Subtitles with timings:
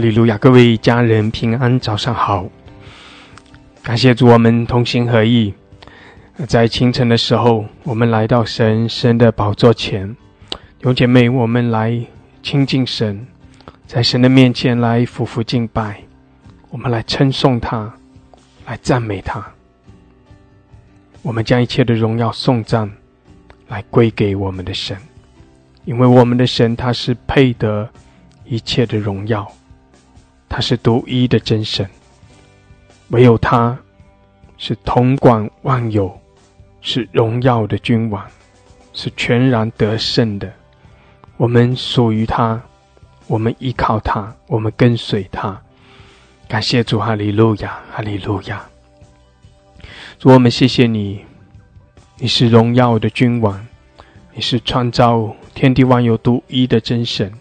[0.00, 2.48] 利路亚，各位家人平安，早上好。
[3.82, 5.52] 感谢主，我们同心合意，
[6.48, 10.16] 在清晨的时候，我们来到神神的宝座前，
[10.80, 12.00] 有姐妹，我们来
[12.42, 13.26] 亲近神，
[13.86, 16.00] 在神的面前来俯伏敬拜，
[16.70, 17.92] 我们来称颂他，
[18.66, 19.44] 来赞美他。
[21.22, 22.90] 我们将一切的荣耀颂赞
[23.68, 24.96] 来归给我们的神，
[25.84, 27.88] 因为我们的神他是配得。
[28.46, 29.48] 一切的荣耀，
[30.50, 31.88] 他是独一的真神，
[33.08, 33.78] 唯有他
[34.58, 36.20] 是统管万有，
[36.82, 38.26] 是荣耀的君王，
[38.92, 40.52] 是全然得胜的。
[41.36, 42.60] 我们属于他，
[43.28, 45.58] 我们依靠他，我们跟随他。
[46.48, 48.68] 感谢主，哈利路亚，哈利路亚。
[50.18, 51.24] 主，我们谢谢你，
[52.18, 53.64] 你是荣耀的君王，
[54.34, 57.32] 你是创造天地万有独一的真神。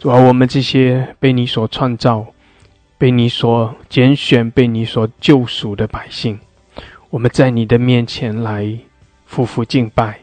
[0.00, 2.26] 主啊，我们这些被你所创造、
[2.96, 6.40] 被你所拣选、被你所救赎的百姓，
[7.10, 8.78] 我们在你的面前来
[9.26, 10.20] 夫妇敬拜，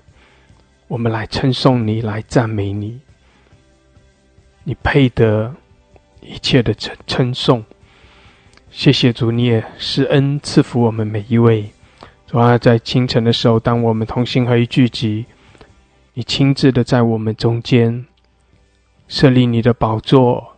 [0.87, 2.99] 我们来称颂你，来赞美你。
[4.63, 5.53] 你配得
[6.21, 7.63] 一切的称称颂。
[8.71, 11.69] 谢谢主，你也施恩赐福我们每一位。
[12.25, 15.27] 主啊，在清晨的时候，当我们同心合一聚集，
[16.15, 18.07] 你亲自的在我们中间。
[19.07, 20.57] 设立你的宝座，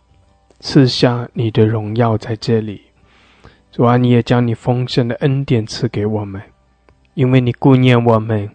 [0.58, 2.82] 赐下你的荣耀在这里。
[3.70, 6.42] 主啊，你也将你丰盛的恩典赐给我们，
[7.14, 8.50] 因为你顾念我们，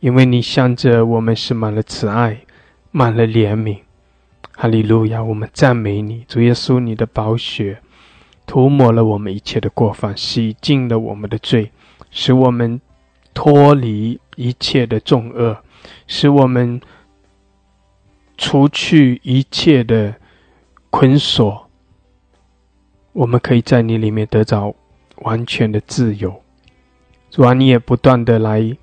[0.00, 2.42] 因为你向着我们是满了慈爱，
[2.90, 3.78] 满了怜悯。
[4.54, 5.24] 哈利路亚！
[5.24, 7.80] 我们赞美你，主耶稣，你的宝血
[8.46, 11.70] 涂抹了我们一切的过犯，洗净了我们的罪，
[12.10, 12.78] 使我们
[13.32, 15.56] 脱离一切的重恶，
[16.06, 16.78] 使我们。
[18.38, 20.14] 除去一切的
[20.90, 21.68] 捆锁，
[23.12, 24.74] 我们可以在你里面得着
[25.16, 26.40] 完全的自由。
[27.30, 28.76] 主啊，你也不断的来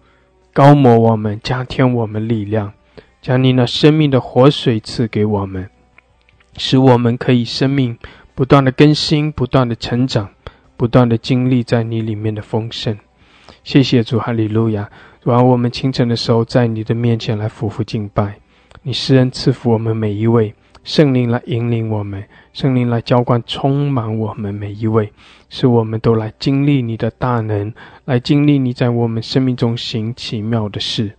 [0.52, 2.74] 高摩我们，加添我们力量，
[3.22, 5.70] 将你那生命的活水赐给我们，
[6.58, 7.98] 使我们可以生命
[8.36, 10.30] 不断的更新，不断的成长，
[10.76, 12.98] 不断的经历在你里面的丰盛。
[13.64, 14.92] 谢谢主，哈利路亚！
[15.22, 18.40] 主啊，我们清晨的时候在你的面前来匍匐敬拜。
[18.88, 20.54] 你施恩赐福我们每一位，
[20.84, 22.24] 圣灵来引领我们，
[22.54, 25.12] 圣灵来浇灌充满我们每一位，
[25.50, 27.74] 使我们都来经历你的大能，
[28.06, 31.14] 来经历你在我们生命中行奇妙的事。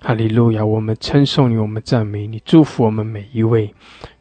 [0.00, 0.64] 哈利路亚！
[0.64, 3.74] 我们称颂你，我们赞美你，祝福我们每一位，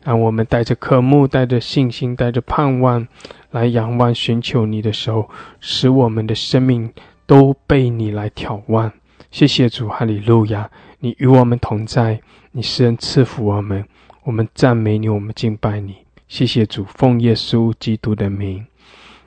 [0.03, 3.08] 让我们带着渴慕、带着信心、带着盼望
[3.52, 5.29] 来仰望、寻求你的时候，
[5.62, 6.91] 使我们的生命
[7.25, 8.91] 都被你来眺望。
[9.29, 10.69] 谢谢主，哈利路亚！
[10.99, 12.19] 你与我们同在。
[12.53, 13.85] 你施恩赐福我们，
[14.23, 15.95] 我们赞美你，我们敬拜你。
[16.27, 18.65] 谢谢主，奉耶稣基督的名，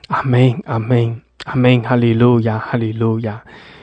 [0.09, 3.41] 阿门，阿门，阿门，哈利路亚，哈利路亚。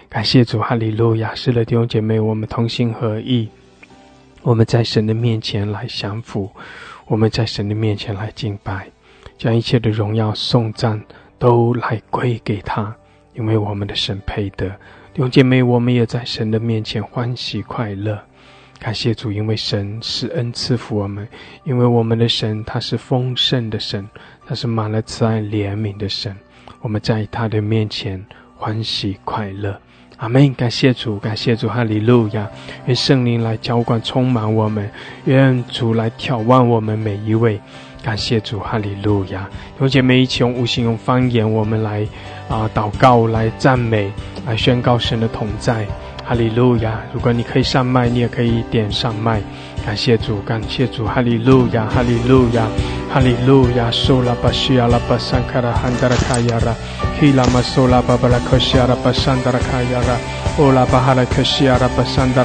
[0.09, 1.35] 感谢主，哈利路亚。
[1.35, 3.49] 是的，弟兄姐妹，我们同心合意，
[4.43, 6.49] 我们在神的面前来降服，
[7.07, 8.87] 我们在神的面前来敬拜，
[9.37, 11.03] 将一切的荣耀颂赞
[11.39, 12.95] 都来归给他，
[13.35, 14.71] 因为我们的神配得。
[15.15, 18.19] 弟兄姐妹，我们也在神的面前欢喜快乐。
[18.79, 21.29] 感谢主，因为神是恩赐福我们，
[21.65, 24.09] 因为我们的神他是丰盛的神，
[24.47, 26.35] 他是满了慈爱怜悯的神。
[26.81, 28.25] 我们在他的面前
[28.57, 29.79] 欢喜快乐，
[30.17, 30.55] 阿门。
[30.55, 32.49] 感谢主，感谢主，哈利路亚。
[32.87, 34.91] 愿圣灵来浇灌充满我们，
[35.27, 37.61] 愿主来眺望我们每一位。
[38.03, 39.49] 感谢主，哈利路亚。
[39.79, 42.05] 有姐妹一起用无形用方言，我们来
[42.53, 44.13] 啊祷告，来赞美，
[44.47, 45.87] 来宣告神的同在。
[46.25, 47.01] 哈利路亚！
[47.13, 49.43] 如果你可以上麦，你也可以点上麦。
[49.85, 51.05] 感谢主，感谢主！
[51.05, 52.65] 哈利路亚，哈利路亚，
[53.13, 53.91] 哈利路亚！
[53.93, 56.75] 苏拉巴西亚拉巴桑卡拉汉达拉卡亚拉，
[57.21, 60.17] 希拉马苏拉巴巴拉科西亚拉巴桑达拉卡亚拉，
[60.57, 62.43] 欧拉巴哈拉科西亚拉巴桑达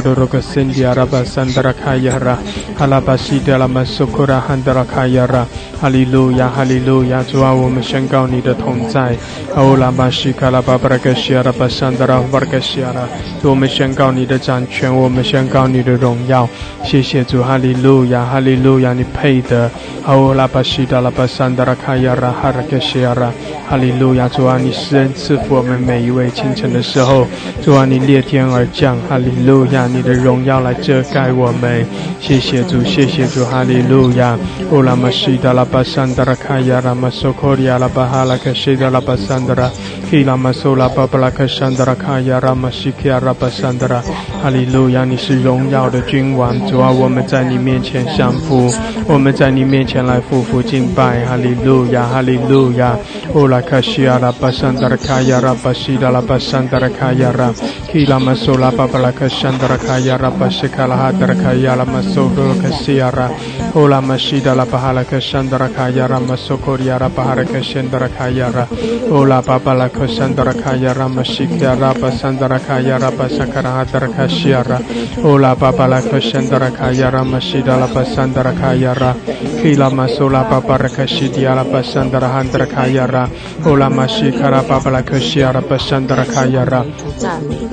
[0.00, 1.68] 拉卡亚拉，马苏科里亚拉巴桑达拉卡亚拉，欧拉马西达拉巴桑达拉卡亚拉，马苏科里亚拉巴桑达拉卡亚拉，欧拉巴巴拉科西亚拉卡亚拉，马苏科里亚拉巴桑达拉卡亚拉，哈达拉科西达拉。
[1.68, 2.38] Rabashakara Hadarakaya Ramasolo Hosikia Ramasandra Kayara Ramasakara Hadarakashi Alamasodo Rogasendi Arabasandra Kayara
[2.78, 5.46] Halabasi de la Masukura Handarakayara
[5.80, 9.16] Hallelujah Hallelujah 主啊，我们宣告你的同在。
[9.54, 13.08] 欧拉巴西卡拉巴巴拉格西阿拉巴桑德拉瓦克西亚拉。
[13.42, 16.48] 我们宣告你的掌权，我们宣告你的荣耀。
[16.84, 19.70] 谢谢主，哈利路亚，哈利路亚，你配得。
[20.04, 23.32] 哦，拉巴西达拉巴桑达拉卡亚拉哈拉克西亚拉，
[23.68, 26.30] 哈利路亚，主啊，你施恩赐福我们每一位。
[26.30, 27.26] 清晨的时候，
[27.62, 31.86] 主啊，你裂天而降，哈利路亚，你的荣耀来遮盖我们。
[32.18, 34.36] 谢谢主，谢谢主，哈利路亚。
[34.72, 39.70] 乌，拉玛西达拉巴桑达拉卡亚拉玛索科里亚拉巴哈拉克西达拉巴桑达拉，
[40.10, 44.02] 基拉玛索拉巴布拉克桑达拉卡亚拉玛西基亚拉巴桑达拉，
[44.42, 48.72] 哈利路亚，你是荣耀的君王，主啊，我们在你面前相扶，
[49.06, 49.98] 我们在你面前。
[50.08, 52.96] 来匍匐敬拜，哈利路亚，哈利路亚。
[53.34, 57.52] 乌拉卡西亚拉巴桑达拉卡亚拉巴西达拉巴桑达拉卡亚拉，
[57.92, 63.30] 基拉玛苏拉巴巴拉克桑达拉 Rakaya Rapashikalaha kaya Lama Sogol kesiara,
[63.76, 68.66] Ola Mashida La Pahala kesandara Kaya Rama Sokoria Rapahara kesandara Kaya Ra.
[69.10, 76.74] Ola Babala kesandara Kaya Rama Shikya Rapa sandara Kaya Rapa Sakaraha Drakashiara Ola Babala kesandara
[76.74, 79.14] Kaya Rama Shida La Pasandra Kaya Ra.
[79.62, 83.28] Kila Masola Babara Kashidia La Pasandra Handra Kaya Ra.
[83.64, 86.82] Ola Mashikara Babala kesiara Pasandra Kaya Ra.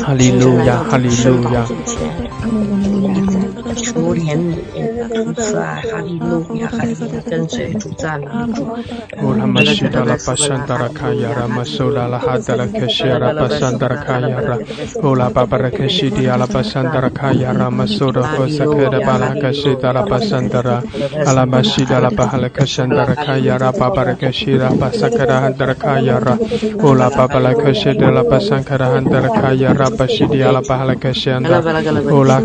[0.05, 1.65] Hallelujah, hallelujah.
[1.87, 3.14] Amin.
[3.75, 4.55] 主怜悯
[5.13, 8.65] 主在哈利路亚哈利路亚跟随主赞美主。
[32.15, 32.39] Ola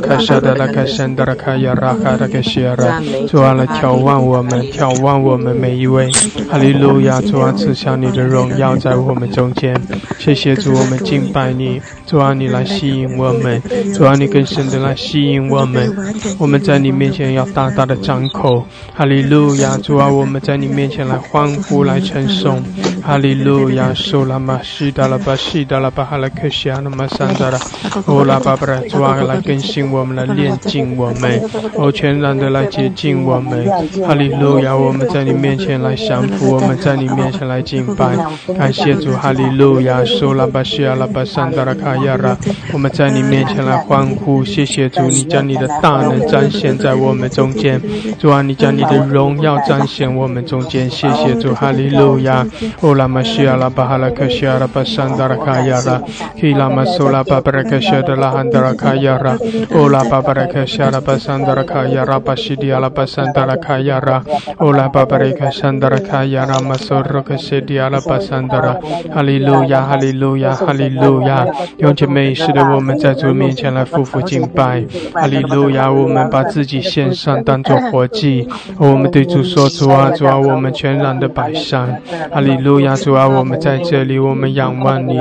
[1.20, 6.10] 阿拉卡亚拉卡拉克西亚拉，主啊来眺望我们，眺望我们每一位。
[6.50, 9.78] 哈利路亚，主啊赐下你的荣耀在我们中间。
[10.18, 11.78] 谢谢主，我们敬拜你。
[12.06, 13.62] 主啊你来吸引我们，
[13.94, 15.94] 主啊你更深的来吸引我们。
[16.38, 18.64] 我们在你面前要大大的张口。
[18.94, 22.64] 哈利路亚，主啊我们在你面前来欢呼来称颂。
[23.02, 23.92] 哈利路亚！
[23.94, 27.58] 苏拉玛西达拉巴西达拉巴哈拉克西亚那玛桑达拉，
[28.06, 31.40] 欧拉巴布拉，主啊，来更新我们，来炼净我们，
[31.74, 33.66] 哦，全然的来洁净我们。
[34.06, 34.76] 哈利路亚！
[34.76, 38.16] 我们在你面前来降服，我们在你面前来敬拜。
[38.56, 40.04] 感谢主，哈利路亚！
[40.04, 42.36] 苏拉巴西亚拉巴桑达拉卡亚拉，
[42.72, 44.44] 我们在你面前来欢呼。
[44.44, 47.80] 谢谢主，你将你的大能彰显在我们中间。
[48.18, 50.88] 主啊，你将你的荣耀彰显我们中间。
[50.90, 52.46] 谢谢主，哈利路亚！
[52.80, 56.02] 欧拉玛西亚拉巴哈拉克西亚拉巴桑达拉卡亚拉，
[56.36, 59.36] 基拉玛苏拉巴巴拉克西亚的拉汉达拉卡亚拉，
[59.74, 64.22] 欧拉巴巴拉克西亚拉巴桑达拉卡亚拉巴西迪亚拉巴桑达拉卡亚拉，
[64.56, 68.76] 欧拉巴巴拉克桑达拉卡亚拉玛苏罗克西迪亚拉巴桑达拉，
[69.14, 71.46] 哈利路亚，哈利路亚，哈利路亚，
[71.78, 74.82] 用这美食的我们在主面前来匍匐敬拜，
[75.14, 78.48] 哈利路亚，我们把自己献上当作活祭，
[78.78, 81.86] 我们对主说主啊主啊，我们全然的摆上，
[82.32, 82.79] 哈利路。
[82.82, 85.18] 亚主啊，我们在这里，我们仰望你。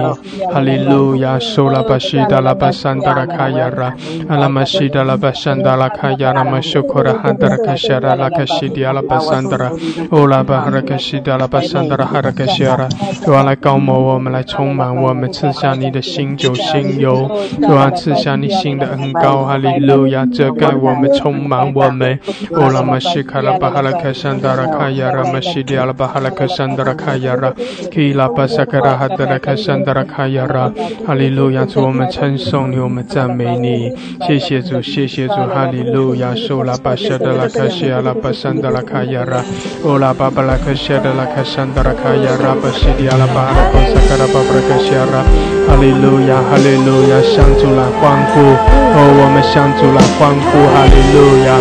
[0.52, 3.94] 哈利路亚，苏拉巴西达拉巴桑达拉卡亚拉，
[4.28, 9.72] 阿拉玛西达拉巴桑达拉卡亚拉玛修库拉哈达拉卡西拉拉卡西迪阿拉巴桑达拉，
[10.12, 12.88] 欧拉巴哈拉卡西达拉巴桑达拉哈拉卡西拉。
[13.24, 17.30] 主啊，来高摩我们，来充满我们，赐下你的新酒新油。
[17.62, 19.44] 主啊，赐下你新的恩膏。
[19.46, 22.20] 哈利路亚，遮盖我们，充满我们。
[22.56, 27.49] 欧拉玛西卡拉巴哈拉卡桑达拉卡亚拉玛西迪阿拉巴哈拉卡桑达拉卡亚拉。
[27.92, 30.72] 基拉巴萨卡拉哈德拉卡山德拉卡亚拉，
[31.06, 31.66] 哈利路亚！
[31.66, 33.92] 主我们称颂你，我们赞美你。
[34.28, 36.34] 谢谢主，谢谢主，哈利路亚！
[36.36, 39.44] 苏拉巴沙德拉卡西亚拉巴山德拉卡亚拉，
[39.84, 47.22] 乌拉巴巴拉卡西亚德拉卡山德拉卡亚拉巴西迪亚拉巴拉巴萨卡拉巴布拉卡西亚拉，哈利路亚，哈利路亚！
[47.22, 51.54] 向主来欢呼，哦，我们向主来欢呼，哈利路亚！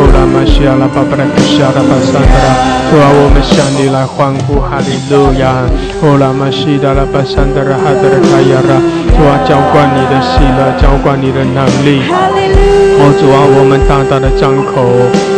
[0.00, 2.48] 欧拉玛西亚拉巴布拉卡西亚拉巴萨德拉，
[2.88, 5.28] 主啊，我们向你来欢呼，哈利路。
[5.38, 5.60] 亚，
[6.00, 8.80] 哦拉玛西达拉巴萨德拉哈德拉卡亚拉，
[9.12, 12.08] 主啊，浇灌你的喜乐，浇灌你的能力。
[12.98, 14.88] 哦，主啊，我们大大的张口，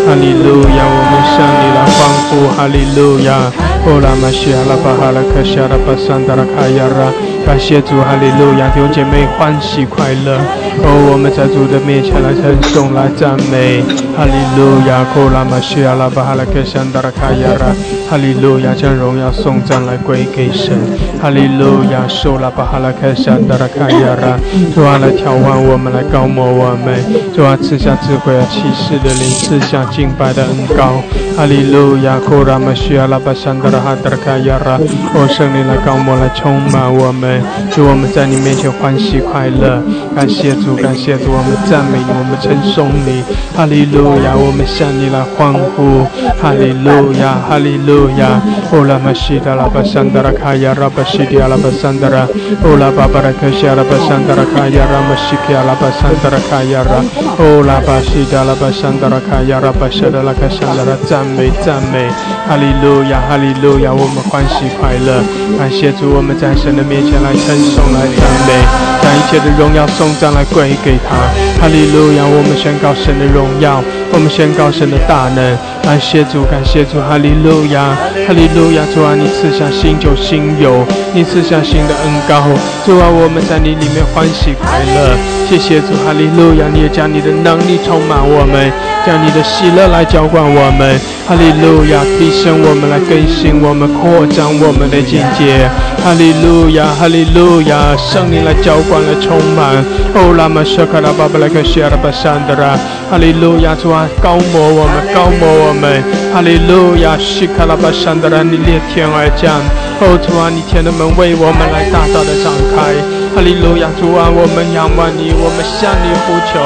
[0.07, 1.99] 哈利路亚，我们向你来欢
[2.31, 3.51] 呼，哈利路亚。
[3.85, 7.11] 哦拉玛西亚拉巴哈拉克西亚拉巴萨德拉卡亚拉，
[7.45, 10.39] 感谢主，哈利路亚，弟兄姐妹欢喜快乐。
[10.81, 13.83] 哦，我们在主的面前来称颂，来赞美，
[14.17, 15.05] 哈利路亚。
[15.13, 17.75] 库拉玛西亚拉巴哈拉克山达拉卡亚拉，
[18.09, 19.83] 哈利路亚，将荣耀颂赞。
[19.83, 20.79] 来归给神，
[21.21, 22.07] 哈利路亚！
[22.07, 24.39] 受拉巴哈拉克山达拉卡亚拉，
[24.73, 26.95] 主啊来调换我们，来高摩我们，
[27.35, 31.03] 主啊赐下智慧和启示的灵，赐下敬拜的恩膏，
[31.37, 34.79] 哈利路亚，库拉玛西亚拉巴山达拉哈德卡亚拉，
[35.15, 37.32] 哦，圣灵来高摩来充满我们，
[37.71, 39.83] 使我们在你面前欢喜快乐。
[40.15, 43.23] 感谢主，感谢主，我们赞美你，我们称颂你。
[43.55, 46.05] 哈利路亚，我们向你来欢呼。
[46.41, 48.41] 哈利路亚，哈利路亚，
[48.73, 52.27] 哦，拉玛西达拉巴桑达拉卡亚拉巴西迪亚拉巴桑达拉，
[52.65, 57.01] 哦，拉巴巴拉克西亚拉巴桑达拉卡亚拉玛西基亚拉巴桑达拉卡亚拉，
[57.39, 60.93] 哦，拉巴西达拉巴桑达拉卡亚拉巴西达拉卡桑德拉。
[61.09, 62.09] 赞美赞美，
[62.49, 65.21] 哈利路亚哈利路亚，我们欢喜快乐，
[65.59, 68.53] 感谢主，我们在神的面前来称颂来赞美，
[69.01, 71.17] 将一切的荣耀颂赞来归给他，
[71.61, 77.95] 哈利路亚，我们宣告神的荣耀，我们宣告神的大能，感谢主感谢主，哈利路亚
[78.27, 82.43] 哈利路亚，主啊，你赐下新酒新油，你赐下新的恩膏，
[82.85, 85.15] 主啊，我们在你里面欢喜快乐，
[85.49, 88.71] 谢谢主，哈利路亚，你也将你的能力充满我们，
[89.05, 90.99] 将你的喜乐来浇灌我们。
[91.27, 95.69] 哈利路亚，提升我们来更新我们，扩张我们的境界。
[96.03, 99.77] 哈利路亚，哈利路亚，圣灵来浇灌来充满。
[100.15, 102.77] 哦，拉玛舍卡拉巴巴拉克西阿拉巴山德拉。
[103.09, 106.03] 哈利路亚，主啊，高摩我们，高摩我们。
[106.35, 109.63] 哈利路亚，西卡拉巴山德拉，你裂天而降。
[110.01, 113.22] 哦，主啊，你天的门为我们来大大的敞开。
[113.35, 116.61] 哈利路亚，主啊，我们仰望你，我们向你呼求，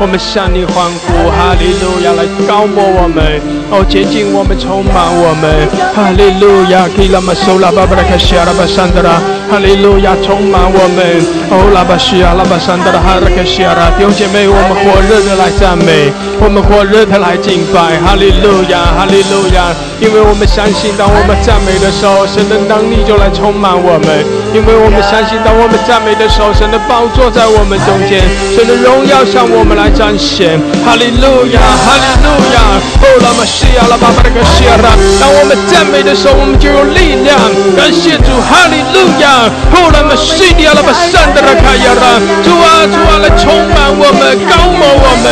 [0.00, 1.28] 我们向你欢呼。
[1.34, 5.48] 哈利路亚，来高摩我们，哦，接近我们，充满我们。
[5.96, 9.16] 哈利路亚，基拉玛苏拉巴巴拉卡西亚拉巴山德拉。
[9.48, 11.00] 哈利路亚，充满我们。
[11.48, 17.96] 哦，拉巴西亚拉巴山德拉哈拉卡西亚拉，弟兄姐妹，我们火热的来赞美，我们火热的来敬拜。
[18.04, 24.08] 哈利路亚，哈利路亚，因为我们相信，当我们赞美的时候，神的能力就来充满我们。
[24.52, 26.12] 因为我们相信，当我们赞美。
[26.12, 28.20] 的时候，神的宝座在我们中间，
[28.54, 30.60] 神的荣耀向我们来彰显。
[30.84, 32.60] 哈利路亚，哈利路亚。
[33.00, 34.94] 哦，拉玛西亚，拉巴巴的克西亚拉。
[35.20, 37.38] 当我们赞美的时候，我们就有力量。
[37.76, 39.48] 感谢主，哈利路亚。
[39.72, 42.20] 哦，拉玛西亚，拉巴山的拉卡亚拉。
[42.42, 45.26] 主啊，主啊，来充满我们，高摩我们。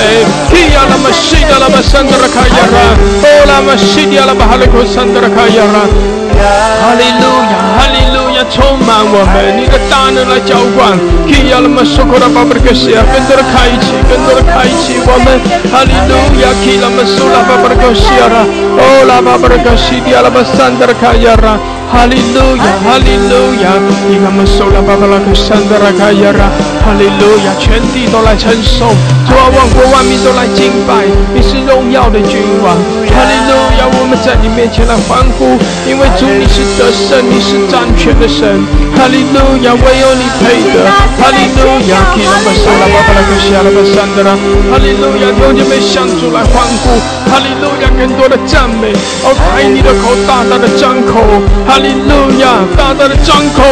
[0.50, 2.78] 基亚拉玛西亚，拉巴山的拉卡亚拉。
[2.96, 5.84] 哦，拉玛西亚，拉巴哈利库山的拉卡亚拉。
[6.80, 8.19] 哈利路亚，哈利路。
[8.48, 10.96] 充满我们，你的大能来浇灌。
[11.28, 15.36] 基亚拉玛苏库拉巴布克西亚，更多的开启，更多的开启我们。
[15.70, 18.42] 哈利路亚，基拉玛苏拉巴布克西亚拉，
[18.80, 21.58] 哦拉巴布克西迪亚拉巴桑德拉卡亚拉。
[21.90, 23.74] 哈利路亚，哈利路亚，
[24.06, 26.48] 基拉玛苏拉巴布克桑德拉卡亚拉。
[26.80, 28.86] 哈利路亚，全地都来承受，
[29.26, 31.02] 主啊，万国万民都来敬拜，
[31.34, 32.74] 你是荣耀的君王。
[33.10, 38.29] 哈利路亚，我们在你面前来欢呼，因为主你是得胜，你是掌权的。
[38.30, 38.64] 神，
[38.96, 40.86] 哈利路亚，唯有你配得，
[41.18, 44.30] 哈利路亚，基拉巴沙拉巴巴拉克西阿拉巴山德拉，
[44.70, 46.94] 哈利路亚，弟兄们向主来欢呼，
[47.30, 48.90] 哈利路亚，更多的赞美，
[49.22, 51.22] 哦，开你的口，大大的张口，
[51.66, 53.62] 哈利路亚，大大的张口，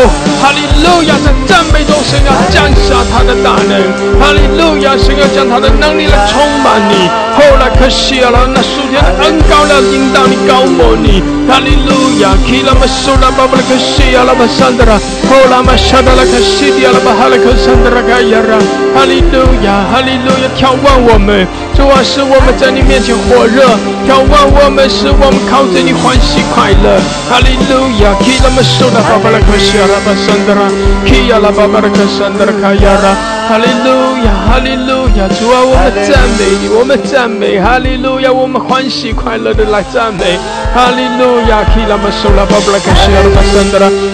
[0.40, 3.74] 哈利路亚，在赞美中，神要降下他的大能，
[4.20, 14.46] 哈利路亚，神要将他的能力来充满你，后来可惜了，那数天的恩高了，引导你高摩你，哈利路亚，基拉巴沙拉巴巴拉克西阿拉巴。
[14.58, 14.98] Sandra,
[15.30, 18.58] Hola Mashadala Kashidi Alabahalaka Sandra Gayara,
[18.96, 21.46] Hallelujah, Hallelujah，眺望我们，
[21.76, 23.64] 主啊，使我们在你面前活热，
[24.06, 30.68] 眺望我们，使我们靠着你欢喜快乐，哈利路亚，Kila Mashoda Babalaka Sharaba Sandra,
[31.06, 33.37] Kiyala Babalaka Sandra Kayara。
[33.48, 33.88] 哈利路
[34.26, 40.38] 亚，哈利路亚，主啊，我们赞美你，我们赞美，哈利路亚，我们欢喜快乐的来赞美，
[40.74, 41.64] 哈利路亚。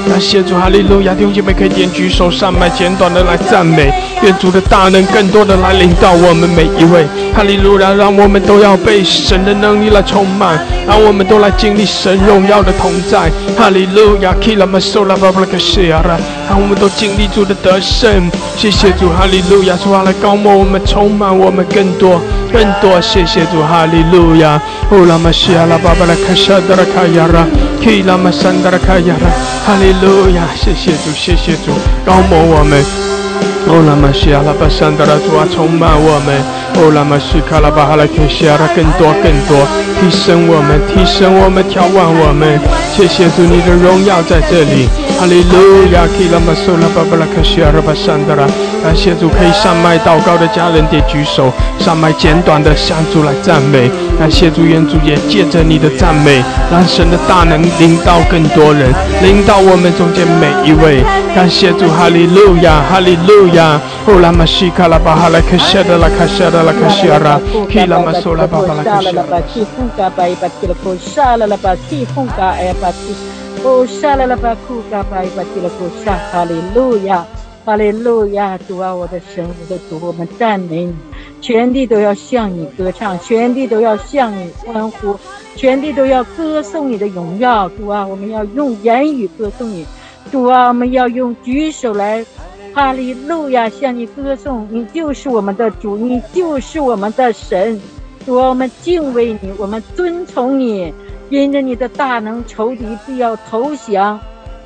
[0.09, 14.33] 感谢主，哈利路亚，弟兄姐妹可以点举手上麦，简短的来赞美，愿主的大能更多的来领导我们每一位，哈利路亚，让我们都要被神的能力来充满，让我们都来经历神荣耀的同在，哈利路亚。
[16.49, 19.09] 让我们都经历主的得胜，谢谢主。
[19.11, 22.21] 哈利路亚，主啊，来高摩我们，充满我们更多
[22.53, 24.61] 更多，谢谢主，哈利路亚。
[24.91, 27.47] 哦，拉玛西亚拉巴巴拉卡沙德拉卡亚拉，
[27.81, 29.27] 基拉玛山达拉卡亚拉，
[29.65, 31.73] 哈利路亚，谢谢主，谢谢主，
[32.05, 33.24] 高摩我们。
[33.67, 36.37] 哦，拉玛西亚拉巴桑德拉主啊，充满我们。
[36.77, 39.57] 哦，拉玛西卡拉巴哈拉克西亚拉，更多更多，
[39.97, 42.61] 提升我们，提升我们，眺望我们。
[42.93, 44.89] 谢谢主，你的荣耀在这里。
[45.17, 48.45] 哈利路亚，基拉玛苏拉巴巴拉卡西亚拉巴山德拉。
[48.83, 51.49] 感谢主，可以上麦祷告的家人，点举手。
[51.79, 53.89] 上麦简短的向主来赞美。
[54.19, 58.91] 感谢主，愿主也借着你的赞美，让神的大能领导更多人，
[59.23, 61.03] 领导我们中间每一位。
[61.35, 69.23] 感谢主，哈利路亚，哈利路亚，哦拉玛西卡拉巴哈拉克夏的拉卡夏的拉卡西阿拉，基拉玛索拉巴哈拉克夏。
[73.63, 77.25] 哦，沙拉拉巴库嘎巴伊巴提拉库沙，哈利路亚，
[77.65, 80.95] 哈利路亚，主啊，我的神，我的主，我们赞美你，
[81.41, 85.17] 全地都要向你歌唱，全地都要向你欢呼，
[85.57, 89.87] 全地都要歌颂你的荣耀，主啊，我们要用言语歌颂你，
[90.31, 92.23] 主啊，我们要用举手来，
[92.75, 97.81] 哈利路亚，向你歌颂，你就是我们的主，你就是我们的神，
[98.27, 100.93] 主，我们敬畏你，我们尊崇你。
[101.31, 104.19] 因着你的大能，仇敌必要投降；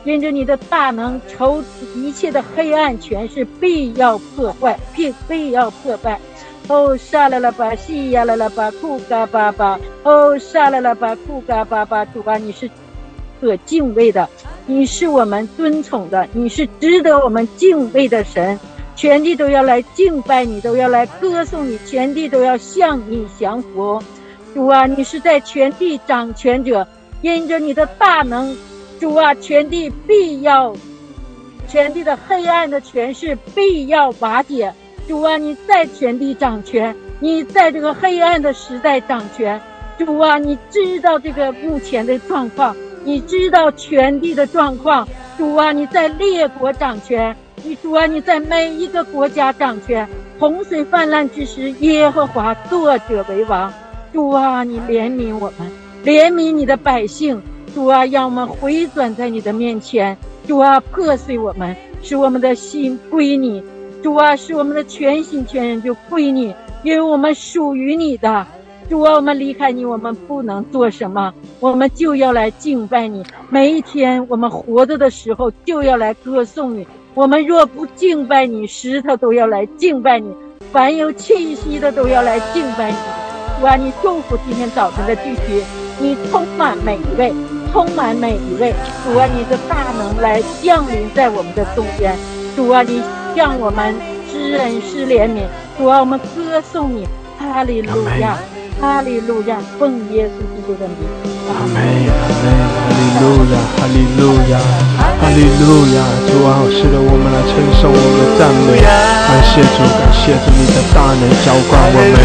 [0.04, 1.62] 因着你的大能，仇
[1.94, 6.18] 一切的黑暗权势必要破坏，必必要破败。
[6.68, 9.78] 哦，杀了了吧，西呀了了吧，库嘎巴巴。
[10.02, 12.04] 哦，杀了了吧，库嘎巴巴。
[12.06, 12.68] 主啊，你是
[13.40, 14.28] 可敬畏的，
[14.66, 18.58] 你是我们尊崇的，你是值得我们敬畏的神。
[18.96, 24.02] 全地都要来敬拜你，都要来歌颂你，全地都要向你降服。
[24.52, 26.84] 主啊，你是在全地掌权者，
[27.22, 28.56] 因着你的大能，
[28.98, 30.74] 主啊，全地必要，
[31.68, 34.74] 全地的黑暗的权势必要瓦解。
[35.06, 39.60] 主啊，你在全地掌权，你在这个黑暗的时代掌权。
[39.96, 42.74] 主啊，你知道这个目前的状况，
[43.08, 45.08] 你知道全地的状况。
[45.38, 47.34] 主啊，你在列国掌权，
[47.64, 50.06] 你主啊，你在每一个国家掌权。
[50.38, 53.72] 洪水泛滥之时，耶和华作者为王。
[54.12, 55.70] 主啊，你怜悯我们，
[56.04, 57.40] 怜悯你的百姓。
[57.74, 60.14] 主啊，让我们回转在你的面前。
[60.46, 63.64] 主啊，破碎我们，使我们的心归你。
[64.02, 68.46] 主啊，使我们的全心全人就归你，因为我们属于你的。
[68.88, 73.22] 主啊，我们离开你，我们不能做什么，我们就要来敬拜你。
[73.50, 76.86] 每一天我们活着的时候，就要来歌颂你。
[77.14, 80.32] 我们若不敬拜你，石头都要来敬拜你，
[80.72, 82.96] 凡有气息的都要来敬拜你。
[83.60, 85.62] 主啊，你祝福今天早晨的聚集，
[86.00, 87.32] 你充满每一位，
[87.72, 88.72] 充满每一位。
[89.04, 92.16] 主啊，你的大能来降临在我们的中间。
[92.56, 93.02] 主啊，你
[93.36, 93.94] 向我们
[94.30, 95.42] 施恩施怜悯。
[95.76, 97.06] 主啊，我们歌颂你，
[97.38, 98.38] 哈利路亚，
[98.80, 100.96] 哈利路亚，奉耶稣基督的名。
[101.50, 102.46] 阿门，阿门，
[102.78, 104.54] 哈利路亚，哈利路亚。
[105.18, 105.98] 哈利路亚，
[106.30, 112.16] 主啊，是的，我们来称颂我们的赞美，感谢主，感谢主，你的大能浇灌我们，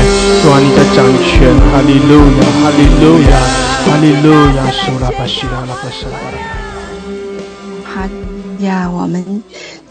[0.42, 3.34] 主啊，你的掌权，哈利路亚，哈利路亚，
[3.84, 6.16] 哈利路亚，苏拉巴西拉拉巴沙拉。
[7.84, 8.08] 哈
[8.60, 9.44] 呀，我们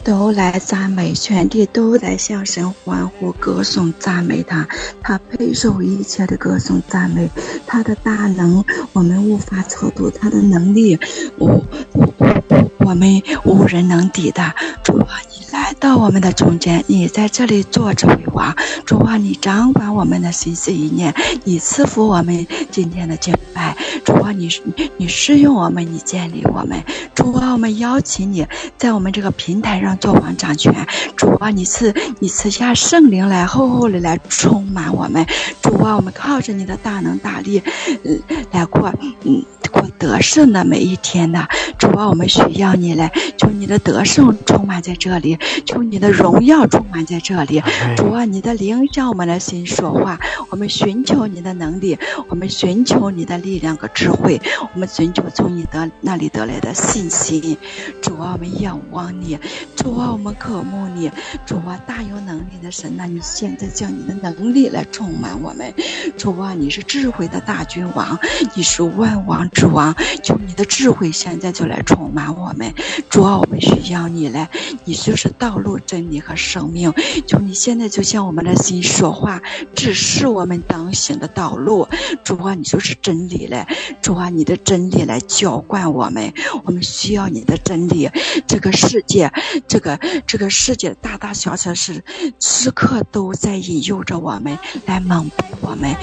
[0.04, 4.66] 都来赞美，全地都来向神欢呼、歌颂、赞美他，
[5.02, 7.30] 他配受一切的歌颂、赞美，
[7.66, 10.98] 他的大能我们无法测度，他的能力，
[11.38, 11.62] 我。
[12.84, 14.42] 我们无人能抵的，
[14.82, 15.31] 主啊，你
[15.80, 18.54] 到我们的中间，你在这里坐着为王，
[18.84, 24.48] 主啊，你掌管我们的心思意念，你赐福我们今天的敬拜，主啊，你
[24.96, 26.82] 你使用我们，你建立我们，
[27.14, 30.72] 主啊，我们邀请你在我们这个平台上做王掌权，
[31.16, 35.26] 主啊，你赐你赐下圣灵来厚厚的来充满我们，
[35.60, 37.62] 主啊，我们靠着你的大能大力，
[38.04, 38.20] 嗯，
[38.52, 38.92] 来过
[39.24, 42.74] 嗯过得胜的每一天的，主啊，我们需要。
[42.74, 47.62] 你来，求你的得胜充满在这里，求你的荣耀充满在这里。
[47.96, 50.18] 主啊，你的灵向我们的心说话，
[50.50, 51.98] 我们寻求你的能力，
[52.28, 54.40] 我们寻求你的力量和智慧，
[54.74, 57.56] 我们寻求从你的那里得来的信心。
[58.00, 59.38] 主啊，我们仰望你，
[59.82, 61.10] 主啊，我们渴慕你，
[61.44, 65.74] 主啊，大有能力的神呐，你现在将你的能力来充满我们。
[66.16, 68.16] 主啊，你是智慧的大君王，
[68.54, 69.92] 你是万王之王，
[70.22, 72.72] 求你的智慧现在就来充满我们。
[73.10, 74.48] 主啊，我们需要你来，
[74.84, 76.92] 你就是道路、真理和生命。
[77.26, 79.42] 求你现在就向我们的心说话，
[79.74, 81.88] 指示我们当行的道路。
[82.22, 83.66] 主啊，你就是真理来，
[84.00, 86.32] 主啊，你的真理来浇灌我们。
[86.62, 88.08] 我们需要你的真理。
[88.46, 89.32] 这个世界，
[89.72, 92.04] 这个这个世界大大小小事，
[92.38, 95.96] 时刻都在引诱着我们，来蒙蔽我们。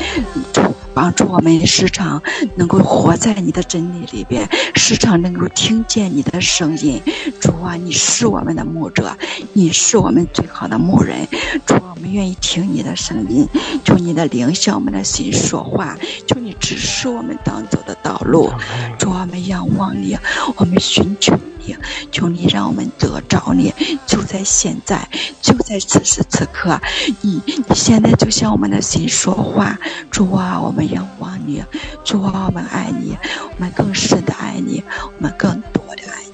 [0.52, 0.64] 主
[0.96, 2.20] 帮助我们时常
[2.56, 6.42] 能够活在你的真理里边，时常能够听见你的。
[6.42, 7.00] 声音，
[7.40, 9.16] 主啊，你是我们的牧者，
[9.54, 11.28] 你是我们最好的牧人。
[11.64, 13.48] 主啊，我们愿意听你的声音，
[13.86, 18.52] 求你的灵向我们的心说话，求你指示我们当走的道路。
[18.98, 20.18] 主啊，我们仰望你，
[20.56, 21.76] 我们寻求你，
[22.12, 23.74] 求你让我们得着你。
[24.08, 25.08] 就在现在，
[25.42, 26.80] 就在此时此刻，
[27.22, 29.78] 你你现在就向我们的心说话。
[30.10, 31.64] 主啊，我们仰望你，
[32.04, 33.18] 主啊，我们爱你，
[33.52, 34.84] 我们更深的爱你，
[35.18, 36.29] 我们更多的爱。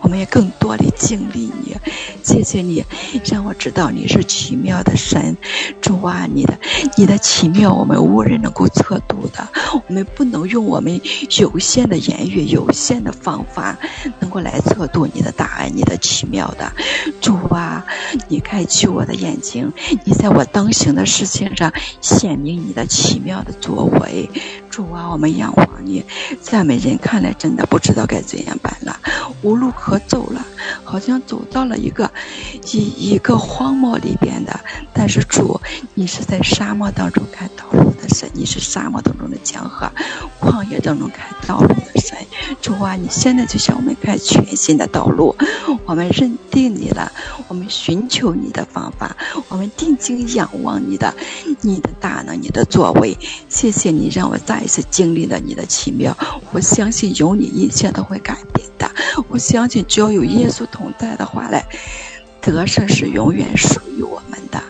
[0.00, 1.76] 我们也更多的经历你，
[2.22, 2.84] 谢谢你
[3.24, 5.36] 让我知道你是奇妙的神，
[5.80, 6.58] 主啊，你的
[6.96, 9.46] 你的奇妙我们无人能够测度的，
[9.88, 11.00] 我们不能用我们
[11.38, 13.76] 有限的言语、有限的方法
[14.20, 16.72] 能够来测度你的大爱、你的奇妙的，
[17.20, 17.84] 主啊，
[18.28, 19.72] 你开启我的眼睛，
[20.04, 24.28] 你在我当行的事情上显明你的奇妙的作为，
[24.70, 26.04] 主啊，我们仰望你，
[26.40, 28.98] 赞美人看来真的不知道该怎样办了，
[29.42, 30.44] 无无路可走了，
[30.82, 32.10] 好像走到了一个
[32.72, 34.58] 一一个荒漠里边的，
[34.92, 35.60] 但是主，
[35.94, 39.88] 你是在沙漠当中开道路的神，你是沙漠当中的江河，
[40.40, 42.18] 旷野当中开道路的神，
[42.60, 45.36] 主啊，你现在就向我们开全新的道路，
[45.86, 47.12] 我们认定你了，
[47.46, 49.16] 我们寻求你的方法，
[49.48, 51.14] 我们定睛仰望你的，
[51.60, 53.16] 你的大能，你的作为，
[53.48, 56.16] 谢谢你让我再一次经历了你的奇妙，
[56.50, 58.63] 我相信有你一切都会改变。
[59.28, 61.64] 我相信只要有耶稣同在的话嘞，
[62.40, 64.62] 得胜是永远属于我们的。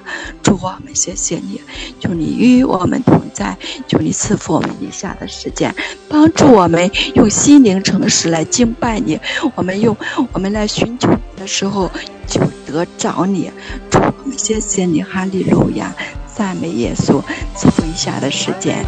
[0.43, 1.61] 主我们谢谢你，
[1.99, 3.57] 求你与我们同在，
[3.89, 5.75] 求你赐福我们以下的时间，
[6.09, 9.19] 帮助我们用心灵诚实来敬拜你。
[9.55, 9.97] 我们用
[10.33, 11.91] 我们来寻求你的时候，
[12.27, 13.51] 就得着你。
[13.91, 15.95] 主我们谢谢你，哈利路亚，
[16.35, 17.23] 赞美耶稣，
[17.57, 18.85] 赐福以下的时间，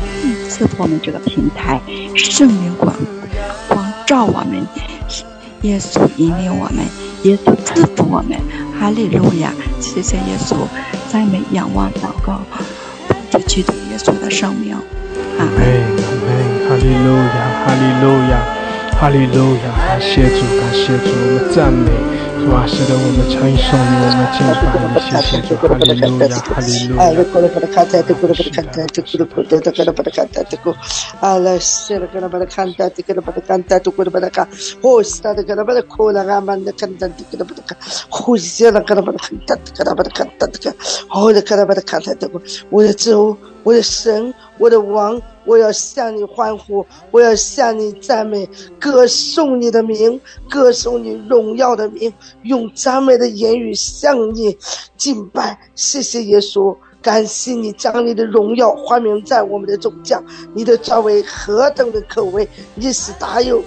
[0.48, 1.80] 赐福我们这个平台，
[2.14, 2.94] 圣灵广
[4.06, 4.64] 照我们，
[5.62, 6.84] 耶稣引领我们，
[7.24, 8.38] 耶稣赐福我们，
[8.78, 10.54] 哈利路亚，谢谢耶稣，
[11.10, 12.40] 赞美仰望祷告，
[13.08, 14.76] 奉主基督耶稣的生命，
[15.38, 15.54] 阿门。
[15.58, 16.28] 阿门，
[16.68, 18.32] 哈利路亚，哈利路亚，
[18.96, 21.90] 哈利路亚，感谢主，感谢主，我们赞美
[22.46, 24.62] 主啊，使得我们称颂你，我们敬拜
[24.94, 27.02] 你，谢谢主，哈利路亚，哈利路亚。
[42.70, 48.48] 我的主，我的神，我的王，我要向你欢呼，我要向你赞美，
[48.80, 54.56] 歌颂你的名，歌颂你荣耀的名，用赞美的言语向你
[54.96, 55.58] 敬拜。
[55.74, 60.18] 谢谢耶稣，感谢你将你的荣耀冠冕在我们的中间，
[60.54, 63.62] 你的作为何等的可畏，你是大有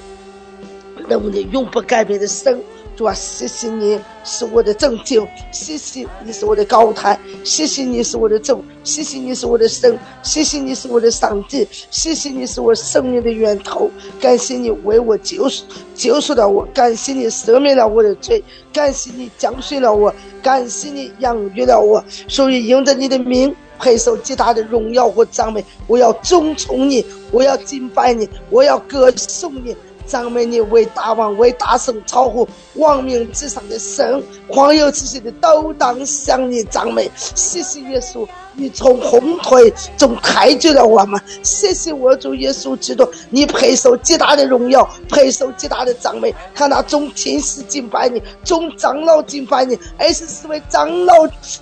[1.07, 2.59] 能力，永不改变的神。
[2.99, 15.63] 主啊，谢谢你是我的拯救，谢谢你是我的高台，谢谢你是我的主，谢谢你是我的神，谢谢你是我的上帝，谢谢你是我生命的源头，感谢你为我救赎
[15.95, 23.55] 救赎了我，感谢你赦免了我的罪，感谢你降水了我，感谢你养育了我，所以应着你的名。
[23.81, 29.73] 配受极大的荣耀和赞美，我要尊崇你，我要敬拜你，我要歌颂你。
[30.09, 37.09] 赞美你为大王，为大圣，超乎王命之上的神，狂有之息的都当向你赞美。
[37.15, 38.27] 谢谢耶稣，
[38.59, 41.19] 你从红腿中开救了我们。
[41.41, 46.33] 谢谢我主耶稣基督，你配受极大的荣耀，配受极大的赞美。
[46.53, 51.13] 看那众天使敬拜你，众长老敬拜你，二十四位长老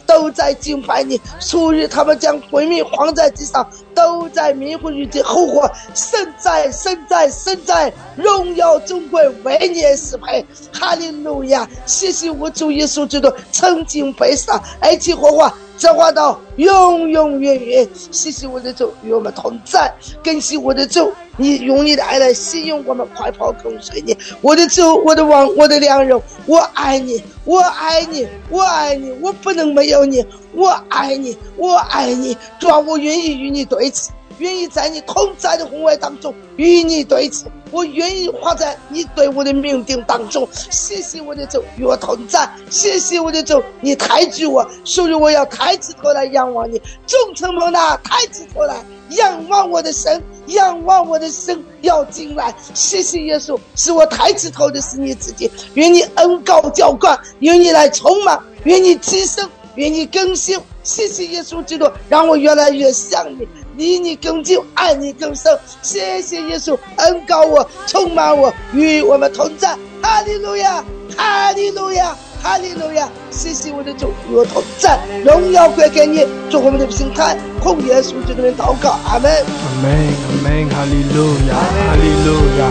[0.05, 1.21] 都在敬拜你。
[1.39, 5.61] 属于他们将归命放在地上，都在迷糊于的后悔。
[5.93, 10.45] 神在，神在，神在，荣耀尊贵为你是配。
[10.73, 11.67] 哈利路亚！
[11.85, 15.53] 谢谢我主耶稣基督曾经被杀，而且活化。
[15.77, 34.09] 这话到永永远远，谢谢我的主与我们同在，感谢我的主，你用你的爱来吸引我们，快跑跟随你，我的主，我的王，我的良人，我爱你，我爱你，我爱你，我不能没有你，我爱你，我爱你，主啊，我愿意与你对齐。
[34.39, 40.47] 愿意在你同在的宏伟当中与你对齐，我愿意活在你对我的命定当中。
[40.69, 46.81] 谢谢我的主与我同在，谢谢我的主，你抬举我，所以我要抬起头来仰望你。
[47.05, 48.75] 众臣们呐，抬起头来
[49.09, 52.53] 仰望我的神，仰望我的神要进来。
[52.73, 55.49] 谢谢耶稣，使我抬起头的是你自己。
[55.73, 60.59] 愿你恩高浇灌，愿你来充满，愿你提升，愿你更新。
[60.83, 63.47] 谢谢耶稣基督，让我越来越像你。
[63.77, 65.57] 离你更近，爱你更深。
[65.83, 69.77] 谢谢耶稣恩高我，充满我，与我们同在。
[70.01, 70.83] 哈利路亚，
[71.15, 73.07] 哈利路亚，哈利路亚。
[73.29, 76.25] 谢谢我的主与我同在，荣耀归给你。
[76.49, 79.31] 祝我们的平台，奉耶稣基督的祷告，阿门。
[79.31, 82.65] 阿门，阿门，哈利路亚，哈利路亚，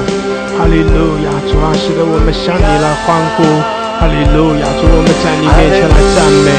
[0.59, 1.31] 哈利路亚。
[1.47, 3.76] 主啊，使得我们向你来欢呼。
[3.99, 6.53] 哈利路亚，主我们在你面前来赞美，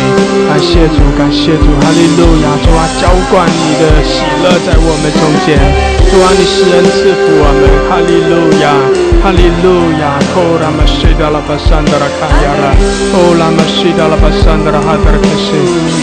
[0.50, 5.58] 感谢主，感谢主，哈利路亚，主啊，浇灌你的喜乐在我们中间，
[6.10, 9.06] 主啊，你施恩赐福我们，哈利路亚。
[9.21, 12.71] 哈利路亚，哦拉玛西达拉巴桑德拉卡亚拉，
[13.12, 15.51] 哦拉玛西达拉巴桑德拉哈德拉克西，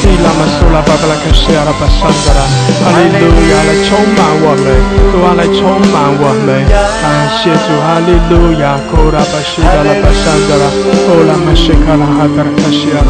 [0.04, 2.44] 伊拉玛苏拉巴布拉克西亚拉巴桑德拉，
[2.84, 4.66] 哈利路亚来充满我们，
[5.08, 6.68] 主啊来充满我们，
[7.00, 7.04] 感
[7.40, 10.68] 谢主，哈利路亚，哦拉巴西达拉巴桑德拉，
[11.08, 13.08] 哦拉玛西卡拉哈德拉克西，哈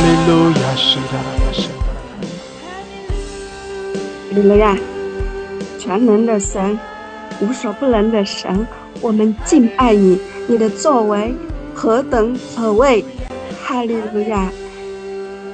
[0.00, 1.28] 利路亚巴桑德拉。
[4.32, 4.74] 哈利路亚，
[5.78, 6.78] 全能的神，
[7.40, 8.66] 无所不能的神，
[9.02, 11.34] 我们敬拜你，你的作为
[11.74, 13.04] 何等可畏！
[13.60, 14.50] 哈利路亚，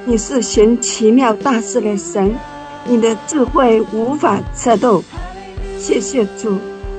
[0.05, 2.35] 你是行奇妙大事的神，
[2.87, 5.03] 你的智慧无法测度。
[5.79, 6.57] 谢谢主，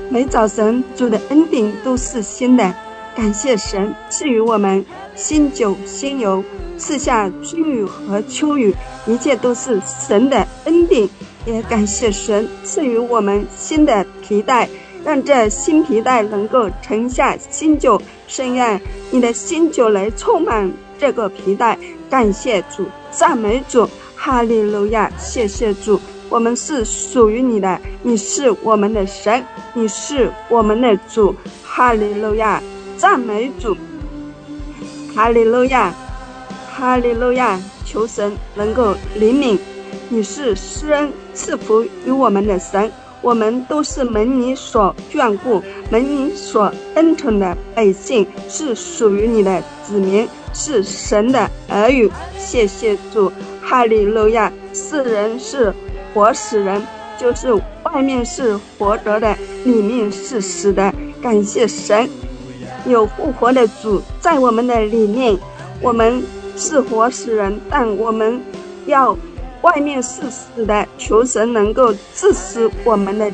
[0.09, 2.73] 每早晨主的恩典都是新的，
[3.15, 4.85] 感谢神赐予我们
[5.15, 6.43] 新酒新油，
[6.77, 8.75] 赐下春雨和秋雨，
[9.07, 11.07] 一切都是神的恩典。
[11.43, 14.69] 也感谢神赐予我们新的皮带，
[15.03, 21.77] 让这新皮带能够盛下新酒，深愿你的新酒来充满这个皮带。
[22.09, 25.09] 感谢主，赞美主，哈利路亚！
[25.17, 31.33] 谢谢主，我们是属于你的，你是我们的神，你是我们的主，
[31.63, 32.61] 哈利路亚！
[32.97, 33.75] 赞美主，
[35.15, 35.93] 哈利路亚，
[36.69, 37.59] 哈利路亚！
[37.85, 39.57] 求神能够怜悯。
[40.09, 52.11] 你是施恩赐福于我们的神，我们都是蒙你所眷顾、蒙你所恩宠的百姓，是属于你的子民，是神的儿女。
[52.37, 53.31] 谢谢主，
[53.61, 54.51] 哈利路亚！
[54.73, 55.73] 世人是
[56.13, 56.81] 活死人，
[57.19, 57.53] 就是
[57.83, 60.91] 外面是活着的，里面是死的。
[61.21, 62.09] 感谢神，
[62.85, 65.37] 有复活的主在我们的里面。
[65.79, 66.23] 我们
[66.55, 68.41] 是活死人，但我们
[68.85, 69.15] 要。
[69.61, 73.31] 外面是死的，求神能够致死我们的，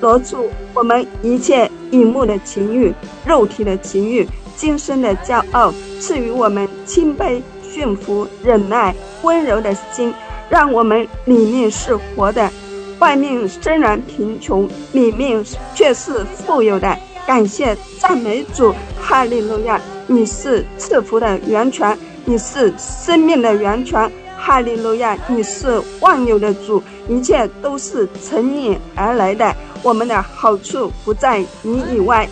[0.00, 2.92] 夺住我们一切隐目的情欲、
[3.24, 10.12] 肉体的情欲、今生的骄傲，赐予我们谦卑、驯服、忍耐、温柔的心，
[10.48, 12.50] 让我们里面是活的，
[12.98, 16.96] 外面虽然贫穷，里面却是富有的。
[17.26, 19.80] 感谢赞美主，哈利路亚！
[20.08, 24.10] 你是赐福的源泉，你是生命的源泉。
[24.42, 25.16] 哈利路亚！
[25.28, 29.54] 你是万有的主，一切都是从你而来的。
[29.82, 32.26] 我们的好处不在你以外。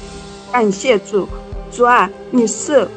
[0.50, 1.28] 感谢主，
[1.70, 2.88] 主啊，你是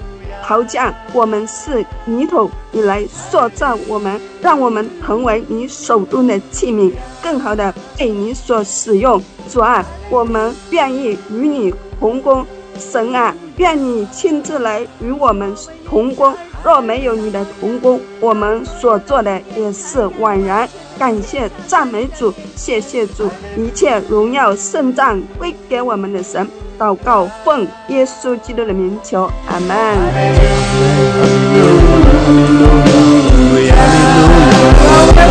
[0.42, 9.22] 陶匠，我们是泥土，你来塑造我们，让我们成为你手中的器皿，更好的被你所使用。
[9.50, 12.46] 主啊，我们愿意与你同工。
[12.80, 15.54] 神啊，愿你亲自来与我们
[15.86, 16.34] 同工。
[16.64, 20.68] 若没有你的同工，我们所做的也是枉然。
[21.00, 26.48] 感谢赞美主，谢谢主，一切荣耀圣赞归给我们的神。
[26.78, 29.70] 祷告奉耶稣基督的名求，阿门。
[29.70, 29.76] 哈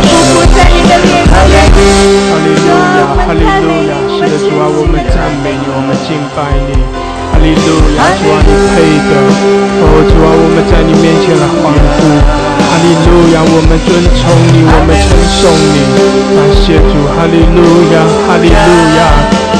[0.03, 0.05] 利
[3.43, 3.47] 路
[3.87, 3.89] 亚，
[4.37, 4.61] 主啊，
[6.67, 6.69] 你
[7.41, 9.13] 配的，
[9.81, 12.40] 哦，主啊，我们在你面前来欢呼。
[12.71, 15.91] 哈利路亚，我们尊崇你，我们称颂你。
[16.31, 18.99] 感谢主，哈利路亚，哈利路亚，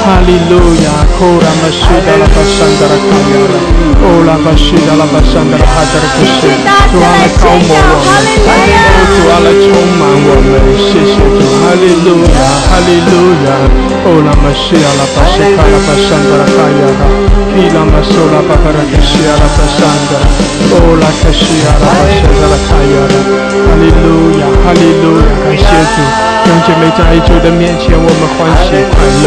[0.00, 1.04] 哈利路亚。
[1.20, 3.54] 哦，拉巴西达拉巴山达拉卡亚拉，
[4.00, 6.48] 哦，拉巴西达拉巴山达拉哈达拉克西，
[6.88, 8.24] 主啊来高摩我们，
[9.06, 9.70] 主啊来充
[10.00, 10.56] 满我们。
[10.80, 13.12] 谢谢主，哈利路亚，哈利路
[13.44, 13.48] 亚。
[14.08, 17.04] 哦，拉巴西亚拉巴西卡拉巴山达拉卡亚拉。
[17.52, 20.20] la masola papara kashia la pasanda
[20.72, 29.26] oh la kashia la pasanda la kayara 哈利路亚哈利路亚感谢主用姐妹在主的面前，我们欢喜快乐，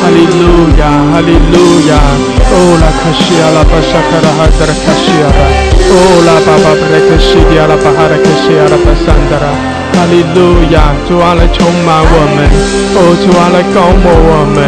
[0.00, 1.98] 哈利路亚，哈利路亚。
[2.46, 5.42] 哦，拉克西亚，拉巴沙卡拉哈德拉卡西亚拉，
[5.90, 9.50] 哦，拉巴巴布拉克西迪亚拉巴哈拉克西亚拉巴桑德拉，
[9.98, 12.46] 哈利路亚，主来充满我们，
[12.94, 14.62] 哦，主来高牧我们，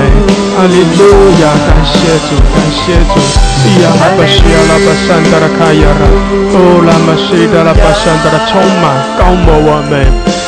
[0.58, 3.14] 哈利路亚，感谢主，感谢主。
[3.62, 6.04] 咿呀，拉巴西亚拉巴桑德拉卡亚拉，
[6.50, 10.45] 哦，拉马西德拉巴桑德拉充满高牧我们。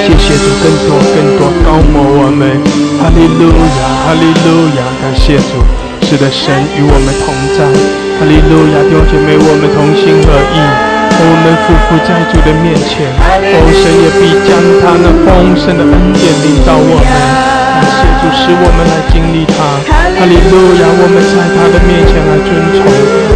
[0.00, 2.48] 谢谢主，更多更多高摩我们，
[2.98, 5.60] 哈利路亚，哈利路亚，感谢主，
[6.06, 7.64] 是的，神与我们同在，
[8.18, 10.58] 哈利路亚，弟兄姐妹，我们同心合意。
[11.18, 14.52] 我们匍匐在主的面前，哦，神也必将
[14.84, 17.08] 他那丰盛的恩典领到我们。
[17.08, 19.56] 感谢主，使我们来经历他。
[19.88, 20.84] 哈利路亚！
[20.88, 22.84] 我们在他的面前来尊崇，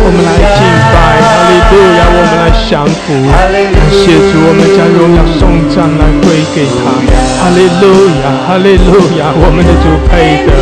[0.05, 0.61] 我们来敬
[0.93, 1.00] 拜。
[1.51, 2.07] 哈利路亚！
[2.07, 3.11] 我们来降服。
[3.27, 6.95] 感谢主，我们将荣耀颂赞来归给他。
[7.43, 10.55] 哈利路亚，哈利路亚，我们的主配得。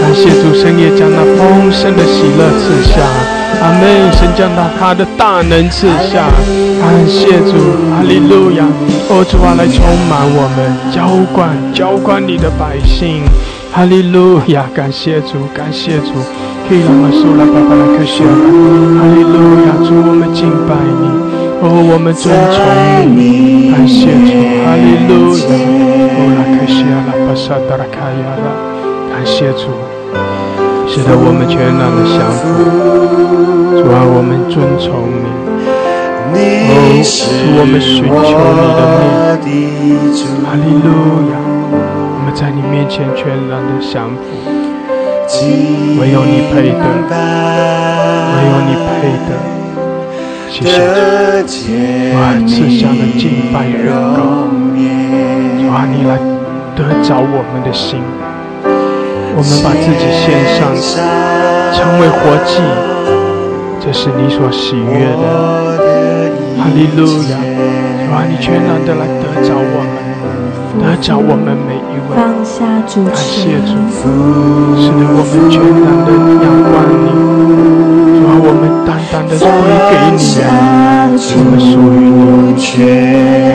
[0.00, 3.04] 感谢主，神也将那丰盛的喜乐赐下。
[3.60, 4.10] 阿门。
[4.16, 6.32] 神将那他的大能赐下。
[6.80, 8.64] 感谢主，哈利路亚。
[9.10, 13.20] 哦，主啊，来充满我们，浇灌浇灌你的百姓。
[13.70, 16.16] 哈利路亚，感谢主，感谢主。
[16.70, 18.30] 可以让我说来，爸爸来开始了。
[18.30, 21.10] 哈利路亚，主我们敬拜你，
[21.58, 22.62] 哦，我们尊崇
[23.18, 23.74] 你。
[23.74, 24.30] 感谢主，
[24.62, 25.50] 哈利路亚。
[25.50, 28.54] 哦，来开始了，巴萨达拉卡亚拉。
[29.10, 29.74] 感谢主，
[30.86, 32.46] 使得我们全然的降服。
[33.74, 35.26] 主啊，我们尊崇你。
[36.70, 36.70] 哦，
[37.02, 38.14] 主我们寻求
[38.54, 38.86] 你的
[39.42, 39.50] 面。
[40.46, 41.42] 哈利路亚。
[42.14, 44.38] 我们在你面前全然的降服，
[46.00, 46.84] 唯有你配得，
[48.34, 48.90] 唯有你配
[49.28, 49.30] 得。
[50.50, 50.68] 谢谢。
[51.46, 51.54] 主，
[52.16, 54.18] 哇，赐下的敬拜的人高，
[55.70, 56.18] 哇，你来
[56.74, 58.02] 得着我们的心，
[58.64, 60.26] 我们把自己献
[60.58, 60.58] 上，
[61.72, 62.52] 成为活祭，
[63.80, 65.24] 这是你所喜悦的。
[66.58, 67.38] 哈利路亚，
[68.12, 69.99] 哇，你全然的来得着我们，
[70.78, 72.12] 得着我们每一位。
[72.14, 73.60] 放下主权，
[74.76, 76.08] 使得我们全然的
[76.42, 77.08] 仰望你，
[78.20, 79.44] 主啊，我们单单的归
[79.90, 80.20] 给你，
[81.36, 82.02] 我们属于
[82.54, 83.49] 你。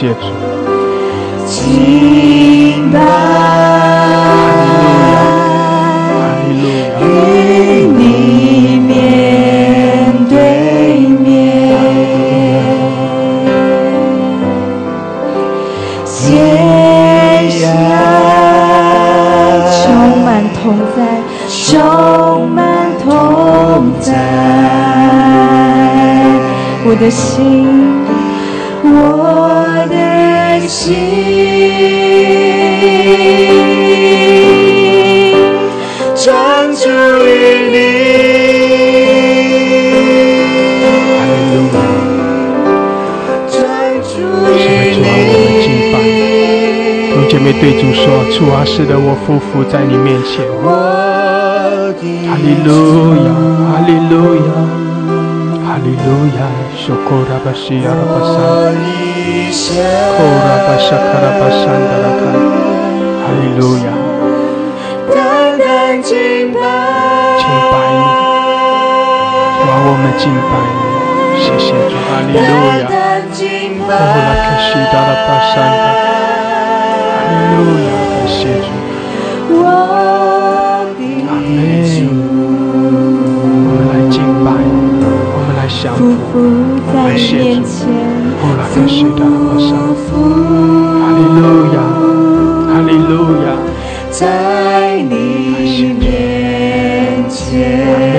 [0.00, 0.20] 谢主。
[1.46, 2.98] 敬拜，
[7.02, 7.04] 与
[7.98, 8.96] 你面
[10.30, 10.34] 对
[11.22, 11.28] 面，
[16.06, 17.60] 线下
[19.82, 19.84] 充
[20.24, 20.26] 满
[20.62, 20.98] 同在，
[21.46, 22.58] 充满
[23.04, 24.08] 同在，
[26.86, 27.79] 我的心，
[30.70, 30.94] 心。
[36.14, 36.88] 专注
[37.26, 37.28] 于
[37.72, 37.76] 你。
[43.50, 43.58] 专
[44.04, 44.12] 注
[44.54, 44.56] 于
[44.94, 45.04] 你。
[47.02, 50.46] 弟兄姐妹对主说：“主啊，是的，我匍匐在你面前。”
[52.30, 52.70] 哈利路
[53.26, 53.28] 亚，
[53.66, 54.14] 哈利路
[54.46, 54.48] 亚，
[55.66, 56.40] 哈利路亚，
[56.78, 58.38] 说：“库拉巴西亚拉巴山，
[60.16, 62.06] 库拉巴沙卡拉巴山达拉，
[63.20, 63.86] 哈利路亚。”
[66.10, 66.16] 敬
[67.70, 68.02] 拜你，
[69.56, 70.52] 主啊，我们敬拜，
[71.36, 72.38] 谢谢主，哈利路
[72.80, 72.82] 亚，
[73.86, 75.84] 哦，拉克西达拉巴山达，
[77.10, 78.68] 哈利路亚，感谢主，
[81.28, 81.52] 阿门。
[83.62, 84.48] 我们来敬拜，
[85.34, 86.32] 我们来降服，
[86.92, 87.28] 感谢
[87.60, 87.66] 主，
[88.42, 89.68] 哦，拉克西达拉巴山，
[91.00, 91.40] 哈利路
[91.74, 91.78] 亚，
[92.66, 93.12] 哈利路
[93.44, 93.48] 亚，
[94.10, 94.18] 在
[95.02, 95.18] 你。
[96.00, 98.09] 面前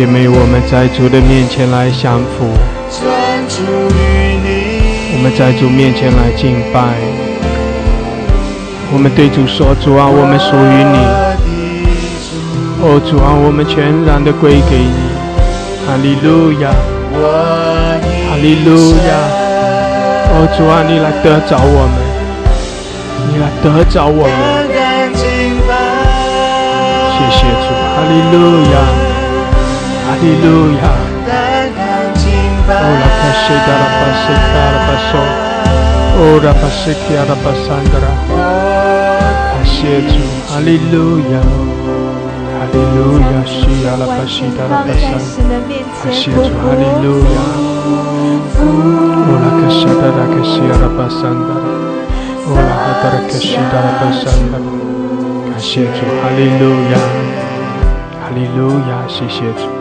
[0.00, 2.48] 姐妹，我们在主的面前来降服，
[5.12, 6.96] 我们在主面前来敬拜。
[8.90, 11.04] 我们对主说：“主啊，我们属于你。”
[12.80, 15.12] 哦，主啊，我们全然的归给你。
[15.84, 16.72] 哈利路亚，
[18.24, 19.12] 哈利路亚。
[20.32, 22.00] 哦，主啊，你来得着我们，
[23.28, 24.32] 你来得着我们。
[27.12, 28.99] 谢谢主，哈利路亚。
[30.20, 30.82] 利路亚。
[32.72, 34.22] 哦，拉巴西达拉巴西
[34.54, 35.12] 达拉巴索，
[36.16, 38.06] 哦，拉巴西提阿拉巴桑格拉，
[39.50, 40.14] 感谢主，
[40.46, 43.58] 哈利路亚，哈利路亚，西
[43.90, 45.18] 阿拉巴西达拉巴桑，
[46.04, 47.42] 感谢主，哈利路亚，
[48.54, 48.62] 哦，
[49.42, 51.66] 拉巴西达拉巴西阿拉巴桑格拉，
[52.46, 54.64] 哦，拉哈达拉巴西达拉巴桑格拉，
[55.50, 56.94] 感谢主，哈利路亚，
[58.22, 59.79] 哈利路亚，谢谢主。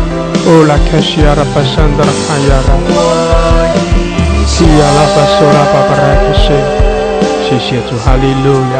[8.73, 8.77] 亚，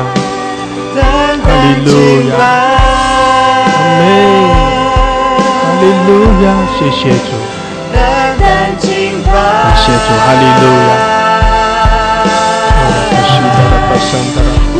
[1.43, 1.89] 哈利路
[2.29, 4.01] 亚，阿门，
[5.61, 6.09] 哈利路
[6.43, 6.45] 亚，
[6.77, 7.29] 谢谢主。
[7.93, 7.95] 感
[9.75, 10.89] 谢主，哈利路亚！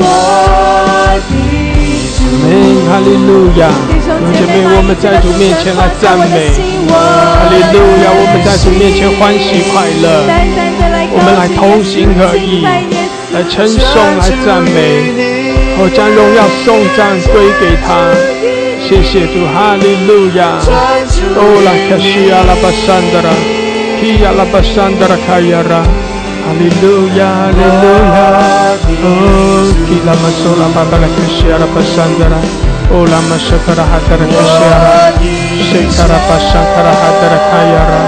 [0.02, 1.20] 阿
[2.40, 2.48] 门，
[2.88, 3.68] 哈利路亚！
[3.88, 6.52] 弟兄姐妹，我们在主面前来赞美，
[6.88, 8.12] 哈利路亚！
[8.16, 10.26] 我们在主面前欢喜快乐，
[11.12, 12.64] 我们来同心合意，
[13.34, 15.12] 来称颂，来赞美，
[15.78, 18.10] 我，将荣耀颂赞归给他。
[18.82, 20.60] 谢谢主，哈利路亚！
[21.36, 23.30] 哦，拉卡西亚拉巴桑德拉。
[24.02, 25.86] Kia la basandara kayara.
[26.46, 28.78] Hallelujah, hallelujah.
[29.04, 32.40] Oh, kila masola babala kashiara basandara.
[32.92, 35.16] Oh, la masakara hadara kashiara.
[35.68, 38.02] Shekara basakara hadara kayara.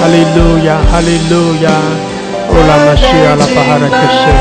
[0.00, 1.80] Hallelujah, hallelujah.
[2.50, 4.34] Oh, la mashia la bahara kashi.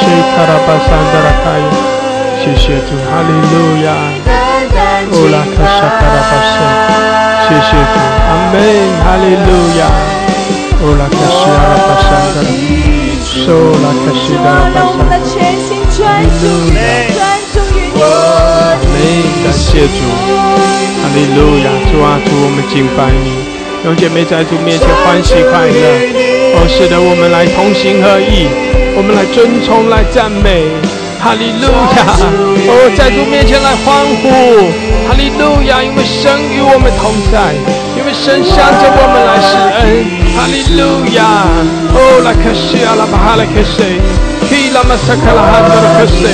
[0.00, 2.00] Shekara basandara kaya.
[2.42, 3.92] 谢谢主，哈利路亚。
[5.12, 5.26] 哦，
[10.80, 12.64] 拉卡沙卡拉巴塞，谢谢主，阿门，哈利路亚。
[13.46, 15.98] 哦，拉卡西阿拉巴山的，受拉卡西达拉巴让我们的山，全心专
[16.40, 16.80] 注于你，
[17.12, 17.22] 专
[17.52, 18.00] 注于你。
[18.00, 18.06] 阿
[18.80, 18.96] 门，
[19.44, 20.00] 感谢主，
[21.00, 21.68] 哈利路亚。
[21.92, 23.44] 主啊，主，我们敬拜你，
[23.84, 25.84] 兄姐妹在主面前欢喜快乐。
[26.56, 28.48] 哦，是的，我们来同心合意，
[28.96, 30.64] 我们来尊崇，来赞美。
[31.20, 32.16] 哈利路亚！
[32.16, 33.92] 哦，在主面前来欢
[34.24, 34.72] 呼，
[35.06, 35.84] 哈利路亚！
[35.84, 37.52] 因为神与我们同在，
[38.00, 39.84] 因为神向着我们来施恩，
[40.32, 41.44] 哈利路亚！
[41.92, 44.00] 哦，拉克西阿拉巴哈拉克西，
[44.48, 46.24] 基拉马萨卡拉哈德拉克西，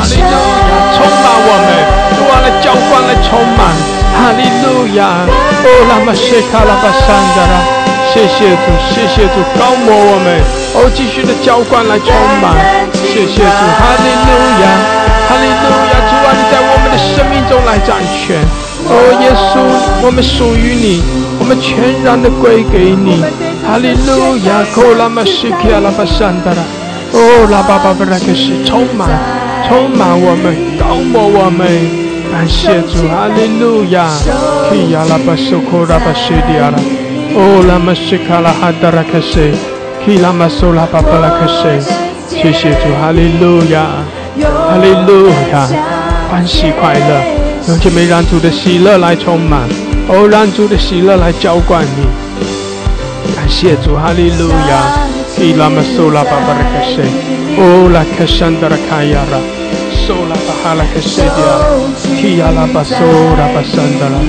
[0.00, 0.96] 哈利路亚！
[0.96, 1.68] 充满我们，
[2.16, 3.68] 主啊，来浇灌，来充满，
[4.16, 5.28] 哈利路亚！
[5.28, 7.68] 哦，拉马西卡拉巴山德拉。
[8.16, 10.40] 谢谢主，谢谢主，高摩我们，
[10.72, 12.08] 哦，继续的浇灌来充
[12.40, 12.56] 满，
[12.96, 14.32] 谢谢主，哈利路
[14.64, 14.64] 亚，
[15.28, 18.40] 哈利路亚，主啊，你在我们的生命中来掌权，
[18.92, 19.62] 哦，耶稣，
[20.04, 21.00] 我们属于你，
[21.38, 23.22] 我们全然的归给你，
[23.62, 26.62] 哈利路亚，科拉玛西基阿拉巴山达拉，
[27.12, 29.08] 哦，拉巴巴巴拉克西，充满，
[29.68, 31.62] 充满我们，高摩我们，
[32.32, 34.10] 感谢主，哈利路亚。
[34.70, 36.78] 基亚拉巴苏库拉巴西迪亚拉，
[37.34, 39.54] 哦拉玛西卡拉哈达拉克西，
[40.04, 41.62] 基拉玛苏拉巴巴拉克西。
[42.28, 43.86] 谢谢主，哈利路亚，
[44.42, 45.66] 哈利路亚，
[46.30, 49.68] 欢喜快乐，用姐妹让主的喜乐来充满，
[50.08, 52.06] 哦让主的喜乐来浇灌你。
[53.36, 55.08] 感谢主，哈利路亚。
[55.36, 57.00] 基拉玛苏拉巴巴拉克西，
[57.56, 59.38] 哦拉克山达拉卡亚拉。
[60.10, 61.54] sola bahala kesedia
[62.18, 64.20] kia la basora basandala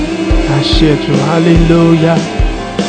[0.58, 2.18] ashetu hallelujah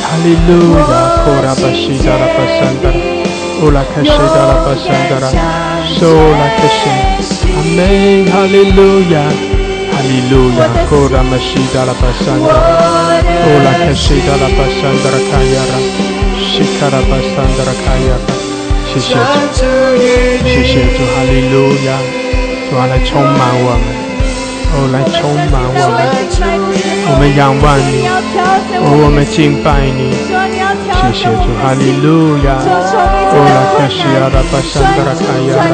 [0.09, 3.01] hallelujah kora bashida la basandara
[3.65, 5.29] ola kesheda la basandara
[5.97, 6.93] sola keshe
[7.61, 9.52] amen hallelujah
[9.93, 12.61] hallelujah kora mashida la basandara
[13.53, 15.79] ola kesheda la basandara kayara
[16.51, 18.27] shikara basandara kayara
[18.93, 19.65] 谢谢主，
[20.45, 21.55] 谢谢主，哈利路
[21.87, 21.97] 亚。
[22.69, 23.85] 主啊，来充满我们，
[24.69, 25.97] 哦，来充满我们，
[27.09, 28.05] 我们仰望你，
[28.77, 30.13] 哦，我们敬拜你，
[30.93, 35.65] 谢谢主，哈利路亚，哦，拉克西亚拉巴山达拉卡亚拉，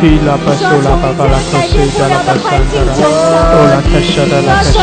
[0.00, 2.92] 皮拉巴苏拉巴巴拉克西达拉巴山达拉，
[3.52, 4.76] 哦，拉克西达拉克西，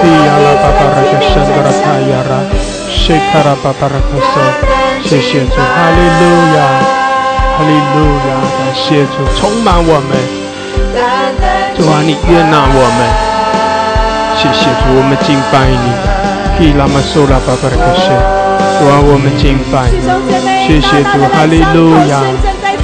[0.00, 2.40] 皮亚拉巴巴拉克山达拉卡亚拉，
[2.88, 4.32] 西卡拉巴巴拉克西，
[5.08, 6.24] 谢谢主，哈利路
[6.56, 6.58] 亚，
[7.52, 7.96] 哈利路
[8.28, 10.16] 亚，感谢主，充满我们。
[11.76, 13.00] 主啊，你悦纳我们，
[14.36, 15.92] 谢谢主，我们敬拜你。
[16.58, 18.08] 基拉玛苏拉巴巴克谢，
[18.80, 20.00] 主啊，我们敬拜你，
[20.66, 22.20] 谢谢主，哈利路亚，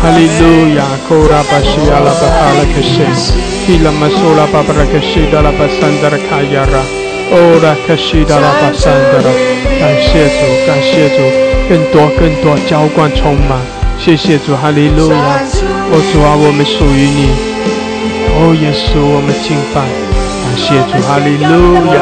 [0.03, 3.05] 哈利路亚，库拉巴西亚拉巴哈拉克谢，
[3.67, 6.79] 基拉玛苏拉巴巴克谢达拉巴桑达拉卡亚拉，
[7.33, 9.29] 欧拉克西达拉巴桑达拉，
[9.81, 11.19] 感谢主，感谢主，
[11.69, 13.59] 更多更多浇灌充满，
[13.99, 15.19] 谢谢主，哈利路亚，
[15.91, 17.31] 哦主啊，我们属于你。
[18.39, 19.81] 哦，耶稣，我们敬拜，
[20.45, 21.99] 感谢主，哈利路亚，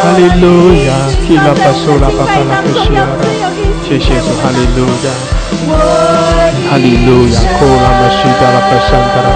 [0.00, 0.90] 哈利路亚，
[1.26, 3.04] 基拉巴苏拉巴巴拉克西拉，
[3.84, 5.10] 谢谢主，哈利路亚，
[6.70, 9.28] 哈利路亚，库拉玛西达拉巴山达拉，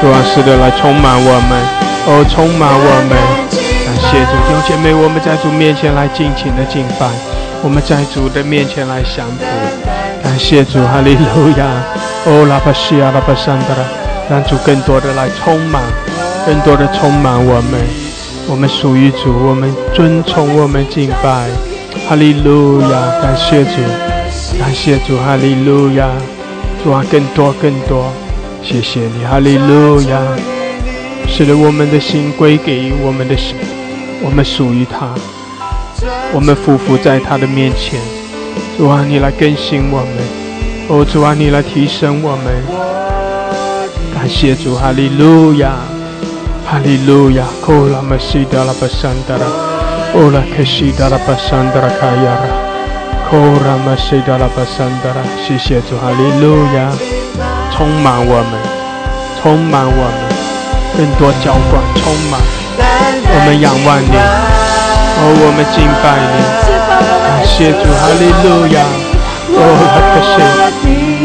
[0.00, 1.60] 主啊，是的，来充满我们，
[2.06, 3.16] 哦，充满我们，
[3.84, 7.06] 感谢主，弟兄姐妹，我们在主面前来尽情的敬拜，
[7.62, 9.44] 我们在主的面前来降服，
[10.22, 11.66] 感谢主，哈利路亚，
[12.24, 13.84] 哦，拉巴西亚拉巴山达拉。
[14.30, 15.82] 让主更多的来充满，
[16.44, 17.80] 更多的充满我们。
[18.46, 21.48] 我们属于主，我们尊崇，我们敬拜。
[22.06, 22.88] 哈利路亚，
[23.22, 23.80] 感谢主，
[24.60, 26.10] 感谢主，哈利路亚。
[26.82, 28.12] 主啊，更多更多，
[28.62, 30.18] 谢谢你，哈利路亚。
[31.26, 33.54] 使得我们的心归给我们的神，
[34.24, 35.14] 我们属于他，
[36.32, 38.00] 我们匍匐在他的面前。
[38.76, 40.08] 主啊，你来更新我们，
[40.88, 42.46] 哦，主啊，你来提升我们。
[44.14, 45.76] 感谢主，哈利路亚，
[46.64, 49.46] 哈利路亚，库拉玛西达拉巴桑达拉，
[50.14, 52.67] 乌拉克西达拉巴桑达拉卡亚拉，
[53.30, 56.88] 库拉玛西达拉巴桑达拉，谢谢主，哈利路亚，
[57.70, 58.56] 充满我们，
[59.42, 60.32] 充满我们，
[60.96, 62.40] 更多浇灌，充满，
[62.80, 66.40] 我们仰望你，哦，我们敬拜你，
[67.28, 68.80] 感谢主，哈利路亚，
[69.52, 70.40] 哦，拉克西，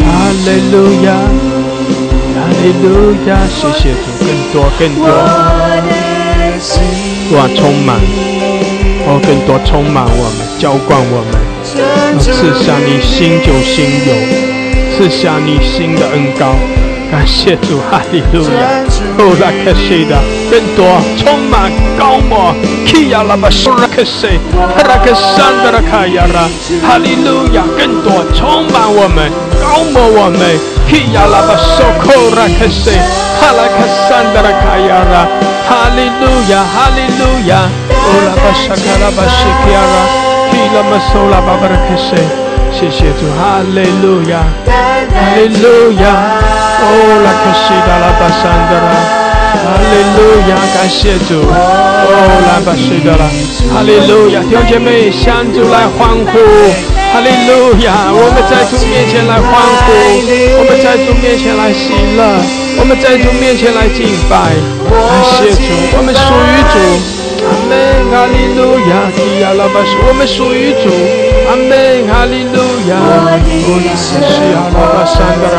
[0.04, 0.12] 哈
[0.44, 0.76] 利路
[1.06, 1.08] 亚。
[2.36, 5.08] 哈利路亚，谢谢主，更多更多，
[7.38, 7.96] 哇，充满，
[9.08, 11.32] 哦，更多充满我们，浇灌我们，
[12.20, 14.14] 赐下你新酒新油，
[14.96, 16.56] 赐下你新的恩膏，
[17.12, 18.84] 感谢主，哈利路亚，
[19.18, 22.54] 哦，拉克西的，更多充满高摩，
[22.86, 26.50] 基亚拉巴苏拉克西，哈拉克山的拉卡亚拉，
[26.86, 30.74] 哈利路亚，更多充满我们，高摩我们。
[30.94, 32.98] Kia la basokora kese,
[33.40, 35.24] hala kasandra kayara.
[35.66, 36.64] Hallelujah,
[40.64, 40.74] hallelujah.
[40.74, 40.84] Ola bashakara bashikiara.
[40.84, 42.24] Kila masola babara kese.
[42.74, 46.04] 谢谢主，哈利路亚，哈利路亚。
[46.82, 46.86] 哦，
[47.24, 48.90] 拉克西达拉巴山德拉，
[49.62, 51.38] 哈利路亚，感谢主。
[51.46, 52.10] 哦，
[52.48, 53.30] 拉巴西达拉，
[53.72, 56.34] 哈利路亚，弟兄姐妹向主来欢呼。
[57.14, 58.10] 哈利路亚！
[58.10, 59.54] 我们在主面前来欢
[59.86, 59.94] 呼，
[60.58, 62.42] 我们在主面前来喜乐，
[62.80, 64.50] 我们在主面前来敬拜。
[64.90, 65.62] 感谢主，
[65.96, 67.23] 我们属于主。
[67.74, 68.06] 阿门！
[68.14, 69.10] 哈利路亚！
[69.18, 70.86] 基亚拉巴是我们属于主。
[71.50, 72.06] 阿门！
[72.06, 73.02] 哈利路亚！
[73.02, 73.26] 哦，
[73.82, 74.14] 拉西
[74.54, 75.58] 亚拉巴山达拉，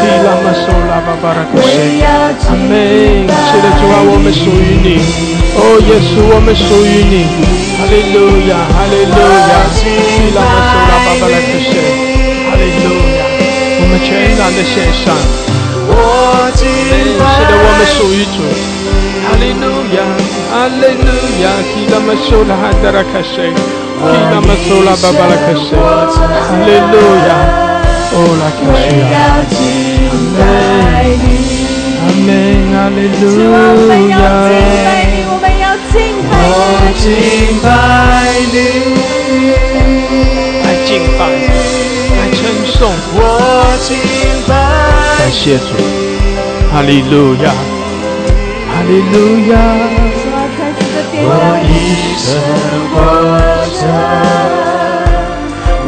[0.00, 2.00] 基拉玛苏拉巴巴拉克西。
[2.00, 3.28] 阿门！
[3.28, 5.04] 是的，主啊，我们属于你。
[5.52, 7.28] 哦，耶稣，我们属于你。
[7.76, 8.56] 哈利路亚！
[8.72, 9.52] 哈利路亚！
[9.76, 9.84] 基
[10.32, 10.72] 拉玛苏。
[10.80, 11.76] 巴巴拉克谢，
[12.48, 12.88] 哈利路
[13.20, 13.20] 亚！
[13.80, 15.12] 我们全然的献上，
[16.56, 16.64] 是
[17.44, 18.40] 的，我们属于主，
[20.50, 21.08] 哈利路
[21.42, 21.46] 亚！
[21.46, 25.78] 哈利路亚，基拉达拉卡西，基拉玛苏拉巴巴拉卡西，哈
[26.66, 26.94] 利路
[27.28, 27.30] 亚，
[28.12, 29.14] 哦拉卡西亚，
[32.02, 32.28] 阿门，
[32.72, 34.90] 哈利路主啊，我们要敬拜亚。
[35.06, 35.94] 你，我们要敬
[36.26, 36.42] 拜我
[36.90, 36.98] 你。
[37.00, 37.04] 敬
[37.62, 37.68] 拜
[38.50, 38.56] 你，
[40.64, 41.20] 来敬拜，
[42.18, 42.78] 来称颂，
[43.14, 43.16] 我
[43.82, 43.88] 敬
[44.48, 44.50] 拜
[45.18, 45.70] 感谢主，
[46.72, 47.46] 哈利路亚，
[48.68, 49.14] 哈利路
[49.52, 49.54] 亚，
[51.22, 51.28] 我
[51.62, 51.70] 一
[52.16, 52.28] 生
[52.92, 52.94] 活
[53.78, 53.82] 着，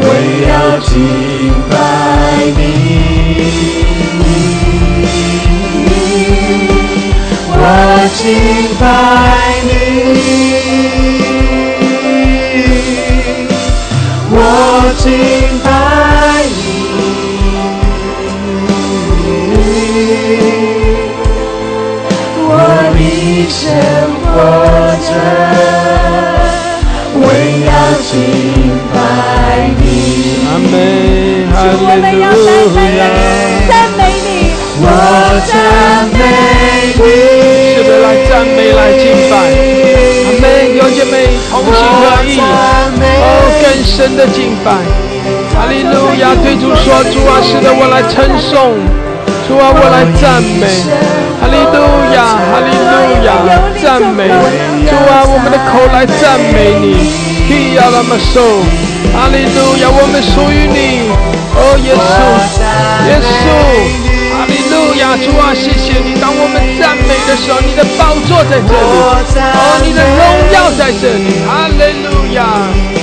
[0.00, 0.04] 为
[0.48, 0.90] 要敬
[1.70, 1.72] 拜
[2.56, 2.60] 你。
[7.54, 7.66] 我
[8.14, 8.20] 敬
[8.78, 8.82] 拜
[9.64, 9.70] 你，
[14.30, 14.36] 我
[14.98, 15.04] 敬
[15.62, 15.66] 拜
[16.48, 16.60] 你，
[22.48, 22.50] 我
[22.98, 23.00] 一
[23.48, 23.60] 生
[24.32, 24.36] 活
[25.04, 25.08] 着，
[27.20, 27.24] 为
[27.66, 27.70] 要
[28.00, 28.10] 敬
[28.92, 28.96] 拜
[29.78, 29.82] 你。
[30.48, 30.72] 阿门，
[31.52, 33.00] 哈主，我们要单单利路亚。
[33.04, 33.08] 的
[33.68, 34.28] 赞美你，
[34.80, 34.84] 我
[35.48, 35.52] 赞
[36.12, 36.20] 美
[36.96, 37.00] 你，
[37.74, 39.32] 是的，来赞美，来敬拜，
[40.24, 40.44] 阿门！
[40.76, 41.14] 有姐妹
[41.50, 43.24] 同心合意，哦，
[43.60, 44.72] 更深的敬拜，
[45.54, 46.34] 哈利路亚！
[46.42, 48.74] 对主说，主啊，是的，我来称颂，
[49.46, 50.66] 主啊，我来赞美，
[51.92, 52.96] 路亚，哈利路
[53.28, 53.28] 亚，
[53.82, 54.28] 赞美，
[54.88, 56.96] 主啊，我们的口来赞美你，
[57.46, 58.40] 基亚拉玛受，
[59.12, 61.12] 哈利路亚，我们属于你，
[61.54, 62.00] 哦，耶稣，
[63.08, 63.32] 耶稣。
[64.32, 66.18] 哈利路亚，主啊，谢谢你！
[66.18, 68.96] 当我们赞美的时候，你的宝座在这里，
[69.52, 70.20] 哦，你的荣
[70.50, 72.42] 耀在这里，哈利路亚！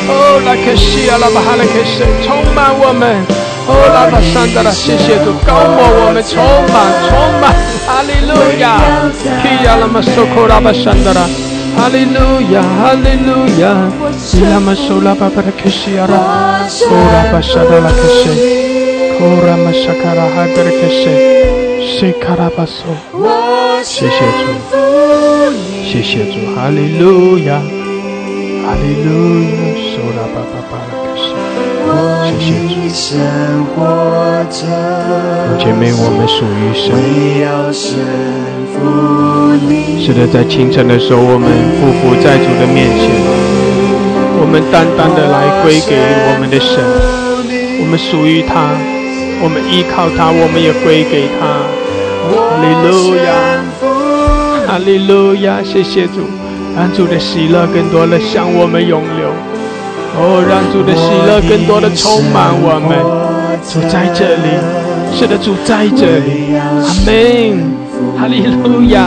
[0.10, 3.24] 哦，拉克西亚拉巴哈拉克西，充满我们，
[3.70, 6.42] 哦，拉巴山达拉，谢谢主，高抹我们，充
[6.74, 7.54] 满，充满，
[7.86, 8.82] 哈利路亚！
[9.14, 11.22] 基亚拉玛索库拉巴山达拉，
[11.78, 12.18] 哈利路
[12.52, 13.64] 亚，哈利路亚！
[14.26, 18.68] 基拉玛索拉巴巴拉克西亚拉，哦，拉巴山达拉克西。
[19.20, 21.14] Kora mashakara haberekeshe,
[21.92, 22.88] shekarabaso。
[23.84, 24.42] 谢谢主，
[25.84, 27.60] 谢谢主，哈利路亚，
[28.64, 29.69] 哈利路亚，收拉巴巴巴拉克
[31.80, 32.68] 西，谢谢主。
[32.70, 33.08] 一生
[33.76, 33.78] 活
[34.50, 34.60] 着，
[35.60, 36.92] 姐妹，我们属于神。
[40.00, 43.10] 是的，在清晨的时候，我们匍匐在主的面前，
[44.42, 46.82] 我们单单的来归给我们的神，
[47.82, 48.74] 我们属于他，
[49.44, 51.68] 我们依靠他，我们也归给他。
[52.30, 53.30] 哈利路亚，
[54.66, 56.24] 哈利路亚，谢谢主，
[56.76, 59.19] 让主的喜乐更多的向我们涌流。
[60.22, 63.00] 哦，让主的喜乐更多的充满我们。
[63.64, 64.48] 主在这里，
[65.16, 66.56] 是的，主在这里。
[66.60, 67.12] 阿门，
[68.18, 69.00] 哈利路亚。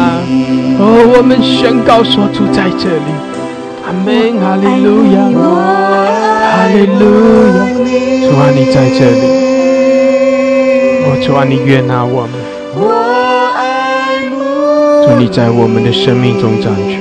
[0.79, 3.13] 哦，我们宣告说主在这里。
[3.85, 5.17] 阿门，哈利路亚，
[6.41, 7.05] 哈利路
[7.57, 7.61] 亚。
[8.25, 9.25] 主啊，你在这里。
[11.05, 12.33] 哦，主啊，你悦纳我们。
[15.05, 17.01] 主，你在我们的生命中掌权。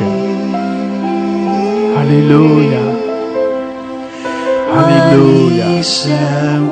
[1.96, 2.76] 哈利路亚，
[4.74, 5.20] 哈利路
[5.60, 5.62] 亚。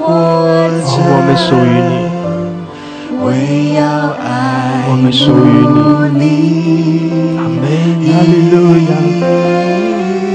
[0.01, 0.09] 哦，
[1.11, 1.91] 我们属于你。
[3.21, 3.27] 为
[3.75, 3.79] 要
[4.15, 4.25] 爱
[4.89, 5.47] 我们属于
[6.17, 6.23] 你。
[7.37, 7.61] 阿门，
[8.07, 8.55] 哈利路
[8.87, 8.91] 亚，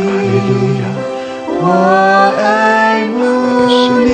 [0.05, 0.51] 哈利路
[0.81, 0.83] 亚。
[1.61, 1.65] 我
[2.39, 2.45] 爱
[3.07, 3.17] 慕
[4.05, 4.09] 你，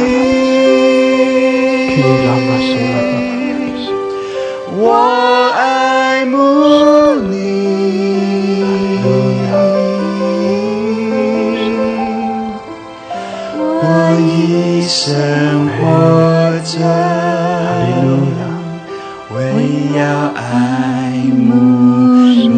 [19.97, 20.01] 要
[20.35, 21.49] 爱慕
[22.27, 22.51] 你。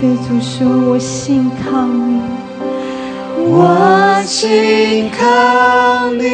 [0.00, 2.20] 对主说，我信靠你，
[3.38, 6.24] 我信靠你，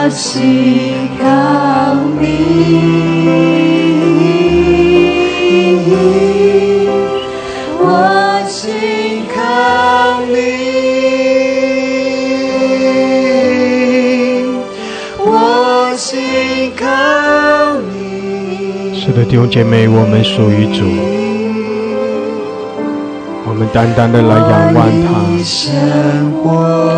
[0.00, 1.24] 为要信靠
[2.18, 2.24] 你。
[7.78, 7.84] 我
[8.48, 9.38] 信靠
[10.22, 10.32] 你，
[15.18, 16.86] 我信靠
[17.92, 18.98] 你。
[18.98, 20.84] 是的，弟兄姐妹，我们属于主，
[23.46, 25.08] 我们单单的来仰望他，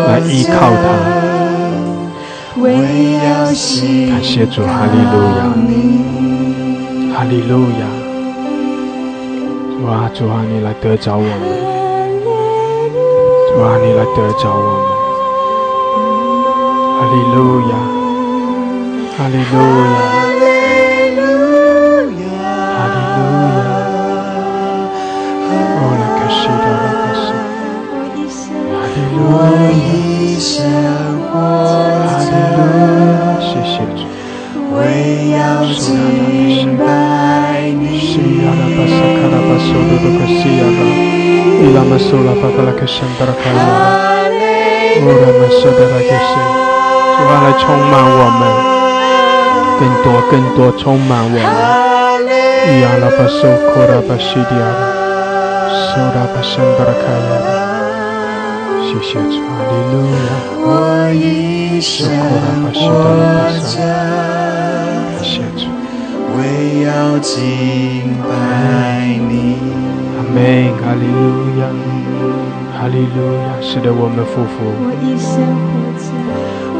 [0.07, 1.22] 来依靠他。
[2.73, 5.39] 感谢主，哈利路亚，
[7.13, 7.85] 哈利路亚。
[9.69, 11.29] 主啊，主啊，你来得着我们，
[13.49, 14.85] 主啊，你来得着我们，
[16.97, 17.37] 哈利路
[17.69, 17.73] 亚，
[19.17, 19.53] 哈利路
[19.83, 19.95] 亚，
[22.73, 23.19] 哈利路
[23.59, 23.61] 亚。
[25.77, 27.23] 哦，来开始的，来开始，
[28.71, 30.57] 哈利路亚，哈利路亚，谢谢
[31.63, 32.31] 主。
[34.73, 35.37] 为要
[35.75, 36.83] 敬拜
[37.69, 40.79] 你，西亚拉巴萨卡拉巴索多多克西亚拉，
[41.61, 43.61] 伊拉玛索拉巴格拉克山达拉卡亚拉，
[44.99, 46.33] 乌拉玛索达拉克西，
[47.13, 48.41] 主啊来充满我们，
[49.79, 51.37] 更多更多充满我们，
[52.67, 53.39] 伊亚拉巴索
[53.69, 54.81] 库拉巴西迪亚拉，
[55.69, 57.31] 索拉巴山达拉卡拉，
[58.93, 60.15] 谢谢主，哈利路亚，
[60.61, 60.69] 我
[61.15, 61.97] 一生
[62.71, 62.77] 活
[63.73, 63.73] 着。
[66.35, 66.37] 为
[66.83, 67.33] 要敬
[68.21, 68.31] 拜
[69.29, 69.57] 你，
[70.15, 70.37] 阿门，
[70.77, 71.17] 哈利路
[71.59, 71.61] 亚，
[72.77, 75.33] 哈利路亚，是的，我们夫妇，我一生
[75.65, 76.05] 活着，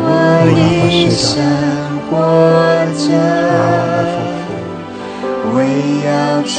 [0.04, 0.06] 我
[0.54, 1.34] 一生
[2.10, 2.12] 活
[2.94, 3.10] 着，
[5.56, 5.58] 为
[6.06, 6.10] 要
[6.44, 6.54] 敬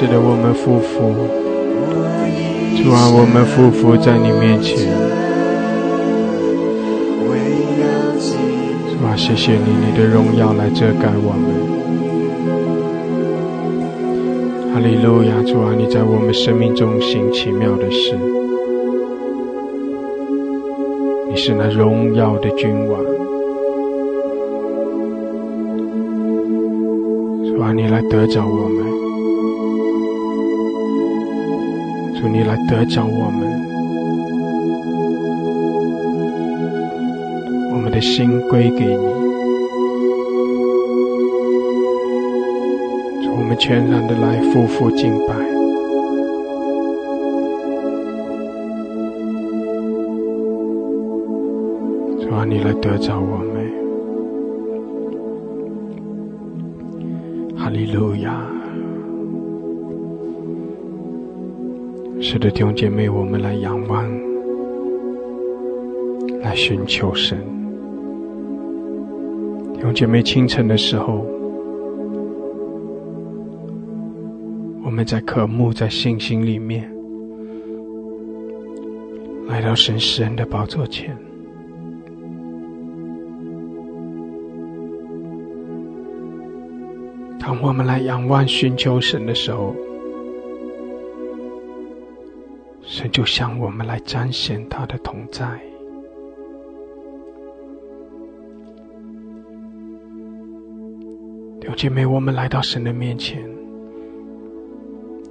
[0.00, 1.12] 路亚，是的，我们夫妇，
[2.82, 4.88] 主啊，我们夫妇在你面前。
[9.16, 11.44] 谢谢你，你的荣耀来遮盖我们。
[14.72, 18.16] 哈利路亚，主啊，你在我们生命中行奇妙的事。
[21.28, 23.04] 你是那荣耀的君王，
[27.44, 28.69] 主啊，你来得着我
[32.20, 33.48] 主你来得着我们。
[37.72, 39.06] 我们的心归给你，
[43.34, 45.34] 我们全然的来夫妇敬拜，
[62.22, 64.06] 是的，弟兄姐妹，我们来仰望，
[66.42, 67.38] 来寻求神。
[69.72, 71.24] 弟兄姐妹清晨的时候，
[74.84, 76.92] 我们在渴慕，在信心里面，
[79.48, 81.16] 来到神施恩的宝座前。
[87.40, 89.74] 当我们来仰望、寻求神的时候，
[93.00, 95.58] 神就向我们来彰显他的同在。
[101.76, 103.42] 姐妹，我们来到神的面前，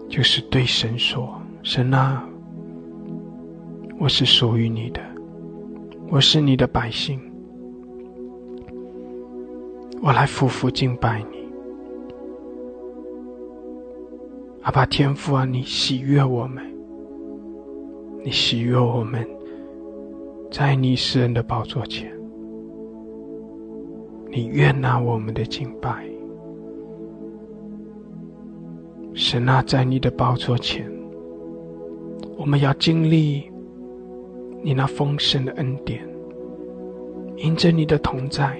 [0.09, 2.27] 就是对神说：“神啊，
[3.99, 4.99] 我是属于你的，
[6.09, 7.21] 我是你的百姓，
[10.01, 11.37] 我来夫妇敬拜你。
[14.63, 16.63] 阿爸天父啊，你喜悦我们，
[18.23, 19.27] 你喜悦我们，
[20.51, 22.11] 在你世人的宝座前，
[24.29, 26.03] 你悦纳我们的敬拜。”
[29.13, 30.89] 神啊，在你的宝座前，
[32.37, 33.49] 我们要经历
[34.61, 36.07] 你那丰盛的恩典，
[37.37, 38.59] 迎着你的同在，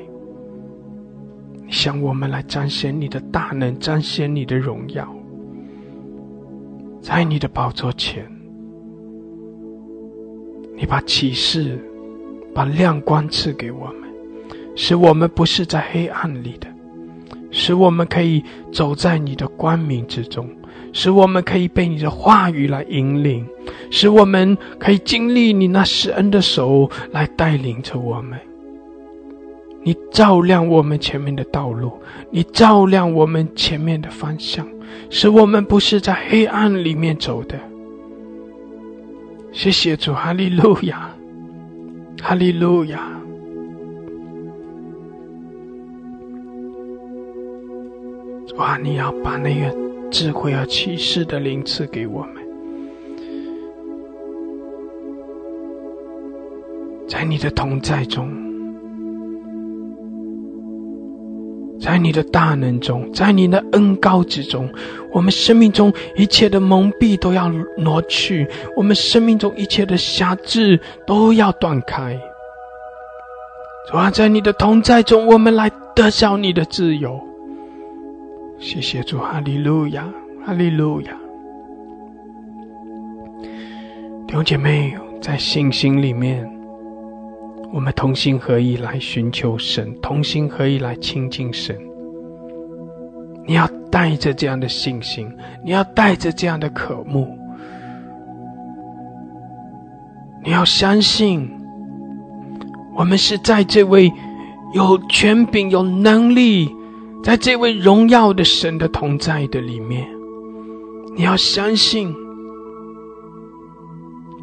[1.69, 5.07] 向我们来彰显你的大能，彰显你的荣耀。
[7.01, 8.29] 在你的宝座前，
[10.79, 11.77] 你把启示、
[12.55, 14.09] 把亮光赐给我们，
[14.77, 16.67] 使我们不是在黑暗里的。
[17.51, 20.47] 使我们可以走在你的光明之中，
[20.93, 23.45] 使我们可以被你的话语来引领，
[23.91, 28.39] 使我们可以经历你那施恩的手来带领着我们。
[29.83, 31.91] 你照亮我们前面的道路，
[32.31, 34.65] 你照亮我们前面的方向，
[35.09, 37.59] 使我们不是在黑暗里面走的。
[39.51, 41.09] 谢谢主，哈利路亚，
[42.21, 42.99] 哈利路亚。
[48.57, 48.77] 哇！
[48.77, 49.73] 你要把那个
[50.11, 52.35] 智慧和启示的灵赐给我们，
[57.07, 58.29] 在你的同在中，
[61.81, 64.69] 在你的大能中，在你的恩高之中，
[65.13, 72.19] 我们生命中一切的蒙蔽都要挪去，我们生命中一切的辖制都要断开。
[73.89, 77.19] 主啊，在你的同在中，我们来得着你的自由。
[78.59, 80.07] 谢谢主，哈利路亚，
[80.45, 81.17] 哈利路亚。
[84.27, 86.47] 弟兄姐妹，在信心里面，
[87.71, 91.77] 我们同心合意来寻求神，同心合意来亲近神。
[93.45, 95.31] 你要带着这样的信心，
[95.63, 97.37] 你要带着这样的渴慕，
[100.43, 101.49] 你要相信，
[102.95, 104.11] 我们是在这位
[104.73, 106.69] 有权柄、有能力，
[107.23, 110.07] 在这位荣耀的神的同在的里面，
[111.15, 112.13] 你要相信。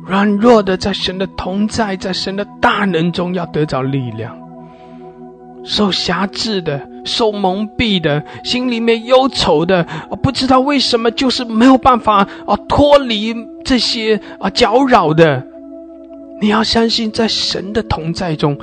[0.07, 4.31] 软弱的，在神的同在，在神的大能中，要得着力量；
[5.65, 13.35] 受辖制的，受蒙蔽的，心里面忧愁的，啊不知道为什么，就是没有办法啊脱离
[13.65, 15.45] 这些啊搅扰的。
[16.41, 18.57] 你要相信，在神的同在中。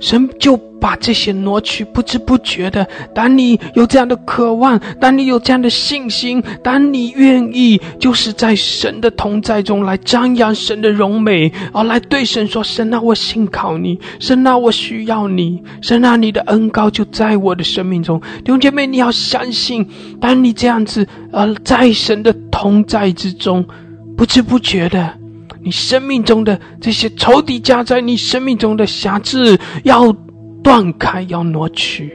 [0.00, 2.86] 神就把这些挪去，不知不觉的。
[3.14, 19.88] 当你有这样的渴望，当你有这样的信心，当你愿意，就是在神的同在中来张扬神的荣美，而来对神说：“神啊，我信靠你；神啊，我需要你；神啊，你的恩高就在我的生命中。”弟兄姐妹，你要相信，
[20.20, 23.64] 当你这样子，呃，在神的同在之中，
[24.16, 25.23] 不知不觉的。
[25.64, 30.14] 你生命中的这些仇敌加在你生命中的瑕疵要
[30.62, 32.12] 断开，要挪去。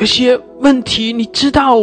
[0.00, 1.76] 有些问题你知道，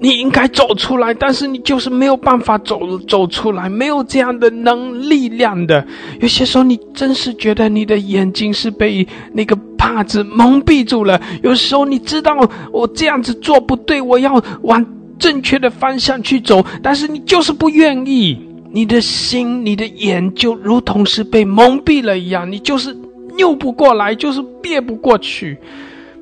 [0.00, 5.84] 你应该走出来，但是你就是没有办法走走出来，没有这样的能力量的。
[6.20, 11.20] 有些时候你真是觉得你的眼睛是被那个帕子蒙蔽住了。
[11.42, 14.86] 有时候你知道我这样子做不对，我要往。
[15.22, 18.36] 正确的方向去走，但是你就是不愿意，
[18.72, 22.92] 你的心、你的眼就如同是被蒙蔽了一样，你就是
[23.38, 25.56] 拗不过来，就是别不过去。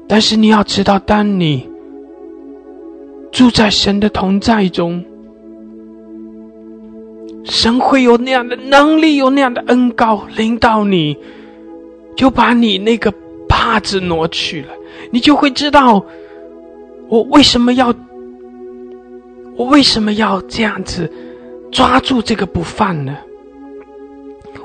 [0.06, 1.66] 但是你要知道，当你
[3.32, 5.02] 住在神的同在中，
[7.44, 11.16] 神会有那样的能力，有那样的恩高领导你，
[12.14, 13.10] 就把你那个
[13.48, 14.68] 帕子挪去了，
[15.10, 16.04] 你就会知道
[17.08, 17.94] 我为什么要。
[19.60, 21.12] 我为什么要这样子
[21.70, 23.14] 抓住这个不放呢？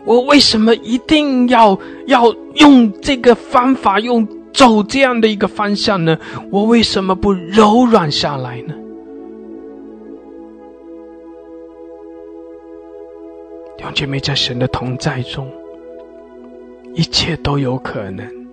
[0.06, 1.78] 我为什么一定要
[2.08, 6.18] 要用这个方法，用走这样的一个方向呢？
[6.50, 8.74] 我为什么不柔软下来呢？
[13.80, 15.52] 两姐妹，在神的同在中，
[16.94, 18.45] 一切都有可能。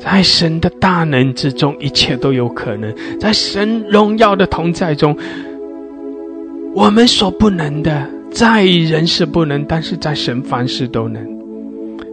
[0.00, 2.92] 在神的大能之中，一切都有可能。
[3.20, 5.16] 在神荣耀的同在中，
[6.74, 11.22] 我们所不能的，在人是不能，但是在神凡事都能。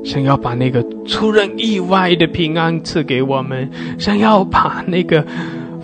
[0.03, 5.25] 神要把那个出人意外的平安赐给我们，神要把那个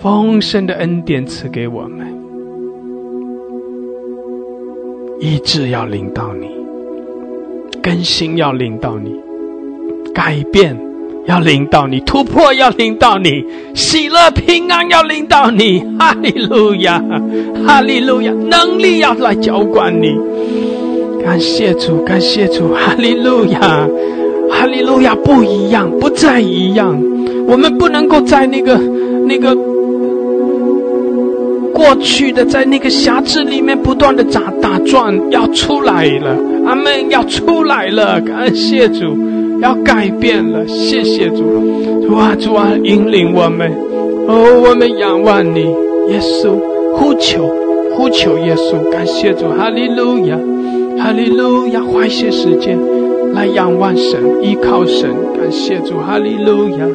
[0.02, 2.08] 丰盛的恩典赐给我们。
[5.20, 6.48] 意志要领到你，
[7.82, 9.16] 更新要领到你，
[10.14, 10.78] 改变。
[11.26, 17.02] 要领导你突破，要领导你喜乐平安，要领导你哈利路亚，
[17.66, 20.18] 哈利路亚，能力要来浇灌你。
[21.24, 23.88] 感谢主，感谢主，哈利路亚，
[24.52, 27.02] 哈利路亚，不一样，不再一样。
[27.48, 28.78] 我们不能够在那个
[29.26, 29.56] 那个
[31.74, 38.20] 过去的，在那个辖制里面不断的打打转，要出来了，阿门，要出来了。
[38.20, 39.18] 感谢主。
[39.64, 41.38] 要改变了，谢谢主，
[42.06, 43.72] 主啊主啊，引领我们，
[44.28, 45.62] 哦，我们仰望你，
[46.10, 46.60] 耶稣，
[46.94, 47.50] 呼求
[47.96, 50.38] 呼求耶稣，感谢主，哈利路亚，
[50.98, 52.78] 哈利路亚，花一些时间
[53.34, 55.10] 来仰望神，依靠神，
[55.40, 56.86] 感谢主，哈利路亚，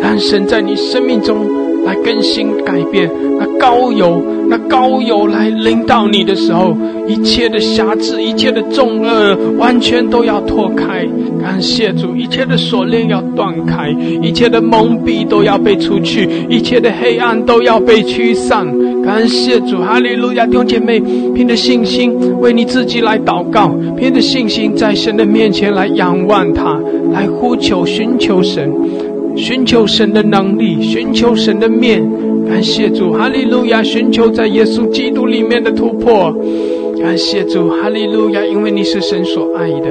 [0.00, 1.65] 让神在你生命中。
[1.86, 3.08] 来更新改变，
[3.38, 6.76] 那高油，那高油来领导你的时候，
[7.06, 11.06] 一切的瑕疵，一切的重恶，完全都要脱开。
[11.40, 13.88] 感谢主，一切的锁链要断开，
[14.20, 18.66] 一切的蒙蔽都要被除去，一切的黑暗都要被驱散。
[19.04, 20.44] 感谢主，哈利路亚！
[20.46, 20.98] 弟兄姐妹，
[21.32, 26.80] 凭着信心为你自己来祷告，凭着信心在神的面前来仰望他，
[27.12, 28.68] 来呼求寻求神。
[29.36, 32.02] 寻求神的能力，寻求神的面，
[32.48, 33.82] 感谢主，哈利路亚！
[33.82, 36.34] 寻求在耶稣基督里面的突破，
[37.00, 38.44] 感谢主，哈利路亚！
[38.44, 39.88] 因为你是神所爱的，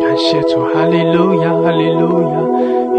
[0.00, 2.38] 感谢主，哈利路亚，哈利路亚。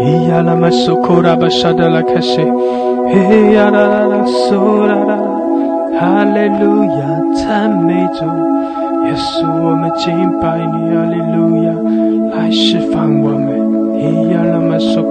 [0.00, 4.54] 咿呀啦嘛苏库拉巴沙达拉卡西，咿呀啦啦啦苏
[4.86, 5.18] 啦啦，
[5.98, 8.24] 哈利路亚，赞美主，
[9.04, 11.68] 耶稣，我们敬拜你，哈利路亚，
[12.36, 13.59] 来释放我们。
[14.00, 15.10] 咿呀啦嘛苏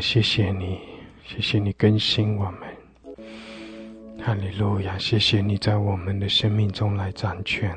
[0.00, 0.78] 谢谢你，
[1.24, 2.60] 谢谢你更新我们。
[4.24, 4.98] 哈利路亚！
[4.98, 7.76] 谢谢你在我们的生命中来掌权。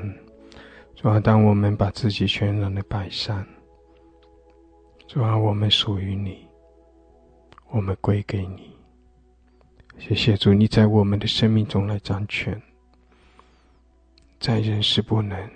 [0.96, 3.46] 主啊，当我们把自己全然的摆上，
[5.06, 6.46] 主啊，我们属于你，
[7.70, 8.70] 我们归给你。
[9.98, 12.60] 谢谢主，你在我们的生命中来掌权。
[14.40, 15.50] 在人是不能，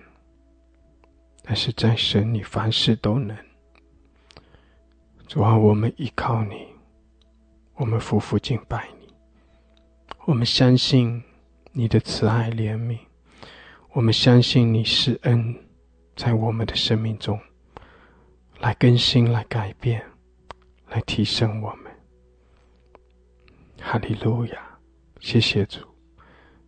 [1.43, 3.37] 但是在神你凡事都能。
[5.27, 6.69] 主啊，我们依靠你，
[7.75, 9.09] 我们夫妇敬拜你，
[10.27, 11.23] 我们相信
[11.73, 12.99] 你的慈爱怜悯，
[13.93, 15.55] 我们相信你施恩
[16.15, 17.41] 在我们的生命中，
[18.61, 20.05] 来更新、来改变、
[20.91, 21.93] 来提升我们。
[23.81, 24.79] 哈利路亚！
[25.21, 25.81] 谢谢主，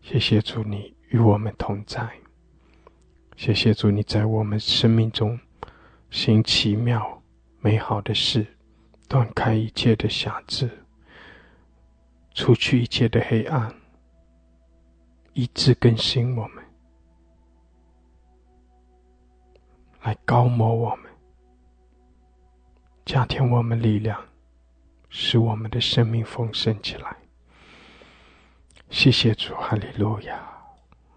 [0.00, 2.09] 谢谢主，你与我们同在。
[3.36, 5.38] 谢谢主，你在我们生命中
[6.11, 7.16] 行奇妙。
[7.67, 8.47] 美好的事，
[9.09, 10.71] 断开一切的瑕疵，
[12.33, 13.75] 除去一切的黑暗，
[15.33, 16.64] 一致更新我们，
[20.03, 21.11] 来高摩我们，
[23.05, 24.17] 加添我们力量，
[25.09, 27.17] 使我们的生命丰盛起来。
[28.91, 30.41] 谢谢主，哈利路亚！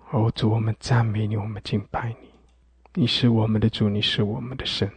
[0.09, 2.31] 哦，主，我们赞美你，我们敬拜你，
[2.95, 4.91] 你是我们的主，你是我们的神。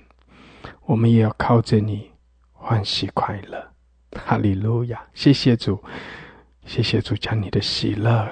[0.87, 2.11] 我们也要靠着你
[2.53, 3.73] 欢喜快乐，
[4.13, 5.03] 哈利路亚！
[5.15, 5.83] 谢谢主，
[6.65, 8.29] 谢谢主，将你的喜乐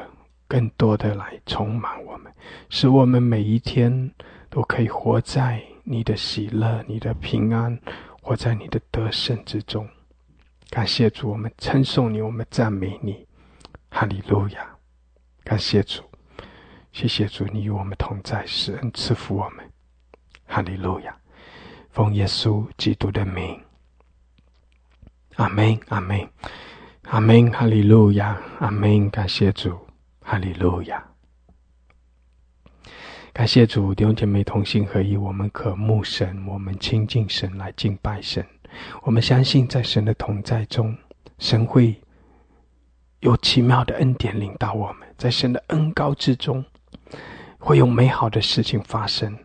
[0.46, 2.32] 更多的来充满我们，
[2.68, 4.12] 使我们每一天
[4.48, 7.78] 都可以活在你的喜乐、你的平安，
[8.22, 9.88] 活在你的得胜之中。
[10.68, 13.26] 感谢主，我们称颂你，我们赞美你，
[13.90, 14.76] 哈利路亚！
[15.42, 16.02] 感谢主，
[16.92, 19.68] 谢谢主，你与我们同在，施恩赐福我们，
[20.46, 21.19] 哈利路亚。
[21.90, 23.60] 奉耶稣基督的名，
[25.34, 26.28] 阿门，阿门，
[27.02, 29.76] 阿门，哈利路亚，阿门，感谢主，
[30.20, 31.04] 哈利路亚，
[33.32, 38.46] 感谢主，弟兄姐妹同心合一，我们渴慕神，我们亲近神来敬拜神，
[39.02, 40.96] 我们相信在神的同在中，
[41.38, 42.00] 神会
[43.18, 46.64] 有奇妙的恩典领导我们，在神的恩高之中，
[47.58, 49.36] 会有美好的事情发生。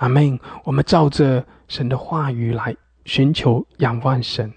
[0.00, 0.40] 阿门！
[0.64, 2.74] 我们照着神的话语来
[3.04, 4.50] 寻求仰望神，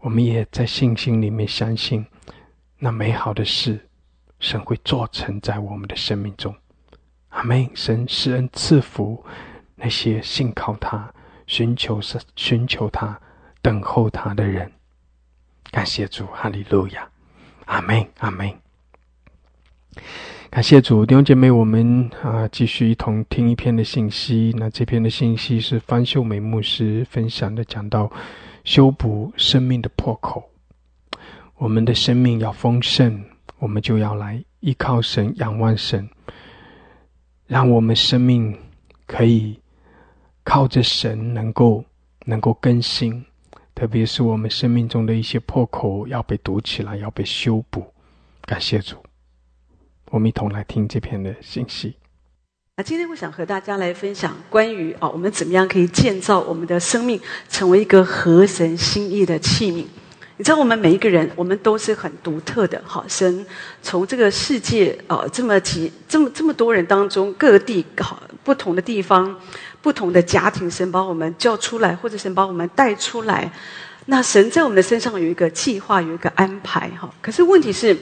[0.00, 2.04] 我们也在信心里面相信，
[2.78, 3.88] 那美好的事，
[4.40, 6.54] 神会做成在我们的生命中。
[7.30, 7.70] 阿门！
[7.74, 9.24] 神施恩赐福
[9.76, 11.10] 那些信靠他、
[11.46, 13.18] 寻求神、寻求他、
[13.62, 14.70] 等候他的人。
[15.70, 17.08] 感谢主，哈利路亚！
[17.64, 18.06] 阿门！
[18.18, 18.52] 阿门！
[20.54, 24.54] 感谢主，弟兄姐妹，我们啊继续一同听一篇的信息。
[24.56, 28.08] 那这篇的信息是方秀美牧师分享的，讲到
[28.62, 30.48] 修补生命的破口。
[31.56, 33.20] 我们的生命要丰盛，
[33.58, 36.08] 我们就要来依靠神、仰望神，
[37.48, 38.56] 让我们生命
[39.06, 39.58] 可以
[40.44, 41.84] 靠着神能够
[42.26, 43.24] 能够更新。
[43.74, 47.84] 特别是我们生命中的一些破口要被堵起来，要被修补。
[48.42, 49.03] 感谢主。
[50.14, 51.96] 我们一同来听这篇的信息。
[52.76, 59.84] 那今天我想和大家来分享关于啊，我们怎么样可以建造我们的生命，成为一个合神心意的器皿。
[60.36, 62.80] 你知道，我们每一个人，我们都是很独特的。
[62.86, 63.44] 好，神
[63.82, 69.36] 从这个世界啊，这么几这么这么多人当中，各地好不同的地方，
[69.82, 73.50] 不同的家庭，神把我们叫出来，或者神把我们带出来。
[74.06, 76.88] 那神在我们的身上有一个计划，有一个安排。
[76.90, 77.96] 哈，可是问题是。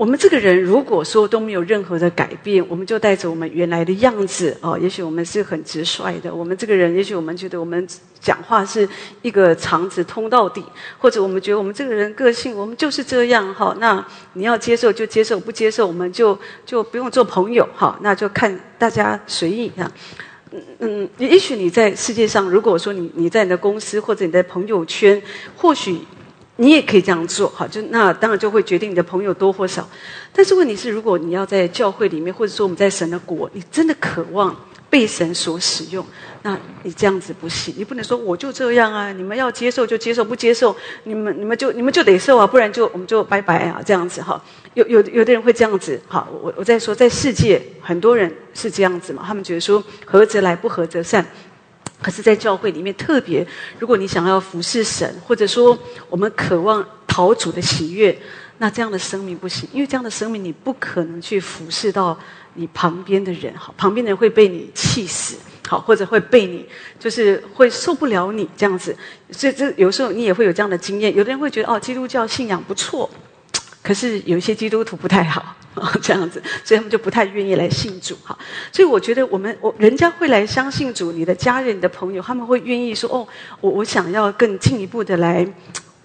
[0.00, 4.78] 我们这个人如果说都没有任何的改变，我们就带着我们原来的样子哦。
[4.80, 7.86] 也许我们是很直率的，我们这个人，也许我们觉得我们
[8.18, 8.88] 讲话是
[9.20, 10.64] 一个肠子通到底，
[10.96, 13.76] 或者我们觉得我们这个人个性，我们就是这样哈。
[13.78, 14.02] 那
[14.32, 17.98] 你要接受就接受，不接受我们就就不用做朋友哈。
[18.00, 19.92] 那就看大家随意哈。
[20.52, 25.22] 嗯嗯，也许你在世界上，如果说你你在你的公司或者你在朋友圈，
[25.54, 25.98] 或许。
[26.60, 29.88] 你也可以这样做，好，就那当然就会决定你的朋友多或少。
[30.30, 34.54] 但是问题是，如果你要在教会里面，或者说我们在神的国，你真的渴望
[34.90, 36.04] 被神所使用，
[36.42, 37.74] 那你这样子不行。
[37.78, 44.38] 你不能说我就这样啊，你们要接受就接受，不接受你们你们就你们就得受啊，不然就我们就拜拜啊，这样子哈。
[44.74, 51.24] 有有有的人会这样子，好，我我在说，在世界很多人是这样子嘛，他们觉得说合则来，不合则散。
[52.02, 53.46] 可是，在教会里面，特别
[53.78, 55.78] 如果你想要服侍神，或者说
[56.08, 58.16] 我们渴望讨主的喜悦，
[58.58, 62.18] 那这样的生命不行，因为这样的生命你不可能去服侍到
[62.54, 65.36] 你旁边的人，好，旁边的人会被你气死，
[65.68, 66.66] 好，或者会被你
[66.98, 68.96] 就是会受不了你这样子。
[69.30, 73.08] 所以这有时候你也会有这样的经验，有的人会觉得哦，基督教信仰不错。
[73.82, 78.36] 可是有一些基督徒不太好啊， 这样子，所以他们就不太愿意来信主哈。
[78.72, 83.26] 所以我觉得我们我人家会来相信主，你的家人、你的朋友，他们会愿意说：“哦，
[83.60, 85.46] 我我想要更进一步的来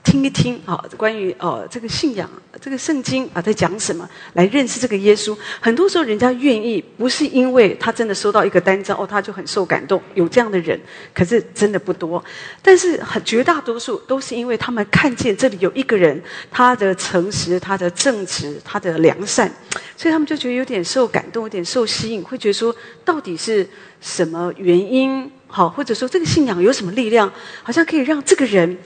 [0.05, 2.29] 听一听啊，关于哦这个信仰，
[2.61, 5.35] 这个圣经啊在讲什么，来认识这个耶稣。
[5.59, 9.99] 很多时候，人家愿意不是因为他真的收到一个单张哦，他就很受感动。
[10.13, 10.79] 有这样的人，
[11.13, 12.23] 可是真的不多。
[12.61, 16.21] 但是很绝大多数都是因为他们看见这里有一个人，
[16.51, 19.51] 他的诚实、他的正直、他的良善，
[19.97, 22.73] 所以他们就觉得有点受感动，有点受吸引，会觉得说，
[23.03, 23.67] 到底是
[23.99, 25.29] 什么原因？
[25.47, 27.31] 好，或者说这个信仰有什么力量，
[27.63, 28.77] 好像可以让这个人，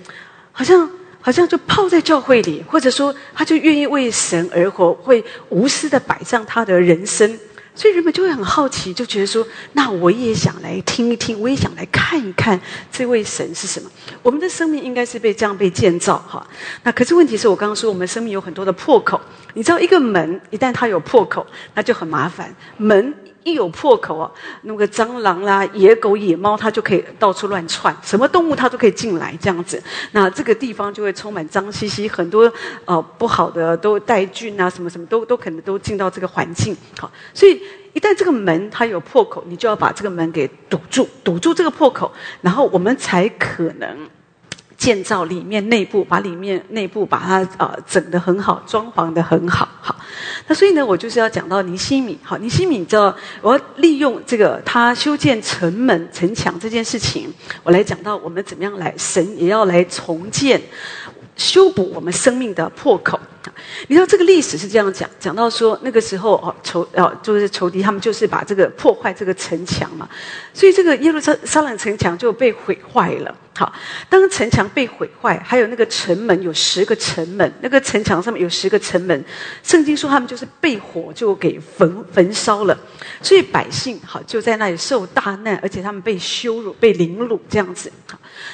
[0.54, 0.90] 好像。
[1.22, 7.38] 好像就泡在教会里，或者说他就愿意为神而活，会无私的摆上他的人生，
[7.76, 12.60] 所以人们就会很好奇，就觉得说：那我也想来听一听，我也想来看一看
[12.91, 13.90] 这位神是什么。
[14.22, 16.46] 我们的生命应该是被这样被建造哈。
[16.84, 19.20] 那可是问题是我刚刚说，我们生命有很多的破口。
[19.54, 22.54] 你知道，一个门一旦它有破口，那就很麻烦。
[22.78, 23.14] 门。
[23.50, 24.32] 一有破口啊，
[24.64, 29.82] 那个蟑螂啦、野狗、野猫，它就可以到处乱窜，什么动物它都可以进来，这样子，
[30.12, 32.52] 那这个地方就会充满脏兮兮，很多
[32.86, 36.76] 呃不好的都带菌啊，什么什么都都可能都进到这个环境。
[36.98, 37.62] 好，所以
[37.94, 42.12] 一旦这个门它有破口，你就要把这个门给堵住，堵住这个破口，
[42.42, 44.10] 然后我们才可能。
[44.80, 49.95] 建造里面内部，把里面内部把它呃整得很好，装潢得很好，好。
[50.47, 57.31] 那所以呢，我就是要讲到尼西米，好，尼西米你知道我要利用这个他修建城门城墙这件事情，
[57.61, 60.60] 我来讲到我们怎么样来神也要来重建。
[61.35, 63.18] 修补我们生命的破口，
[63.88, 70.08] 你知道这个历史是这样讲，讲到说那个时候哦仇哦就是仇敌他们就是把这个破坏这个城墙嘛，
[70.54, 73.36] 所以这个耶路撒撒冷城墙就被毁坏了。
[73.56, 73.74] 好，
[74.08, 79.26] 当城墙被毁坏，还有那个城门有十个城门，那个城墙上面有十个城门，
[79.64, 82.78] 圣经说他们就是被火就给焚焚烧了，
[83.22, 87.92] 所以百姓好就在那里受大难，而且他们被羞辱、被凌辱这样子。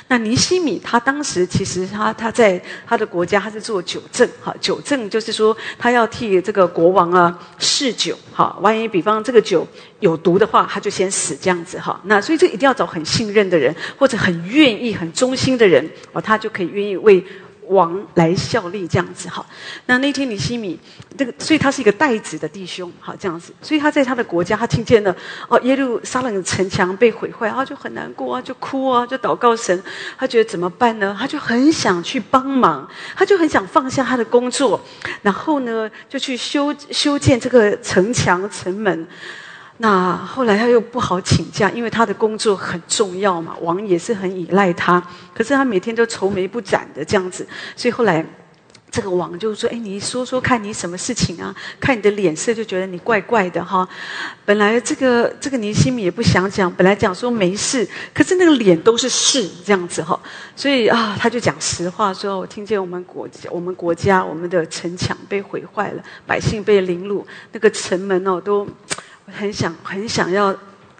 [0.07, 9.67] 那尼西米他当时其实他他在他的国家他是做酒政，哈，酒正就是说他要替这个国王啊试酒，哈，万一比方这个酒
[9.99, 11.99] 有毒的话，他就先死这样子，哈。
[12.05, 14.85] 那所以这一定要找很信任的人，或者很愿意。
[14.95, 15.83] 很忠心的人
[16.13, 17.21] 哦，他就可以愿意为
[17.69, 19.45] 王来效力这样子哈。
[19.85, 20.79] 那那天尼西米
[21.17, 23.53] 这个，所以他是一个代子的弟兄哈，这样子。
[23.61, 25.15] 所以他在他的国家，他听见了
[25.47, 29.81] 哦，耶路撒冷城墙被毁坏，他就很难过啊，就哭啊，就祷告神。
[30.17, 31.15] 他觉得怎么办呢？
[31.19, 34.79] 他就很想去帮忙，他就很想放下他的工作，
[35.21, 39.07] 然后呢，就去修修建这个城墙城门。
[39.77, 45.05] 那后来他又不好请假，因为他的工作很重要嘛，王也是很依赖他。
[45.33, 47.45] 可是他每天都愁眉不展的这样子，
[47.75, 48.25] 所以后来
[48.89, 51.53] 这个王就说：“哎，你说说看你什么事情啊？
[51.77, 53.85] 看你的脸色就觉得你怪怪的哈。”
[54.45, 60.17] 本来这个这个尼西米也不想讲，本来讲说没事，可是那个脸都是事这样子哈。
[60.55, 68.65] 所以啊，他就讲实话，说我听见我们国我们国家我们的城墙被毁坏了，百姓被凌辱，那个城门哦都。
[69.27, 70.55] 很想很想要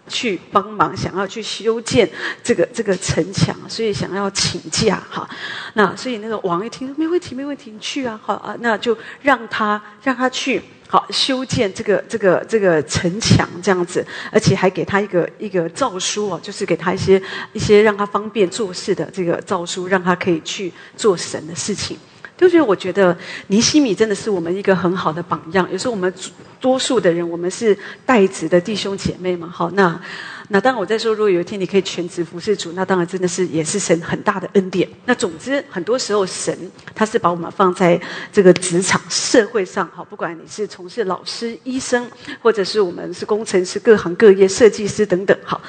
[0.08, 2.08] 去帮忙，想要去修建
[2.42, 5.28] 这个这个城墙，所以想要请假哈。
[5.74, 17.20] 那所以那个王一听没问题，没问题，你去啊，好啊，那就让他让他去好修建这个这个这个城墙这样子，而且还给他一个一个诏书哦，就是给他一些
[17.52, 21.98] 一些让他方便做事的这个诏书，让他可以去做神的事情。
[22.36, 25.66] 就是我觉得尼西米真的是我们一个很好的榜样。
[25.72, 26.12] 有时候我们
[26.60, 29.48] 多数的人，我们是代职的弟兄姐妹嘛。
[29.48, 30.00] 好，那
[30.48, 34.88] 那当然我在说，如果有一天你可以全职服侍主，那当然真的是也是神很大的恩典。
[35.04, 36.56] 那总之，很多时候神
[36.94, 38.00] 他是把我们放在
[38.32, 42.08] 这个职场社会上，好，不管你是从事老师、医生，
[42.42, 45.60] 或者是我们是工程师、各行各业、设计师等等， 好，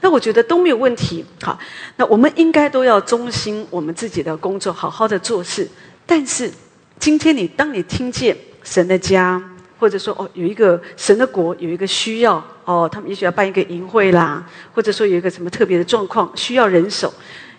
[0.00, 1.24] 那我觉得都没有问题。
[1.42, 1.58] 好，
[1.96, 5.68] 那我们应该都要忠心我们自己的工作，好好的做事。
[6.06, 6.50] 但是，
[6.98, 9.42] 今天你当你听见神的家，
[9.78, 17.12] 或者说哦，有一个神的国，有一个需要哦，他们也许要办一个营会啦，或者说有一个什么特别的状况需要人手，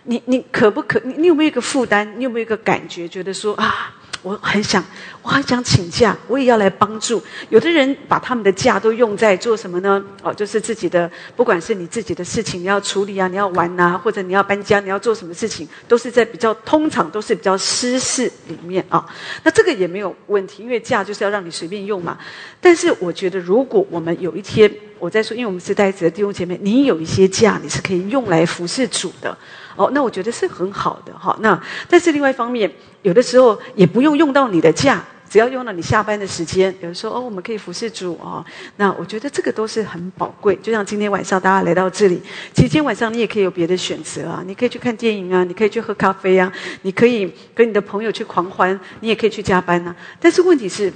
[0.04, 1.00] 你你可不可？
[1.04, 2.08] 你你有没有一个负担？
[2.18, 3.08] 你有没有一个感觉？
[3.08, 3.94] 觉得说啊？
[4.26, 4.84] 我很想，
[5.22, 7.22] 我很想请假，我也要来帮助。
[7.50, 10.04] 有的人把他们的假都用在做什么呢？
[10.24, 19.06] 哦，就是自己的，不管是你自己的事情你要处理啊，你要玩呐，或者你要搬家，你要做什么事情，都是在比较通常都是比较私事里面啊。
[19.44, 22.18] 那这个也没有问题，因为假就是要让你随便用嘛。
[22.60, 24.74] 但是我觉得，如果我们有一天，
[25.06, 29.38] 我在说，因为我们是带子的弟兄姐妹，你有一些假，你是可以用来服侍主的。
[29.76, 31.38] 哦，那我觉得是很好的哈。
[31.42, 32.72] 那但是另外一方面，
[33.04, 38.44] 有的时候也不用用到你的假，只要用到你下班的时间，有的时候哦，我们可以服侍主啊。
[38.78, 40.58] 那我觉得这个都是很宝贵。
[40.64, 42.20] 就像今天晚上大家来到这里，
[42.52, 46.52] 其实今天晚上你也可以有别的选择啊，你可以去看电影啊，你可以去喝咖啡啊，
[46.82, 49.96] 你可以跟你的朋友去狂欢，你也可以去加班啊。
[50.20, 50.92] 但是问题是。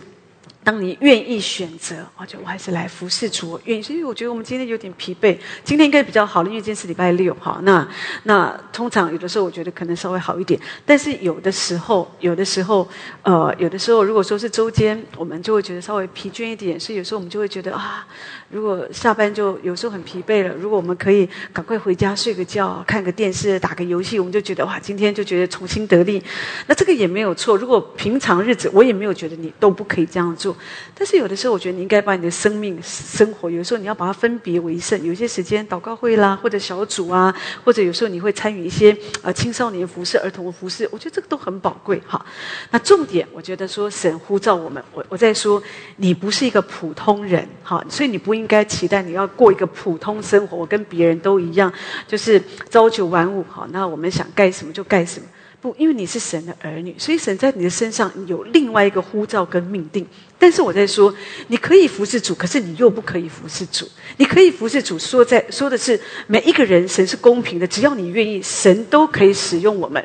[0.61, 3.81] 当你愿意选择，我就我还是来服侍主，愿意。
[3.81, 7.59] 所以我觉得我们今天有点疲惫，今天应该比较好了，因为今天是礼拜六，哈。
[7.63, 7.87] 那
[8.23, 12.87] 那通常有的时候我觉得可能稍微好一点，但是有的时候，有的时候，
[13.23, 18.05] 呃，有的时候如果说是周间，我们就会觉得稍微疲倦一点，所以有时候我们就会觉得啊，
[18.49, 26.21] 如果下班就有时候很疲惫了，如果我们可以赶快回家睡个觉，看个电视，打个游戏，我们就觉得哇，今天就觉得重新得力。
[26.67, 27.55] 那这个也没有错。
[27.57, 30.48] 如果平常日子，我也没有觉得你都不可以这样做。
[30.93, 35.01] 但是有的时候，我觉得你应该把你的生命生活，有时候你要把它分别为圣。
[35.03, 42.23] 有些时间祷告会啦，或者小组啊，或者有时候你会参与一些呃青少年服饰、儿童服饰，我觉得这个都很宝贵哈。
[42.71, 45.61] 那重点，我觉得说神呼召我们，我我在说
[45.97, 51.71] 你不是一个普通人哈，所以你不应该期待你要过一个普通生活，我跟别人都一样，
[52.07, 53.67] 就是朝九晚五哈。
[53.71, 55.25] 那我们想干什么就干什么。
[55.61, 60.07] 不，因为你是神的儿女，所以神在你的身上有另外一个呼召跟命定。
[60.37, 61.13] 但是我在说，
[61.47, 63.85] 你可以服侍主，可是你又不可以服侍主。
[64.15, 70.01] 你可以服侍主，说在说的是每一个人，神是公平的，只要你愿意，神都可以使用我们。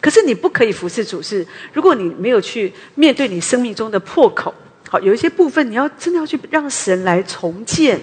[0.00, 4.54] 可是你不可以服侍主，是如果你没有去面对你生命中的破口，
[4.88, 8.00] 好，有一些部分你要真的要去让神来重建。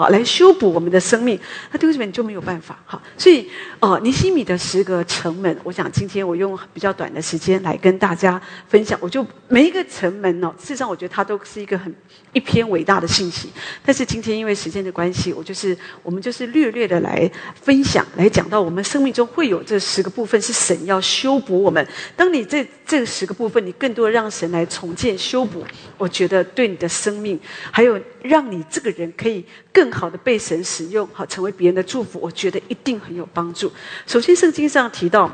[0.00, 1.38] 好，来修补我们的生命，
[1.70, 2.74] 那丢这边就没有办法。
[2.86, 3.46] 好，所以
[3.80, 8.98] 哦，尼西米的十个城门，我想今天我用比较短的时间来跟大家分享。
[9.02, 11.94] 我就每一个城门呢，事实上我觉得它都是一个很
[12.32, 13.50] 一篇伟大的信息。
[13.84, 21.86] 但是今天因为时间的关系，我就是我们就是略略的来分享，来讲到我们生命中会有这十个部分是神要修补我们。
[22.16, 25.62] 当你这这十个部分，你更多让神来重建修补，
[25.98, 27.38] 我觉得对你的生命，
[27.70, 29.90] 还有让你这个人可以更。
[29.90, 33.70] 好的被神使用，好成为别人的祝福，我觉得一定很有帮助。
[34.06, 35.30] 首先，圣经上提到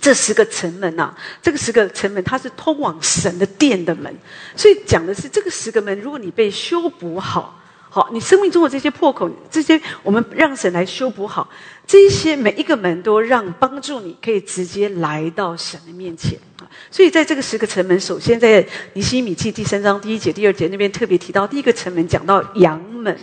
[0.00, 4.14] 这十个城门呐，这个十个城门它是通往神的殿的门，
[4.54, 7.63] 所以讲的是这个十个门，如果你被修补好，
[7.94, 11.48] 好，你生命中的这些破口，这些我们让神来修补好，
[11.86, 16.66] 这些每一个门都让帮助你可以直接来到神的面前啊。
[16.90, 23.16] 所以在这个十个城门，首先在尼西米记第三章第一节、第二节那边特别提到，第一个城门讲到阳门。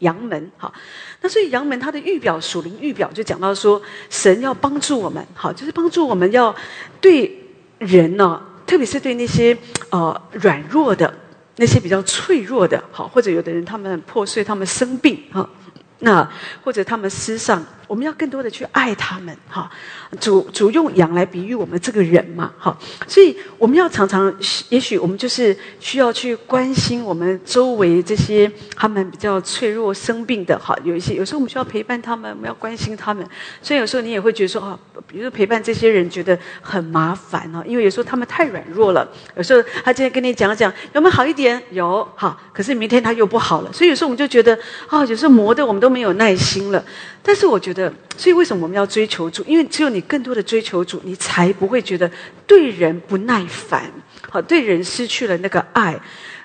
[0.00, 0.70] 阳门，好，
[1.22, 3.80] 那所以阳门它的预表属灵预表就讲到说，
[4.10, 6.54] 神要帮助我们，好，就是帮助我们要
[7.00, 7.34] 对
[7.78, 9.56] 人呢，特别是对那些
[9.88, 11.14] 呃软弱的、
[11.56, 15.48] 那些比较脆弱的，好，或者有的人他们破碎，他们生病，哈。
[16.00, 16.30] 那
[16.62, 19.70] 或者他们失丧，我们要更多的去爱他们，哈。
[20.20, 22.76] 主主用羊来比喻我们这个人嘛，哈。
[23.08, 24.32] 所以我们要常常，
[24.68, 30.76] 也许我们就是需要去关心我们周围这些他们比较脆弱、生病的，哈。
[30.84, 33.26] 有一些有时候我们需要陪伴他们，我们要关心他们。
[33.62, 39.10] 所以有时候你也会觉得说，啊，比如说陪伴这些人觉得很麻烦哦，因为有时候他们太软弱了。
[39.34, 43.72] 有时候他今天跟你讲讲有没有好一点，有好，可是明天他又不好了。
[43.72, 44.58] 所以有时候我们就觉得，
[44.88, 45.86] 啊，有时候磨的我们都。
[45.86, 46.84] 都没有耐心了，
[47.22, 49.44] 但是我觉得，所以为什么我们要追求主？
[49.46, 52.10] 因为只有你你更多的追求主，你才不会觉得
[52.46, 53.90] 对人不耐烦，
[54.28, 55.98] 好，对人失去了那个爱。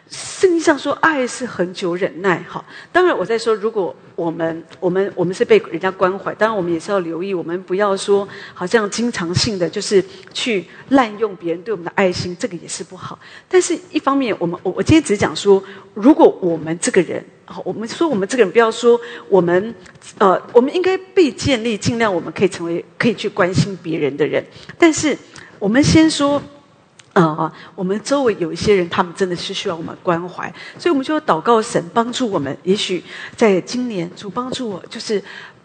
[0.10, 2.44] 圣经上说，爱是恒久忍耐。
[2.48, 10.04] 好，当然我在说，如果我们我们我们是被人家关怀，当然我们也是要留意，我们不要说好像经常性的就是
[10.34, 13.18] 去滥用别人对我们的爱心，这个也是不好。
[13.48, 15.64] 但是一方面，我们我我今天只讲说，
[15.94, 17.24] 如果我们这个人，
[17.64, 19.00] 我们说我们这个人不要说
[19.30, 19.76] 我们，
[20.18, 24.46] 呃，我们应该被建立，尽量我们可以成为可以去关心别人的人。
[24.78, 25.18] 但是
[25.60, 26.42] 我们先说。
[27.14, 30.48] 啊，我们周围有一些人，他们真的是需要我们关怀，
[30.80, 32.58] 所以我们就要祷告神帮助我们。
[32.64, 33.04] 也许
[33.36, 35.22] 在今年，主帮助我，就是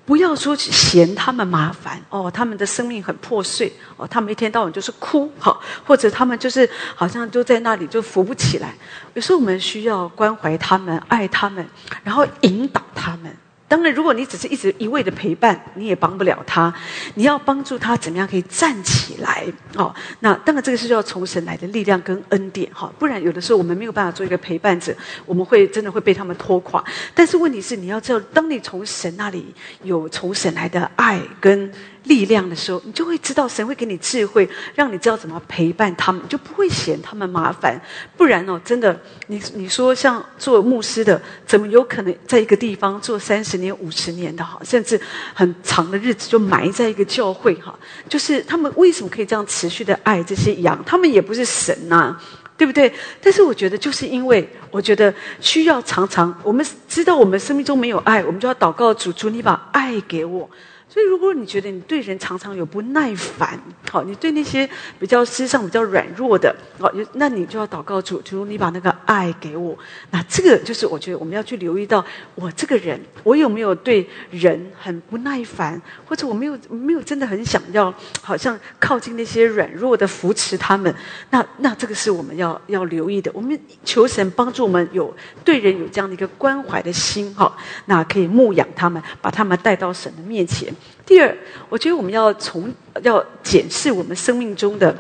[0.07, 8.73] 不要说去嫌他们麻烦哦，他们的生命很破碎哦，他们一天到晚就是哭 好，或者他们就是好像就在那里就扶不起来。
[9.15, 11.67] 有时候我们需要关怀他们，爱他们，
[12.05, 13.37] 然后引导他们。
[13.69, 16.73] 当然，如果你只是一直一味的陪伴，你也帮不了他。
[17.15, 19.45] 你要帮助他怎么样可以站起来？
[19.75, 24.95] 哦，那当然这个是要从神来的力量跟恩典哈，不然有的时候我们没有办法做一个陪伴者，
[25.25, 26.85] 我们会真的会被他们拖垮。
[27.13, 29.53] 但是问题是，你要知道，当你从神那里
[29.83, 31.73] 有从神来的爱跟
[32.07, 37.81] 力量的时候，你就会知道神会给你智慧，让你知道怎么陪伴他们，就不会嫌他们麻烦。
[38.17, 45.01] 不然哦，真的，你你说像做牧师的，怎么有可能在一个地方做三十年、五十年的哈，甚至
[45.35, 47.79] 很长的日子就埋在一个教会哈？
[48.09, 50.83] 就是他们为什么可以这样持续的爱这些羊？
[50.87, 52.19] 他们也不是神呐。
[52.59, 52.91] 对不对？
[53.21, 55.13] 但是我觉得，就是因为我觉得
[55.43, 60.49] 需要常常，我们知道我们生命中没有爱，我们就要祷告主，主你把爱给我。
[60.97, 63.61] 所以，如果你觉得你对人常常有不耐烦，
[63.91, 64.67] 好，你对那些
[64.99, 69.77] 比较世上比较软弱的，好，那你就要祷告主，求你把那个爱给我。
[70.11, 72.03] 那这个就是我觉得我们要去留意到，
[72.35, 77.93] 我这个人，我有没有对人很不耐烦，或者我没有没有真的很想要，
[78.23, 80.95] 好像靠近那些软弱的扶持他们。
[81.29, 83.31] 那那这个是我们要要留意的。
[83.35, 85.15] 我们求神帮助我们有
[85.45, 87.55] 对人有这样的一个关怀的心，哈，
[87.85, 90.75] 那可以牧养他们，把他们带到神的面前。
[91.07, 91.35] 第二，
[91.69, 94.95] 我觉得我们要从要检视我们生命中的。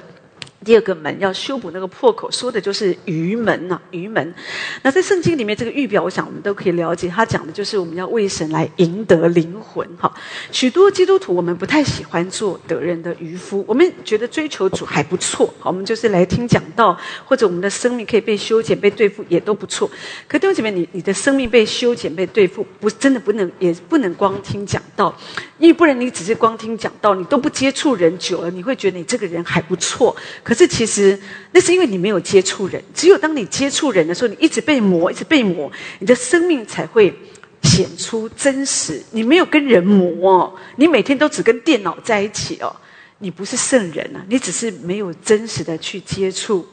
[0.66, 4.34] 第二个门要修补那个破口，说的就是鱼门呐，鱼门。
[4.82, 7.08] 那在圣经里面，这个预表，我想我们都可以了解。
[7.08, 9.88] 他讲的就是我们要为神来赢得灵魂。
[9.96, 10.12] 哈，
[10.50, 15.46] 许多基督徒我们不太喜欢做得人的渔夫，我们觉得追求主还不错。
[15.60, 19.88] 好，我们就是来听讲道，或者我们的生命可以被修剪、被对付，也都不错。
[20.26, 25.16] 可弟兄姐妹，你你的生命被修剪、被对付，不真的不能，也不能光听讲道，
[25.60, 30.16] 因为不然你只是光听讲道，你都不接触人久了，你会觉得你这个人还不错。
[30.42, 31.16] 可是其实，
[31.52, 32.82] 那是因为你没有接触人。
[32.94, 37.14] 只有当你接触人的时候，你一直被磨，一直被磨，你的生命才会
[37.62, 39.02] 显出真实。
[39.10, 42.74] 你没有跟人磨，哦你每天都只跟电脑在一起哦，
[43.18, 46.66] 你不是圣人啊，你只是没有真实的去接触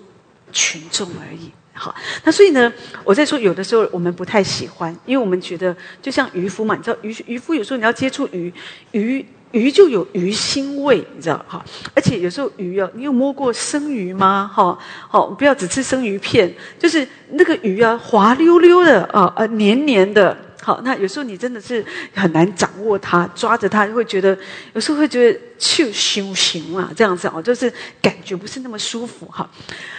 [0.51, 1.51] 群众而已。
[1.73, 1.93] 好，
[2.23, 2.71] 那所以呢，
[3.03, 8.53] 我在说，有的时候我们不太喜欢，因为我们觉得就像渔夫嘛，你知道渔渔夫有时候你要接触鱼，
[8.91, 9.25] 鱼。
[9.53, 11.63] 鱼就有鱼腥味，你知道哈？
[11.95, 14.51] 而且有时候鱼啊，你有摸过生鱼吗？
[14.53, 14.77] 哈，
[15.07, 20.35] 好，不要只吃生鱼片，就是那个鱼啊，滑溜溜的啊，呃，黏黏的。
[20.61, 24.37] 好，那有时候你真的是很难掌握它，抓着它会觉得，
[24.73, 27.71] 有时候会觉得就修行啊，这样子哦，就是
[28.01, 29.49] 感觉不是那么舒服哈。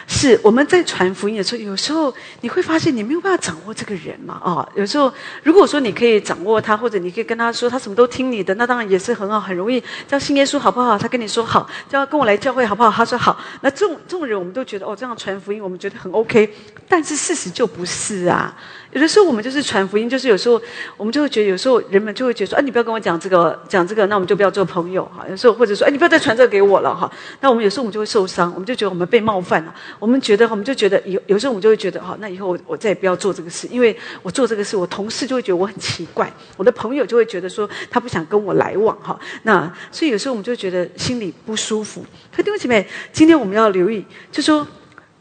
[0.07, 5.13] 是我们在传福音的时候，有时候你会发现你没有办法掌握这个人嘛，哦，有时候
[5.43, 10.99] 如果说你可以掌握他，或者你可以跟他说他什么都听你的，那当然也是很好，很容易叫信耶稣好不好？
[10.99, 12.91] 他跟你说好，叫跟我来教会好不好？
[12.91, 16.53] 他说好，那这种这种人我们都觉得哦，这样传福音我们觉得很 OK，
[16.89, 18.55] 但是事实就不是啊。
[18.93, 20.61] 有的时候我们就是传福音，就是有时候
[20.97, 25.27] 我们就会觉得，有时候人们就会觉得说，哎，你不要跟我讲这个，讲这个，那我们就不要做朋友哈。
[25.29, 27.11] 有时候或者说，哎，你不要再传这个给我了哈。
[27.41, 29.75] 那我们有时候我们就会受伤，我们就觉得我们被冒犯了。
[29.99, 39.19] 我们觉得，我们就觉得有有时候我们就会觉得，哈，那以后我我再也不要做这个事，因为我做这个事，我同事就会觉得我很奇怪，我的朋友就会觉得说他不想跟我来往哈。
[39.43, 42.05] 那所以有时候我们就觉得心里不舒服。
[42.35, 44.67] 可弟兄姐妹，今天我们要留意，就说。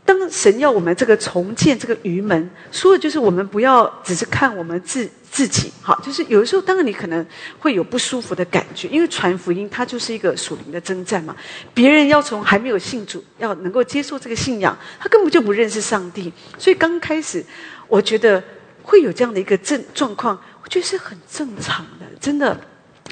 [0.05, 7.25] 当神要我们这个重建这个鱼门，说的就是我们不要只是看我们自自己，好，就是有的时候，当然你可能
[7.57, 11.35] 会有不舒服的感觉，因为传福音它就是一个属灵的征战嘛。
[11.73, 17.43] 别人要从还没有信主，要能够接受这个信仰，他根本就不认识上帝，所以刚开始，
[17.87, 18.43] 我觉得
[18.83, 22.55] 会有这样的一个症状况，我觉得是很正常的，真的。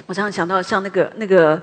[0.06, 1.60] 我常常想到像那个那个。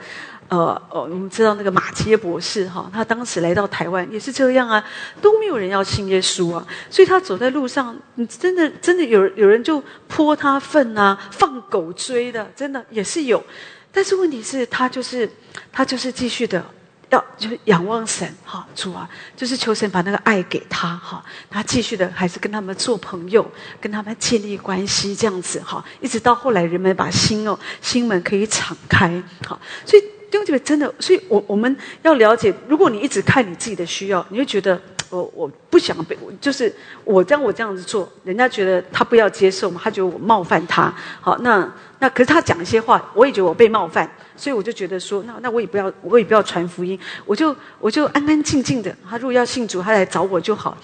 [0.49, 4.83] 呃呃，我们知道那个马杰博士哈，他当时来到台湾也是这样啊，
[5.21, 13.45] 都没有人要信耶稣啊，所以他走在路上，你真的真的有有人就泼他粪啊，放狗追的，真的也是有。
[13.93, 15.31] 但是问题是，他就是
[15.71, 16.65] 他就是继续的
[17.11, 19.07] 要就是仰望神哈，主啊，
[19.37, 23.45] 就是求神把那个爱给他哈，他继续的还是跟他们做朋友，
[23.83, 30.03] 跟他们建立关系这样子哈，一直到后来人们把心哦心门可以敞开哈，所以。
[30.31, 34.81] 弟兄姐妹，真的，所以我我们要了解，如果你一直看你自己的需要，你会觉得
[35.11, 36.73] 我我不想被，就是
[37.05, 40.95] 我这样我这样子做，人家觉得他不要接受嘛，他觉得我冒犯他。
[41.21, 48.95] 好，那那可是他讲一些话，我也觉得我被冒犯，所以我就觉得说，那那我也不要，我也不要传福音，我就我就安安静静的。
[49.09, 50.77] 他如果要信主，他来找我就好。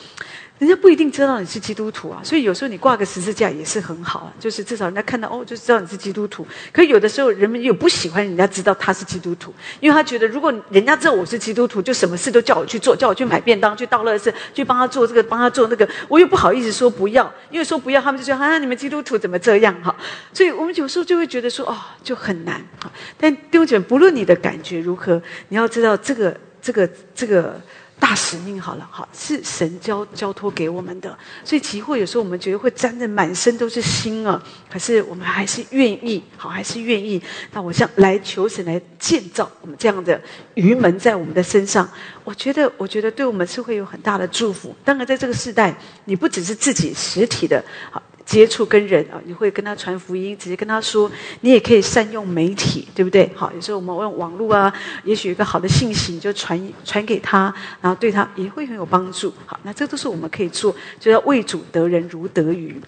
[0.60, 6.46] 人家不一定知道你是基督徒啊，所以有时候你挂个十字架也是很好啊，就是至少人家看到哦，就知道你是基督徒。
[6.72, 19.94] 可有的时候人们又不喜欢人家知道他是基督徒，因为他觉得如果人家知道我是基督徒，就什么事都叫我去做，叫我去买便当、去倒乐事、去帮他做这个、帮他做那个，我又不好意思说不要，因为说不要，他们就说啊，你们基督徒怎么这样哈？
[20.32, 27.60] 所以我们有时候就会觉得说哦，就很难哈但弟兄姐妹，不论你的感觉如何，你要知道这个、这个、这个。
[28.04, 34.40] 大使命好了，好是神交交托给我们的，所以集会有时候我们觉得会沾的满身都是心啊，
[34.70, 37.18] 可是我们还是愿意，好还是愿意。
[37.52, 40.20] 那我想来求神来建造我们这样的
[40.52, 41.88] 鱼门在我们的身上，
[42.24, 44.76] 我觉得我觉得对我们是会有很大的祝福。
[44.84, 45.74] 当然在这个时代，
[46.04, 48.02] 你不只是自己实体的好。
[48.24, 51.10] 接触跟人啊，你会跟他传福音，直接跟他说。
[51.42, 53.30] 你也可以善用媒体，对不对？
[53.34, 54.72] 好，有时候我们用网络啊，
[55.04, 59.32] 也许有一个好的信息，你就传传给他，然后对他也会很有帮助。
[59.46, 62.80] 好，那这都是我们可以做，就要为主得人如得鱼。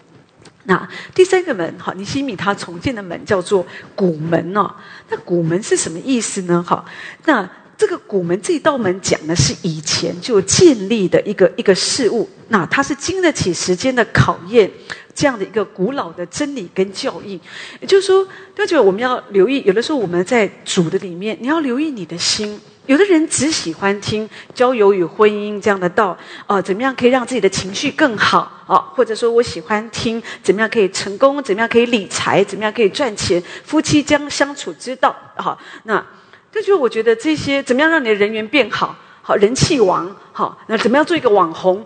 [0.64, 4.74] 那第三个门，好，尼西米他重建的门叫做古门哦。
[5.10, 6.64] 那古门是什么意思呢？
[6.66, 6.84] 好，
[7.24, 7.48] 那。
[7.78, 14.70] 这个古门这一道门讲的是以前就建立的一个一个事物，那它是经得起时间的考验，
[15.16, 17.40] 这样的一个古老的真理跟教义。
[17.80, 22.60] 也就是说，大家我们要留意，有的时候我们在主的里面，你要留意你的心。
[22.84, 26.16] 有的人只喜欢听交友与婚姻这样的道，
[26.46, 28.78] 啊，怎么样可以让自己的情绪更好啊？
[28.94, 36.04] 或者说我喜欢听怎么样可以成功，怎么样可以理财，怎么样可以赚钱，夫妻将相处之道，好那。
[36.52, 41.84] 这就我觉得这些怎么样让你的人缘变好，好人气王，好那怎么样做一个网红？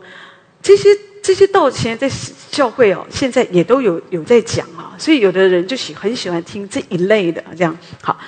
[0.63, 0.91] 这些
[1.23, 2.11] 这些道前在
[2.51, 8.19] 教会哦，现在也都有有在讲啊，所以有的人就喜很喜欢听这一类的这样好。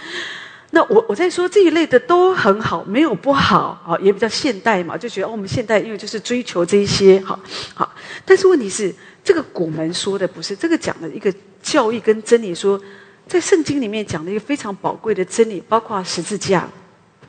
[0.71, 7.39] 那我我在说这一类的都很好，没有不好，好也比较现代嘛，就觉得我们现代因为就是追求这一些，好
[7.75, 7.95] 好。
[8.25, 11.33] 但是问题是，这个古门说的不是这个讲的一个
[11.63, 12.81] 教义跟真理说。
[13.25, 16.69] 在圣经里面讲的一个非常宝贵的真理，包括十字架。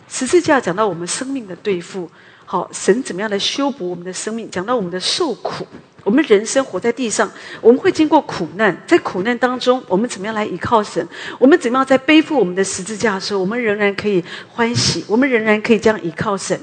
[0.09, 2.09] 十字架讲到我们生命的对付，
[2.53, 4.47] 好，神怎么样来修补我们的生命？
[4.51, 5.65] 讲到我们的受苦，
[6.03, 7.27] 我们人生活在地上，
[7.61, 11.03] 我们会经过苦难，在苦难当中，我们怎么样来依靠神？
[11.39, 15.03] 我们怎么样在背负我们的十字架的时候，我们仍然可以欢喜？
[15.07, 16.59] 我们仍然可以这样依靠神？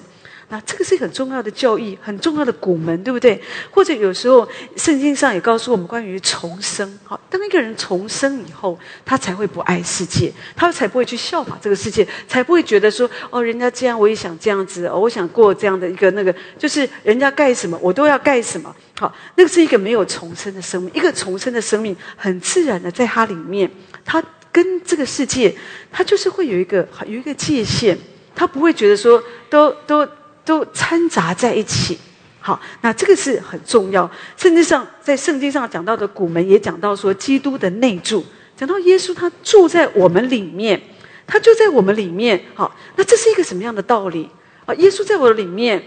[0.53, 3.41] 那这个是很重要的教义，很重要的古门，对不对？
[3.71, 6.99] 或者有时候圣经上也告诉我们关于重生。
[7.05, 18.75] 好，当一个人重生以后，他才会不爱世界，他才不会去效法这个世界，才不会觉得说哦，人家这样我也想这样子，我想过这样的一个那个，就是人家盖什么我都要盖什么。
[18.99, 23.71] 好，那个是一个没有重生的生命，一个重生的生命很自然的在它里面，
[24.05, 24.21] 它
[24.51, 25.55] 跟这个世界，
[25.93, 27.97] 它就是会有一个有一个界限，
[28.35, 30.05] 他不会觉得说都都。
[30.51, 31.97] 都掺杂在一起，
[32.41, 34.11] 好，那这个是很重要。
[34.37, 38.25] 甚至上在圣经上讲到的古门，也讲到说基督的内住，
[38.57, 40.83] 讲到耶稣他住在我们里面，
[41.25, 42.43] 他就在我们里面。
[42.57, 44.29] 好，那这是一个什么样的道理
[44.67, 44.75] 啊？
[44.75, 45.81] 耶稣在我的里面，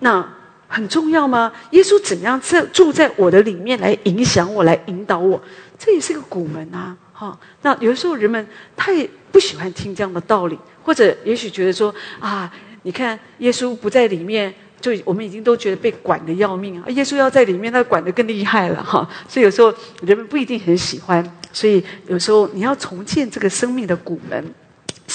[0.00, 0.22] 那
[0.68, 1.50] 很重要吗？
[1.70, 5.40] 耶稣怎样在住在我的里面来影响我，来引导我？
[5.78, 6.94] 这也是个古门啊！
[7.14, 12.52] 哈，那有的时候人们太不喜欢听这样的道理，或者也许觉得说啊。
[12.82, 16.88] 你看，耶稣不在里面，就我们已经都觉得被管的要命啊！
[16.88, 19.08] 耶稣要在里面，那管的更厉害了哈。
[19.28, 24.44] 所以有时候人们不一定很喜欢，所以有时候你要重建这个生命的骨门。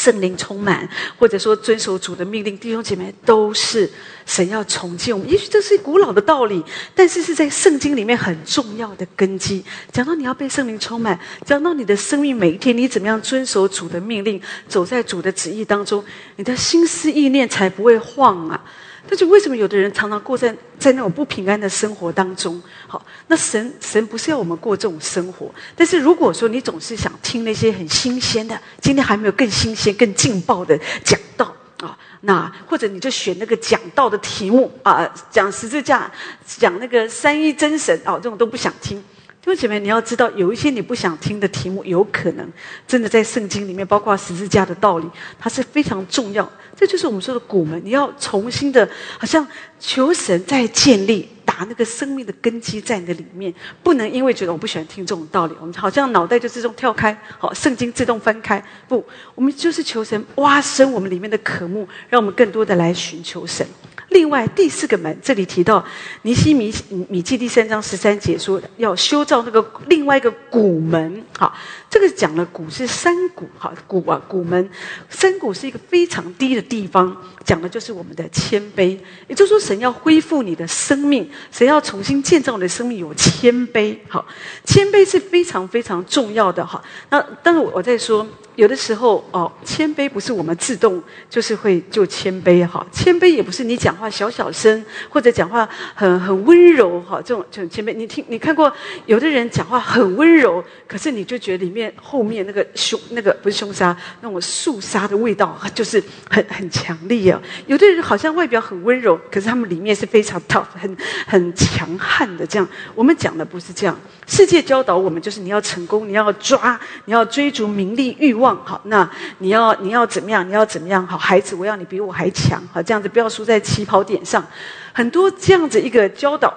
[0.06, 0.88] 圣灵充满，
[1.18, 3.90] 或者说遵守主的命令，弟兄姐妹都是
[4.24, 5.28] 神要重建我们。
[5.28, 6.64] 也许这是古老的道理，
[6.94, 9.66] 但是是在圣经里面很重要的根基。
[9.92, 16.06] 讲到你要被圣灵充满，讲到你的生命每一天你怎么样遵守主的命令，走在主的旨意当中，
[16.36, 18.64] 你的心思意念才不会晃啊。
[19.08, 22.62] 但是为什么有的人常常过在在那种不平安的生活当中？
[22.88, 25.54] 好，那神神不是要我们过这种生活。
[25.76, 36.12] 但是如果说你总是想听那些很新鲜的，今天还没有更新鲜、更劲爆的讲道啊，那或者你就选那个讲道的题目啊，讲十字架、
[36.46, 39.04] 讲那个三一真神啊，这种都不想听。
[39.42, 42.52] 弟兄姐妹，你要知道，有一些你不想听的题目，有可能
[42.88, 45.08] 真的在圣经里面，包括十字架的道理，
[45.38, 46.52] 它是非常重要。
[46.76, 48.88] 这就是我们说的古门，你要重新的，
[49.18, 49.48] 好像
[49.80, 59.04] 求神在建立，打那个生命的根基在你的里面，不能因为觉得我不喜欢听这种道理，我们好像脑袋就自动跳开，好，圣经自动翻开，不，
[59.36, 63.66] 我们就是求神挖深我们里面的渴慕，让我们更多的来寻求神。
[64.10, 65.84] 另外第四个门，这里提到
[66.22, 66.74] 尼西米
[67.10, 71.54] 米记第三章十三节说要修造那个另外一个古门，好，
[71.96, 74.70] 这个讲了古是山谷，哈谷啊谷门，
[75.10, 77.16] 山谷是一个非常低的地方，
[77.46, 79.00] 讲的就是我们的谦卑，
[79.30, 84.26] 也就是说神要恢复你的生命，神要重新建造你的生命有谦卑，好，
[84.66, 86.84] 谦卑是非常非常重要的哈。
[87.10, 88.28] 那但是我在说。
[88.56, 98.72] 有的时候哦，谦卑不是我们自动就是会就谦卑哈，谦卑也不是你讲话小小声或者讲话很很温柔哈，这种这种谦卑，你听你看过
[99.08, 107.42] 有的人讲话很温柔，可是你就觉得里面后面那个凶那个不是凶杀，那种肃杀的味道，就是很很强烈啊。
[107.68, 110.98] 有的人好像外表很温柔，可是他们里面是非常 tough、很
[111.28, 112.46] 很强悍的。
[112.46, 114.00] 这样，我们讲的不是这样。
[114.28, 118.56] 世界教导我们，就是你要成功，你要抓，你要追逐名利欲望。
[118.66, 119.10] 好，那
[119.40, 120.48] 你要你要怎么样？
[120.48, 121.06] 你要怎么样？
[121.06, 122.62] 好，孩子，我要你比我还强。
[122.72, 124.46] 好，这样子不要输在起跑点上。
[124.92, 126.54] 很多这样子一个教导。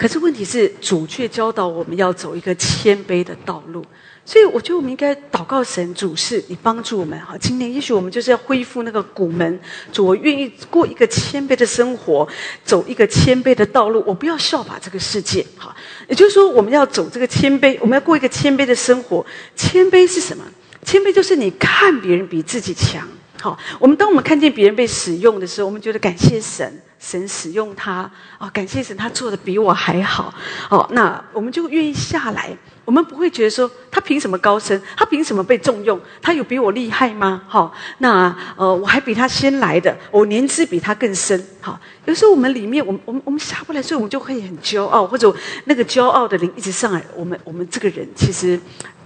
[0.00, 3.84] 可是问题是，主却教导我们要走一个谦卑的道路，
[4.24, 7.36] 所以我觉得我们应该祷告神主是，你帮助我们哈。
[7.38, 9.60] 今年也许我们就是要恢复那个古门，
[9.92, 12.26] 主我愿意过一个谦卑的生活，
[12.64, 15.76] 走一个谦卑的道路，我不要效法这个世界哈。
[16.08, 19.26] 也就是说，我们要走这个谦卑，我们要过一个谦卑的生活。
[19.54, 20.42] 谦卑是什么？
[20.82, 23.06] 谦卑就是你看别人比自己强。
[23.38, 26.80] 好，我们当我们看见别人被使用的时候，我们觉得感谢神。
[27.00, 30.32] 神使用他啊，感谢神，他做的比我还好
[30.68, 30.86] 哦。
[30.92, 32.54] 那我们就愿意下来，
[32.84, 37.42] 我们不会觉得说他凭什么高升，他凭什么被重用，他有比我厉害吗？
[37.48, 41.42] 好，那呃，我还比他先来的，我年资比他更深。
[41.62, 48.60] 好，有时候我们里面，我们我们我们下不来，所以我们就会很骄傲，或者那个骄傲的灵一直上来，我们我们这个人其实。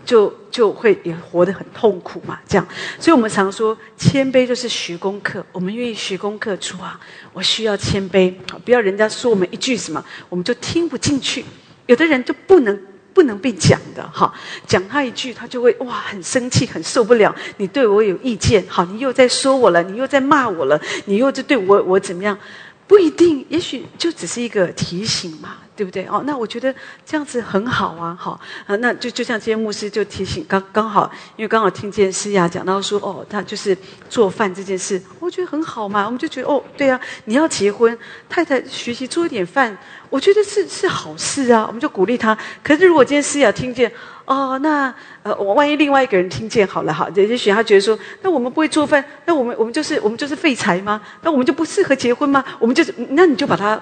[0.05, 2.67] 就就会也活得很痛苦嘛，这样，
[3.01, 5.45] 所以我们常说谦卑就是学功课。
[5.53, 6.99] 我们愿意学功课，主啊，
[7.33, 8.33] 我需要谦卑，
[8.65, 11.45] 不要人家说我们一句什么，我们就听不进去。
[11.87, 12.81] 有的人就不能
[13.13, 14.33] 不能被讲的，哈，
[14.67, 17.35] 讲他一句，他就会哇很生气，很受不了。
[17.59, 22.39] 你对我有意见，好，你又在说我了，你又在骂我了，你又在对我我怎么样？
[22.87, 25.57] 不一定，也许就只是一个提醒嘛。
[25.77, 26.07] 对不对？
[26.07, 26.73] 哦，那我觉得
[27.05, 33.77] 这样子很好啊，好啊，那就就像今天牧师就提醒，刚刚好，因为刚好听见诗雅讲到说，哦，他就是
[34.09, 37.97] 做饭这件事，我觉得很好嘛，我们就觉得，哦，对啊，你要结婚，
[38.29, 39.77] 太太学习做一点饭，
[40.11, 42.37] 我觉得是是好事啊，我们就鼓励他。
[42.63, 43.91] 可是如果今天诗雅听见，
[44.27, 44.95] 哦，那
[45.25, 51.01] 呃，我万一另外一个人听见好了哈，也许他觉得说，那我们不会做饭，那我们我们就是我们就是废柴吗？
[51.23, 52.45] 那我们就不适合结婚吗？
[52.61, 53.81] 我们就是，那你就把他。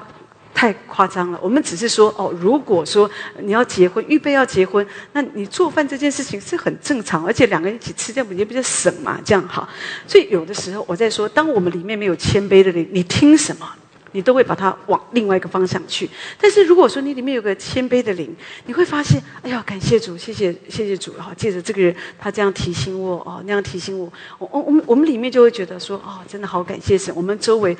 [0.55, 3.11] 太夸张了，我们只是说哦，如果说
[3.41, 9.19] 你要结婚，预备要结婚，那你做饭这件事情是很正常，而且两个人一起吃，这样不也比较省嘛？
[9.25, 9.69] 这样哈，
[10.07, 13.69] 所以有的时候我在说，当我们里面没有谦卑的人，你听什么？
[14.13, 16.09] 你都会把它往另外一个方向去，
[16.41, 18.35] 但是如果说你里面有个谦卑的灵，
[18.67, 27.77] 你会发现，哎呀，感谢主，谢谢谢谢主，哈，借着这个人，他这样提醒我，哦，那样提醒我，我我我们我们里面就会觉得说，哦，真的好感谢神，我们周围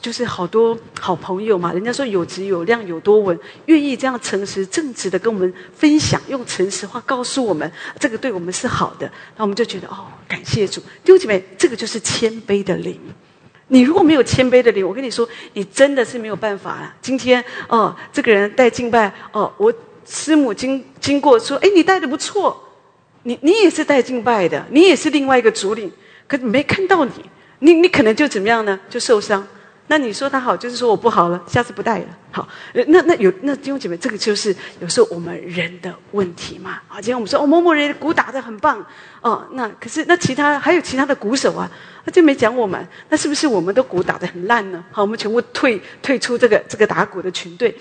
[0.00, 7.70] 就是好多好朋友嘛，人家说有质有量有多稳，愿意这样诚实正直的跟我们分享，用诚实话告诉我们，
[8.00, 12.98] 这个对我们是好的，那我们就觉得，哦，感谢主，弟兄姐妹，这个就是谦卑的灵。
[13.68, 16.94] 你如果没有谦卑的灵，我跟你说，你真的是没有办法了。
[17.00, 19.72] 今天哦，这个人带敬拜哦，我
[20.06, 22.62] 师母经经过说，哎，你带的不错，
[23.22, 25.90] 你你也是带敬拜的，你也是另外一个主领，
[26.28, 27.12] 可没看到你，
[27.60, 28.78] 你你可能就怎么样呢？
[28.90, 29.46] 就受伤。
[29.86, 32.06] 那你说他好，就是说我不好了，下次不带了。
[32.30, 32.48] 好，
[32.88, 36.80] 那那有那弟兄姐妹，这个就是有时候我们人的问题嘛。
[36.88, 38.84] 啊，今天我们说哦，某某人鼓打的很棒
[39.20, 41.70] 哦，那可是那其他还有其他的鼓手啊，
[42.04, 44.82] 他就没讲我们，那是不是我们的鼓打的很烂呢？
[44.90, 47.76] 好，我们全部退退出这个这个打鼓的群队。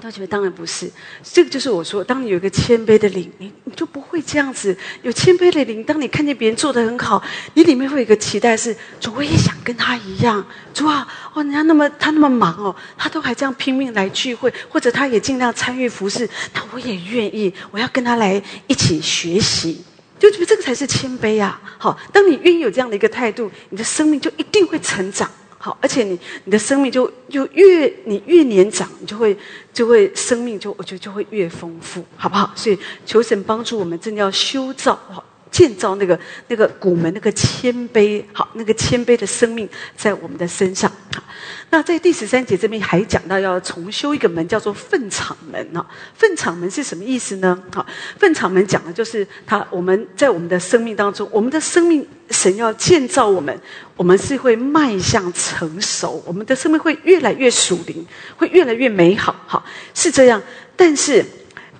[0.00, 0.90] 他觉得当然不是，
[1.22, 4.76] 这个就是我说，当你有一个谦卑的灵，你你就不会这样子。
[5.02, 7.22] 有谦卑的灵，当你看见别人做的很好，
[7.54, 10.44] 你里面会有一个期待是：主，我也想跟他一样。
[10.72, 19.84] 主啊，哦，人家那么他那么忙哦，他都还这样拼命来聚会，或者他也尽量参与服饰，那我也愿意，我要跟他来一起学习。
[20.18, 21.58] 就觉得这个才是谦卑啊！
[21.78, 25.30] 好，当你愿意有这样的一个态度，你的生命就一定会成长。
[25.62, 29.36] 好，而且你你的生命就就越你越年长，你就会
[29.74, 32.50] 就会生命就我觉得就会越丰富，好不好？
[32.56, 35.22] 所以求神帮助我们，真的要修造好。
[35.50, 36.18] 建造那个
[36.48, 41.22] 那个古门那个谦卑好那个谦卑的生命在我们的身上好，
[41.70, 45.84] 那在第十三节这边还讲到要重修一个门，叫做粪场门啊。
[46.14, 47.60] 粪场门是什么意思呢？
[47.72, 47.84] 好，
[48.18, 53.60] 粪场门讲的就是他我们在我们的生命当中，我们的生命神要建造我们，
[53.96, 58.06] 我们是会迈向成熟，我们的生命会越来越属灵，
[58.36, 59.34] 会越来越美好。
[59.46, 59.64] 好，
[59.94, 60.40] 是这样。
[60.76, 61.24] 但是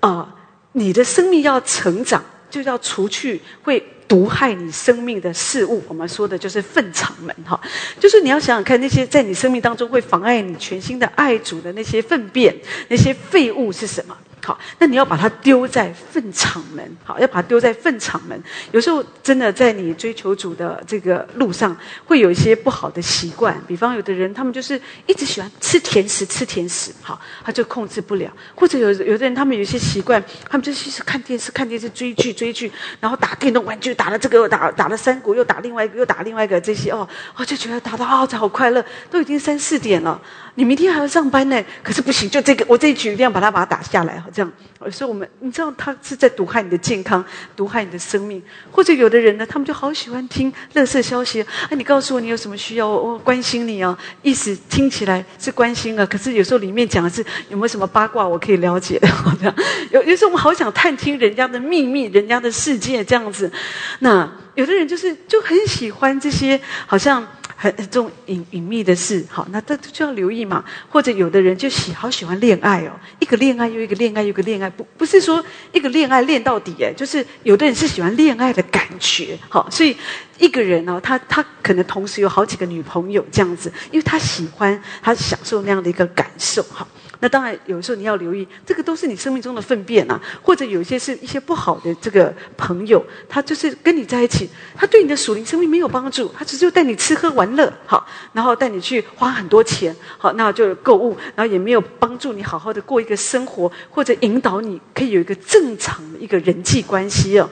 [0.00, 0.34] 啊，
[0.72, 2.24] 你的生命要成长。
[2.50, 7.58] 就要除去会毒害你生命的事物，我们说的就是粪场们哈，
[7.98, 12.54] 就是你要想想看，那些在你生命当中会妨碍你全新的爱主的那些粪便、
[12.88, 14.16] 那些废物是什么？
[14.42, 18.42] 好，那你要把它丢在粪场门，好，要把它丢在粪场门。
[18.72, 21.76] 有时候真的在你追求主的这个路上，
[22.06, 23.60] 会有一些不好的习惯。
[23.66, 28.32] 比方有的人，他们就是一直喜欢吃甜食，吃甜食，好，他就控制不了。
[28.54, 37.06] 或者有有的人，他们有一些习惯，他们就是看电视，看电视追剧，追剧，然后打电动玩具，打了这个又打，打了三国又打另外一个，又打另外一个，这些哦，
[37.36, 40.20] 我就觉得打的好好快乐，都已经三四点了。
[40.56, 44.52] 你明天还要上班呢，可是不行，就这个，我这一局一定要把它把它打下来，这样。
[44.90, 47.24] 所以我们，你知道，他是在毒害你的健康，
[47.54, 48.42] 毒害你的生命。
[48.70, 51.44] 或者有的人呢，他们就好喜欢听乐色消息。
[51.68, 53.96] 哎，你告诉我你有什么需要，我我关心你哦。
[54.22, 58.98] 意思听起来是关心啊，可是有时候里面讲的是有没有什么八卦我可以了解？
[59.38, 59.54] 这样，
[59.90, 63.50] 有有时候我们好想探听人家的秘密，人家的世界这样子。
[63.98, 67.26] 那有的人就是就很喜欢这些，好像。
[67.62, 70.64] 很这种隐隐秘的事，好，那这就要留意嘛。
[70.88, 79.94] 或者有的人就喜好喜欢恋爱哦，一个恋爱又一个恋爱，又一个恋爱，不不是说一个恋爱恋到底哎，就是有的人是喜欢恋爱的感觉，好，所以
[80.38, 86.88] 一个人哦，他他可能同时有好几个女朋友这样子，因为他喜欢他享受那样的一个感受，哈。
[87.22, 107.50] 那当然，有时候你要留意，这个都是你生命中的粪便啊，或者有一些是一些不好的这个朋友，他就是跟你在一起，他对你的属灵生命没有帮助，他只是带你吃喝玩乐，好，然后带你去花很多钱，好，那就购物，然后也没有帮助你好好的过一个生活，或者引导你可以有一个正常的一个人际关系哦。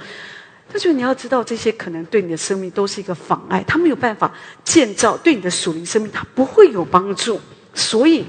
[0.72, 4.32] 他觉得你要知道，这些可能对你的生命都是一个妨碍，他没有办法
[4.64, 7.38] 建造对你的属灵生命，他不会有帮助，
[7.74, 8.24] 所以。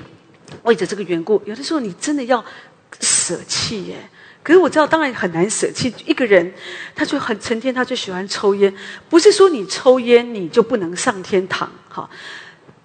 [0.63, 2.43] 为着这个缘故，有的时候你真的要
[2.99, 4.09] 舍弃耶。
[4.41, 5.93] 可是我知道，当然很难舍弃。
[6.05, 6.53] 一个人，
[6.95, 8.73] 他就很成天，他就喜欢抽烟。
[9.09, 12.09] 不是说你抽烟你就不能上天堂，哈，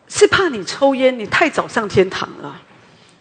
[0.08, 2.60] 是怕你抽烟你太早上天堂了。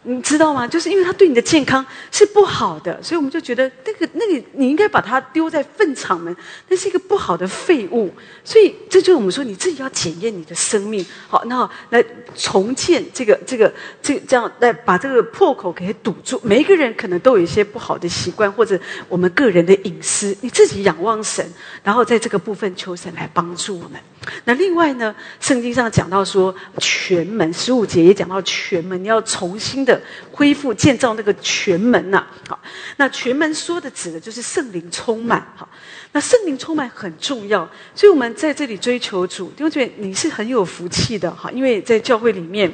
[0.04, 0.68] 你知道吗？
[0.68, 6.36] 就是因为它对你的健康是不好的，所以我们就觉得那个那个你应该把它丢在粪场门，
[6.68, 8.14] 那是一个不好的废物。
[8.44, 12.04] 所以这就是我们说你自己要检验你的生命，好，那来
[12.36, 16.40] 重建这个这个这这样来把这个破口给堵住。
[16.44, 18.78] 每一个人可能都有一些不好的习惯，或者
[19.08, 21.46] 我们个人的隐私，你自己仰望神，
[21.84, 24.00] 然后在这个部分求神来帮助我们。
[24.46, 29.93] 那另外呢，圣经上讲到说全门十五节也讲到全门，你要重新的
[30.32, 32.26] 恢复建造那个全门呐。
[32.48, 32.60] 好，
[32.98, 35.46] 那全门说的指的就是圣灵充满。
[35.56, 35.68] 好，
[36.12, 42.72] 那圣灵充满很重要，所以我们在这里追求主，因为你是很有福气的哈，因为在教会里面。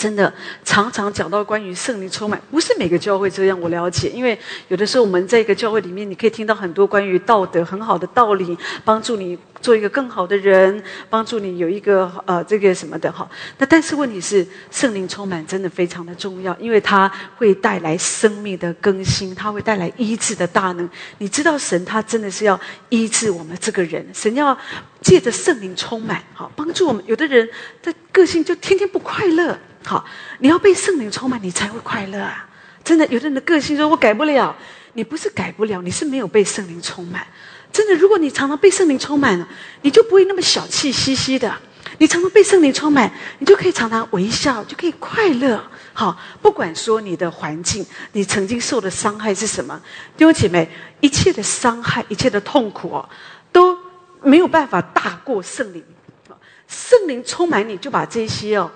[0.00, 0.32] 真的
[0.64, 3.60] 常常讲到关于圣灵充满，不是每个教会这样。
[3.60, 13.28] 我了解，因为有的时候我们在一个教会里面，你可以听到很多关于道德很好的道理，帮助你做一个更好的人，帮助你有一个呃这个什么的哈。
[13.58, 20.88] 那但是问题是，圣灵充满真的非常的重要，因为它会带来生命的更新，它会带来医治的大能。
[21.18, 22.58] 你知道神他真的是要
[22.88, 24.56] 医治我们这个人，神要
[25.02, 27.04] 借着圣灵充满，好帮助我们。
[27.06, 27.46] 有的人
[27.82, 29.58] 的个性就天天不快乐。
[29.84, 30.04] 好，
[30.38, 32.48] 你要被圣灵充满，你才会快乐啊！
[32.84, 34.54] 真的，有的人的个性说：“我改不了。”
[34.94, 37.24] 你不是改不了，你是没有被圣灵充满。
[37.72, 39.48] 真的，如果你常常被圣灵充满了，
[39.82, 41.56] 你就不会那么小气兮兮的。
[41.98, 43.08] 你常常被圣灵充满，
[43.38, 45.62] 你就可以常常微笑，就可以快乐。
[45.92, 49.80] 好，不管说你的环境，你曾经受的伤害是什么，
[50.16, 53.08] 弟兄姐妹，一切的伤害，一切的痛苦哦，
[53.52, 53.78] 都
[54.22, 55.84] 没有办法大过圣灵。
[56.66, 58.68] 圣灵充满你，就把这些哦。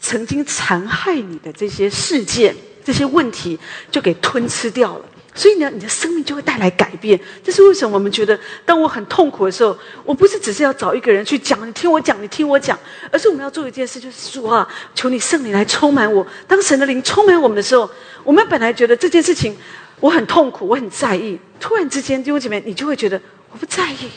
[0.00, 3.58] 曾经残害你的这些事件、这些问题，
[3.90, 5.04] 就给吞吃掉了。
[5.32, 7.18] 所以呢，你的生命就会带来改变。
[7.44, 7.94] 这是为什么？
[7.94, 12.76] 我们觉得，当我很痛苦的时候，我不是只是要找一个人去讲，你听我讲，你听我讲，
[13.12, 16.26] 而是我们要做一件事，就是说啊，求你圣灵来充满我。
[16.48, 17.88] 当神的灵充满我们的时候，
[18.24, 19.56] 我们本来觉得这件事情
[20.00, 23.20] 我很痛苦，我很在意，突然之间，弟兄姐妹，你就会觉得
[23.52, 24.10] 我不在意。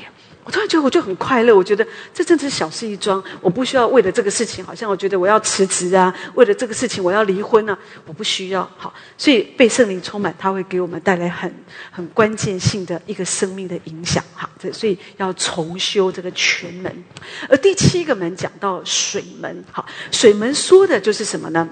[0.44, 8.70] 我突然觉得我就很快乐，我觉得这真是小事一桩，我不需要为了这个事情，好像我觉得我要辞职啊，为了这个事情我要离婚啊，我不需要。
[8.78, 11.54] 好，所以被圣灵充满，它会给我们带来很
[11.90, 14.24] 很关键性的一个生命的影响。
[14.36, 17.04] 哈，这所以要重修这个全门。
[17.48, 21.70] 而第七个门讲到水门，好，水门说的就是什么呢？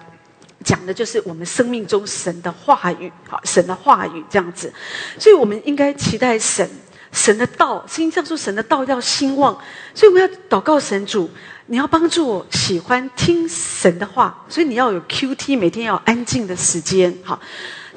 [0.64, 4.72] 讲的就是我们生命中神的话语，好，神的话语这样子。
[5.20, 6.70] 所以我们应该期待神。
[7.12, 9.58] 神的道，圣经上说神的道要兴旺，
[9.94, 11.30] 所以我们要祷告神主，
[11.68, 17.40] 你要帮助我喜欢听神的话，所以你要有 Q T，每天要安静的时间，好。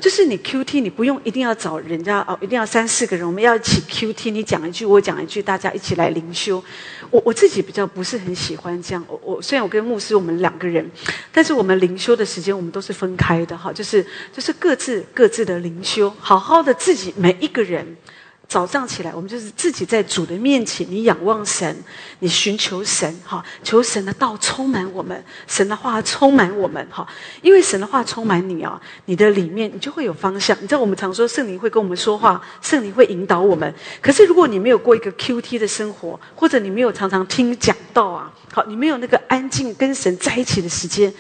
[0.01, 4.33] 就是你 Q T，你不用一定要找人家哦，一定要三四个人，我们要一起 Q T。
[4.33, 6.63] 你讲一句，我讲一句，大家一起来灵修。
[7.11, 9.03] 我我自己比较不是很喜欢这样。
[9.09, 10.85] 我我虽然我跟牧师我们两个人，
[11.31, 17.97] 但是我们灵修的时间我们都是分开的哈，就是就是各自各自的灵修，好好的自己每一个人。
[18.55, 21.77] 早上起来，我们就是自己在主的面前，你仰望神，
[22.21, 27.05] 你寻求神，哈，求神的道充满我们，神的话充满我们，哈，
[27.43, 30.57] 因为神的话充满你啊，你的里面你就会有方向。
[30.61, 33.75] 你知道我们常说圣灵会跟我们说话，圣灵会引导我们。
[34.01, 41.13] 可是如果你没有过一个 Q T 的生活，或者你没有常常听讲道啊，好，你没有那个安静跟神在一起的时间，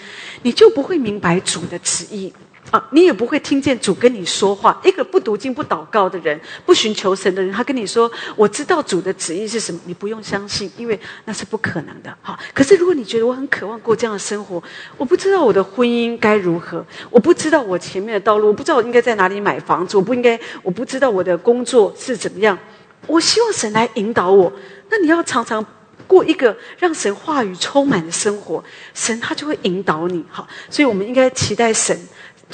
[0.43, 2.33] 你就不会明白主的旨意。
[2.75, 4.77] 啊，你也不会听见主跟你说话。
[4.83, 12.13] 一个不读经、不祷告的人，不寻求神的人，他跟你说：“我知道主的旨意是什么。”你不用相信，因为那是不可能的。
[12.21, 14.61] 好，可是如果你觉得我很渴望过这样的生活，
[14.97, 22.59] 我不知道我的婚姻该如何，我不知道我前面的道路，我不知道我应该在哪里买房子，我不应该，我不知道我的工作是怎么样。
[23.07, 24.53] 我希望神来引导我。
[24.91, 25.65] 那你要常常
[26.09, 28.65] 过一个让神话语充满的生活，
[28.95, 30.25] 神他就会引导你。
[30.29, 31.97] 好，所以我们应该期待神。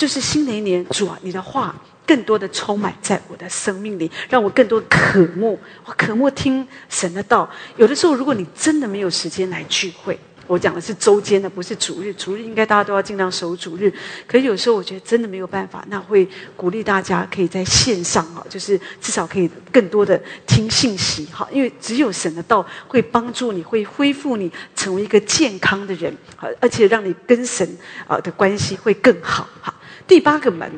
[0.00, 7.46] 就是新的一年，主啊，你的话更多的充满在我的生命里，让我更多渴慕，我渴慕听神的道。
[7.76, 12.14] 有的时候，如果你真的没有时间来聚会，我讲的是周间的，不是主日。
[12.14, 13.92] 主日应该大家都要尽量守主日。
[14.26, 26.16] 可是有时候，我觉得真的没有办法，那会鼓励大家可以在线上啊，就是至少可以更多的听信息哈，因为只有神的道会帮助你，会恢复你，成为一个健康的人，
[26.58, 27.68] 而且让你跟神
[28.08, 29.74] 啊的关系会更好哈。
[30.10, 30.68] 第八个门，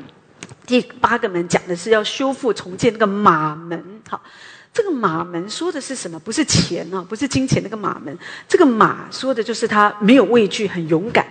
[0.67, 3.83] 第八个门讲的是要修复重建那个马门。
[4.07, 4.21] 好，
[4.75, 6.19] 这个马门说的是什么？
[6.19, 8.15] 不是钱啊，不是金钱那个马门。
[8.47, 11.27] 这个马说的就是他没有畏惧，很勇敢。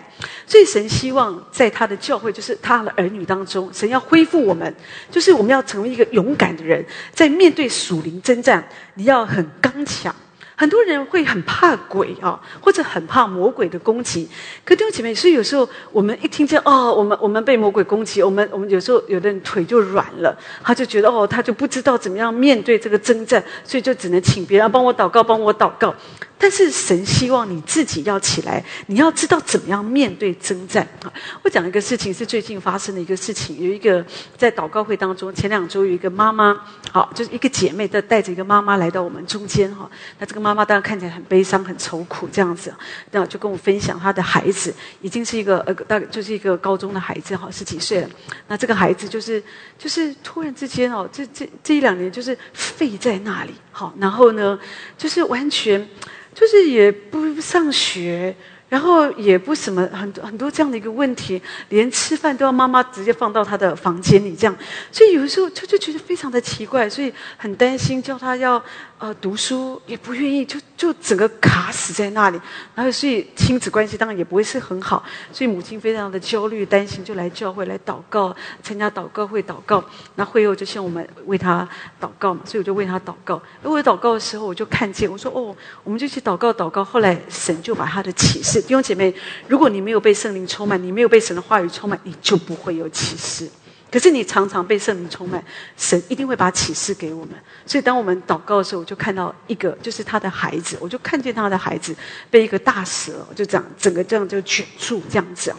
[0.47, 4.75] 所以神希望在他的教会，就是他的儿女当中，神要恢复我们，
[5.11, 6.83] 就是我们要成为一个勇敢的人，
[7.13, 10.15] 在面对属灵征战，你要很刚强。
[10.61, 14.29] 很多人会很怕鬼啊，或者很怕魔鬼的攻击。
[14.63, 25.95] 可弟兄姐妹，所以有时候我们一听见哦，我们我们被魔鬼攻击，我们我们有时候有的人腿就软了，他就觉得哦，他就不知道怎么样面对这个征战，所以就只能请别人帮我祷告，帮我祷告。
[26.41, 31.13] 但是神希望你自己要起来，你要知道怎么样面对征战啊！
[31.43, 34.03] 我讲一个事情是最近发生的一个事情，有一个
[34.35, 36.59] 在祷告会当中，前两周有一个妈妈，
[36.91, 39.87] 好，就是一个姐妹的带着一个妈妈来到我们中间哈。
[40.17, 42.73] 那这个妈妈当然看起来很悲伤、很愁苦这样子，
[43.11, 48.09] 那就跟我分享她的孩子已经是一个呃，大概就是一个高中的孩子哈，十几岁了。
[48.47, 49.41] 那这个孩子就是
[49.77, 54.59] 就是突然之间哦，这这这一两年就是废在那里，好，然后呢，
[54.97, 55.87] 就是完全。
[56.33, 58.33] 就是也不上学。
[58.71, 64.57] 然后也不什么很多很多这样的一个问题，连吃饭都要妈妈直接放到他的房间里这样，
[64.93, 68.63] 所以有的时候他就觉得非常的奇怪，所以很担心叫他要
[68.97, 72.39] 呃读书也不愿意，就就整个卡死在那里，
[72.73, 75.03] 然后所以亲子关系当然也不会是很好，
[75.33, 78.33] 所以母亲非常的焦虑担心，就来教会来祷告，
[78.63, 79.83] 参加祷告会祷告，
[80.15, 81.67] 那会后就向我们为他
[81.99, 85.53] 祷告嘛，所以我就为他祷告，而我祷告的时候我就看见我说哦，
[85.83, 88.60] 我们就去祷告祷告，后来神就把他的启示。
[88.61, 89.13] 弟兄姐妹，
[89.47, 93.49] 如果你没有被圣灵充满，你没有被神的话语充满，你就不会有启示。
[93.91, 95.43] 可是你常常被圣灵充满，
[95.75, 97.35] 神一定会把启示给我们。
[97.65, 101.93] 所以当我们祷告的时候，我就看到一个，就是他的孩子，我就看见他的孩子
[102.29, 105.53] 被一个大蛇就这样整个这样就卷住这样子。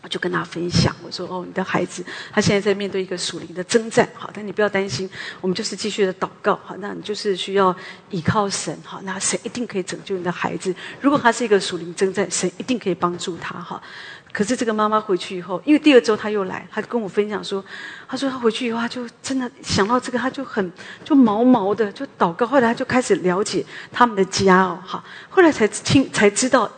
[0.00, 5.08] 我就跟他分享，我说：“哦，你的孩子他现在在面对一个属灵的征战，好，但你不要担心，
[5.40, 7.74] 我们就是继续的祷告，好，那你就是需要
[8.10, 10.74] 依靠神，好，那神一定可以拯救你的孩子。
[11.00, 13.82] 如果他是一个属灵征战，神一定可以帮助他，哈。
[14.30, 17.64] 可是这个妈妈回去以后，因为第二周他又来，他跟我分享说，
[18.06, 20.70] 他说他回去以后，他就真的想到这个，他就很
[21.02, 22.46] 就毛毛的，就祷告。
[22.46, 26.70] 后来他就开始了解他们的家哦，好，后来才听才知道。”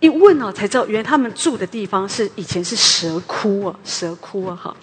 [0.00, 4.74] 一问哦，才知道原来他们住的地方是以前是蛇窟啊，蛇窟啊，哈，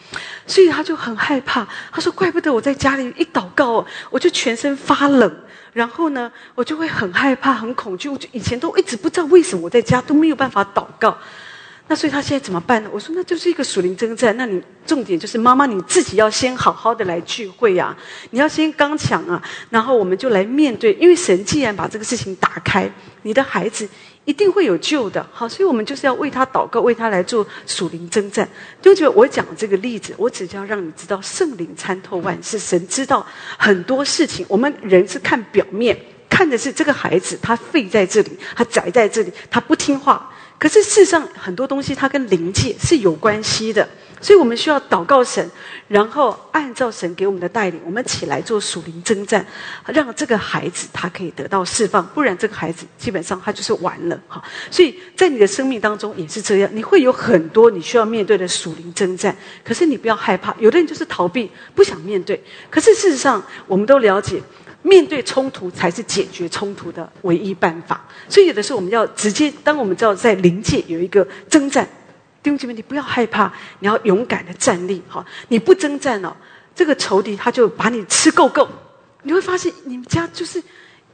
[0.45, 1.67] 所以他就很害怕。
[1.91, 5.35] 他说：“怪不得我在家里一祷告，我就全身发冷，
[5.73, 8.07] 然后呢，我就会很害怕、很恐惧。
[8.07, 11.17] 我就以前都一直不知道为什么我在家都没有办法祷告。
[11.89, 12.89] 那所以他现在怎么办呢？
[12.93, 14.35] 我说那就是一个属灵征战。
[14.37, 17.95] 那你重点就是妈妈你自己要先好好的来聚会呀，
[18.29, 19.41] 你要先刚强啊，
[19.71, 20.93] 然后我们就来面对。
[20.99, 22.87] 因为神既然把这个事情打开，
[23.23, 23.89] 你的孩子。
[24.27, 25.25] 一定会有救的。
[25.31, 28.47] 好，所以我们就是要为他祷告，为他来做属灵征战。
[28.81, 33.25] 就觉得我讲这个例子，我只要让你知道圣灵参透万事，神知道
[33.57, 34.45] 很多事情。
[34.49, 35.97] 我们人是看表面，
[36.29, 40.29] 看的是这个孩子他废在这里，他宅在这里，他不听话。
[40.59, 43.87] 可是事实上，很多东西他跟灵界是有关系的。
[44.19, 45.49] 所以我们需要祷告神，
[45.87, 49.45] 然后按照神给我们的带领，我们起来做属灵征战，
[49.85, 52.05] 让这个孩子他可以得到释放。
[52.07, 54.43] 不然这个孩子基本上他就是完了哈。
[54.71, 59.35] 所以在你的生命当中也是这样，你会有很多你需要面对的属灵征战。
[59.63, 62.43] 可是你不要害怕，有的人就是逃避，不想面对。
[62.69, 64.41] 可是事实上，我们都了解，
[64.81, 68.03] 面对冲突才是解决冲突的唯一办法。
[68.27, 71.87] 所以有的时候我们要直接，当我们知道在灵界有一个征战。
[72.47, 75.03] 弟兄姐妹，你不要害怕，你要勇敢的站立。
[75.09, 76.33] 哈，你不征战哦，
[76.73, 78.65] 这个仇敌他就把你吃够够。
[79.23, 80.63] 你会发现，你们家就是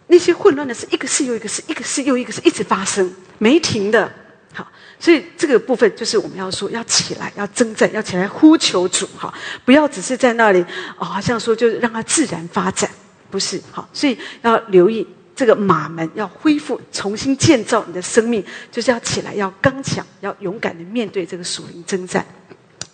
[0.05, 4.07] 那些混乱的事，一个事又一个事，一个事又一个事，一直发生，没停的。
[4.53, 9.07] 好，所以这个部分就是我们要说，要起来，要征战，要起来呼求主。
[9.17, 9.33] 哈，
[9.65, 10.63] 不要只是在那里
[10.99, 12.87] 哦，好像说就是让它自然发展，
[13.31, 13.59] 不是。
[13.71, 15.07] 好，所以要留意。
[15.35, 22.25] 这个马门要恢复、重新建造你的生命，就是要起来，要刚强，要勇敢的面对这个属灵征战。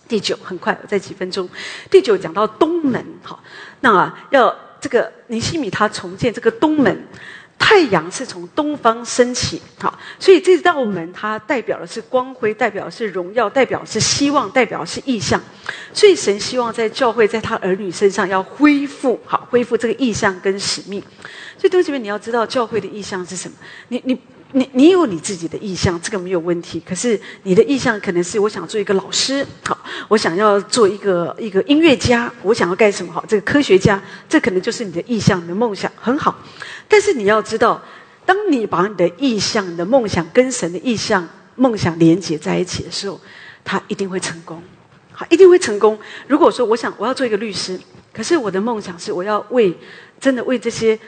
[0.08, 1.48] 第九，很快，我在几分钟。
[1.90, 3.42] 第九讲到东门，好，
[3.80, 7.06] 那要这个尼西米他重建这个东门。
[7.60, 15.40] 太阳是从东方升起，好，所以这道门它代表的是光辉，代表的是荣耀，代表是希望，代表是意象。
[15.92, 21.00] 所以神希望在教会，在他儿女身上要恢复，好，恢复这个意象跟使命。
[21.56, 23.54] 所以弟兄姐妹，你要知道教会的意象是什么？
[23.88, 24.18] 你你。
[24.52, 26.82] 你你有你自己的意向，这个没有问题。
[26.84, 29.78] 可是你的意向可能是我想做一个老师，好，
[30.08, 33.12] 我想要做一个一个音乐家，我想要干什么？
[33.12, 36.36] 好，这个科学家，这可能就是你的意向、你的梦想，很好。
[36.90, 37.82] 但是你要知道，
[38.26, 43.18] 当你把你的意向、你的梦想跟神的意向、梦想连接在一起的时候，
[43.64, 44.62] 他一定会成功，
[45.12, 45.98] 好，一定会成功。
[46.26, 47.80] 如果说我想我要做一个律师，
[48.12, 49.74] 可是我的梦想是我要为
[50.20, 50.98] 真的为这些。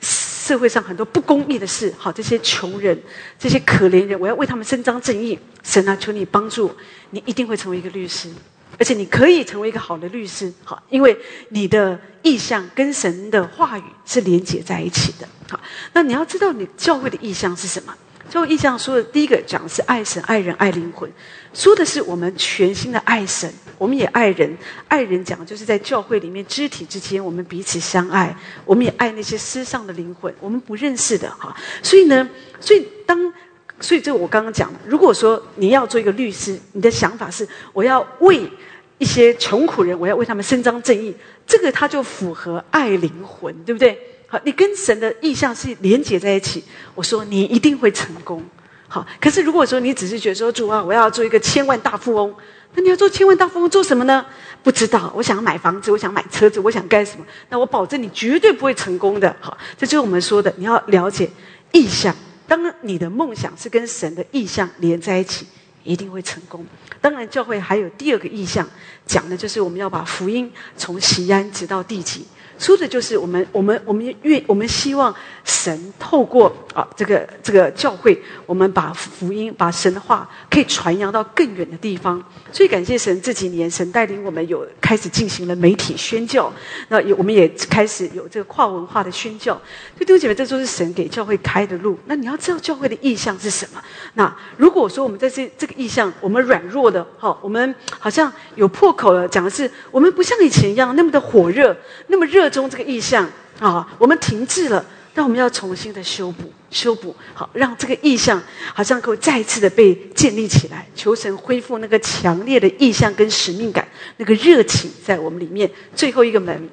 [0.00, 2.96] 社会上很多不公义的事，好，这些穷人、
[3.36, 5.36] 这些可怜人，我要为他们伸张正义。
[5.62, 6.70] 神啊，求你帮助，
[7.10, 8.30] 你一定会成为一个律师，
[8.78, 11.16] 而且你可以成为一个好的律师，好，因为
[11.50, 15.28] 你的意向跟神的话语是连结在一起的。
[15.50, 15.60] 好，
[15.92, 17.94] 那你要知道你教会的意向是什么？
[18.30, 21.10] 教会意向说的第一个讲的是爱神、爱人、爱灵魂，
[21.54, 23.50] 说的是我们全新的爱神。
[23.78, 24.54] 我们也爱人，
[24.88, 28.36] 爱人讲就是在教会里面肢体之间，我们彼此相爱。
[28.64, 31.56] 我们也爱那些失丧的灵魂，我们不认识的哈。
[31.82, 32.28] 所以呢，
[32.60, 33.32] 所以当，
[33.80, 38.50] 所以这我刚刚讲了，如果说你要做一个律师，你的想法是我要为
[38.98, 41.14] 一些穷苦人，我要为他们伸张正义，
[41.46, 43.98] 这个他就符合爱灵魂，对不对？
[44.26, 46.62] 好，你跟神的意向是连结在一起，
[46.94, 48.44] 我说你一定会成功。
[48.86, 52.34] 好，可是如果说你只是觉得说主啊，我要做一个千万大富翁。
[52.74, 54.24] 那你要做千万大富翁做什么呢？
[54.62, 55.10] 不知道。
[55.16, 57.24] 我想买房子，我想买车子，我想干什么？
[57.48, 59.34] 那我保证你绝对不会成功的。
[59.40, 61.30] 好，这就是我们说的，你要了解
[61.72, 62.14] 意向。
[62.46, 65.46] 当你的梦想是跟神的意向连在一起，
[65.84, 66.66] 一定会成功。
[67.00, 68.68] 当然，教会还有第二个意向，
[69.06, 72.26] 讲的就是我们要把福音从西安直到地极。
[72.58, 75.14] 说的就是我们，我们，我们愿，我们希望
[75.44, 82.22] 神透过啊，这个这个教会，我们把福音、把神的话可以传扬到更远的地方。
[82.50, 86.52] 所以感谢神，这几年神带领我们有开始进行了媒体宣教，
[86.88, 89.54] 那有我们也开始有这个跨文化的宣教。
[89.96, 91.96] 所以弟兄姐妹，这都是神给教会开的路。
[92.06, 93.80] 那你要知道教会的意向是什么？
[94.14, 101.76] 那如果说我们在这这个意向，我们软弱的，好，我们好像有破口了，讲的是我们不像以前一样那么的火热，
[102.08, 102.47] 那么热。
[102.48, 104.84] 中这个意象啊，我们停滞了，
[105.14, 108.40] 那我们要重新的修补、修补，好让这个意象
[108.72, 110.86] 好像可以再次的被建立起来。
[110.94, 113.86] 求神恢复那个强烈的意象跟使命感，
[114.18, 115.70] 那个热情在我们里面。
[115.94, 116.70] 最后一个门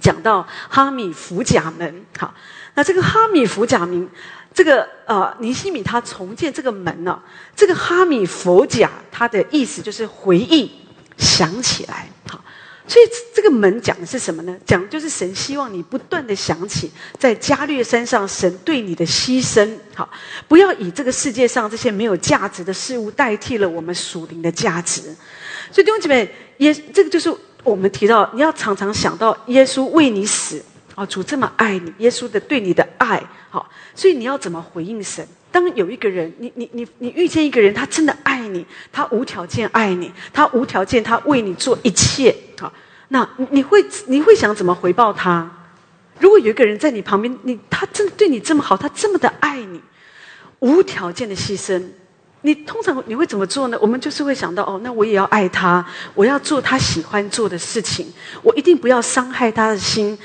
[0.00, 2.34] 讲到哈米弗甲门，好，
[2.74, 4.08] 那这个哈米弗甲门，
[4.52, 7.20] 这个呃尼西米他重建这个门呢，
[7.56, 10.70] 这个哈米佛甲它的意思就是回忆、
[11.16, 12.44] 想起来，好。
[12.88, 14.56] 所以这个门讲的是什么呢？
[14.64, 20.08] 讲就是神希望你不断的想起在加略山上神对你的牺牲，好，
[20.48, 25.02] 不要以这个世界上这些没有价值的事物代替了我们属灵的价值。
[25.70, 27.30] 所以弟兄姐妹，耶，这个就是
[27.62, 35.28] 我们提到你要常常想到耶稣为你死，啊，主这么爱你，耶稣的对你的爱，好，所以你要怎么回应神？
[35.64, 42.72] 当有一个人，你你你你遇见一个人，他真的爱你，他无条件爱你，他无条件他为你做一切，好，
[43.08, 45.50] 那你会你会想怎么回报他？
[46.20, 49.80] 如果有一个人在你旁边，你他真的对你这么好，他这么的爱你，
[50.60, 51.82] 无条件的牺牲。
[52.42, 53.76] 你通常你会怎么做呢？
[53.80, 58.06] 我们就是会想到哦，那我也要爱他，我要做他喜欢做的事情，
[58.42, 60.16] 我一定不要伤害他的心。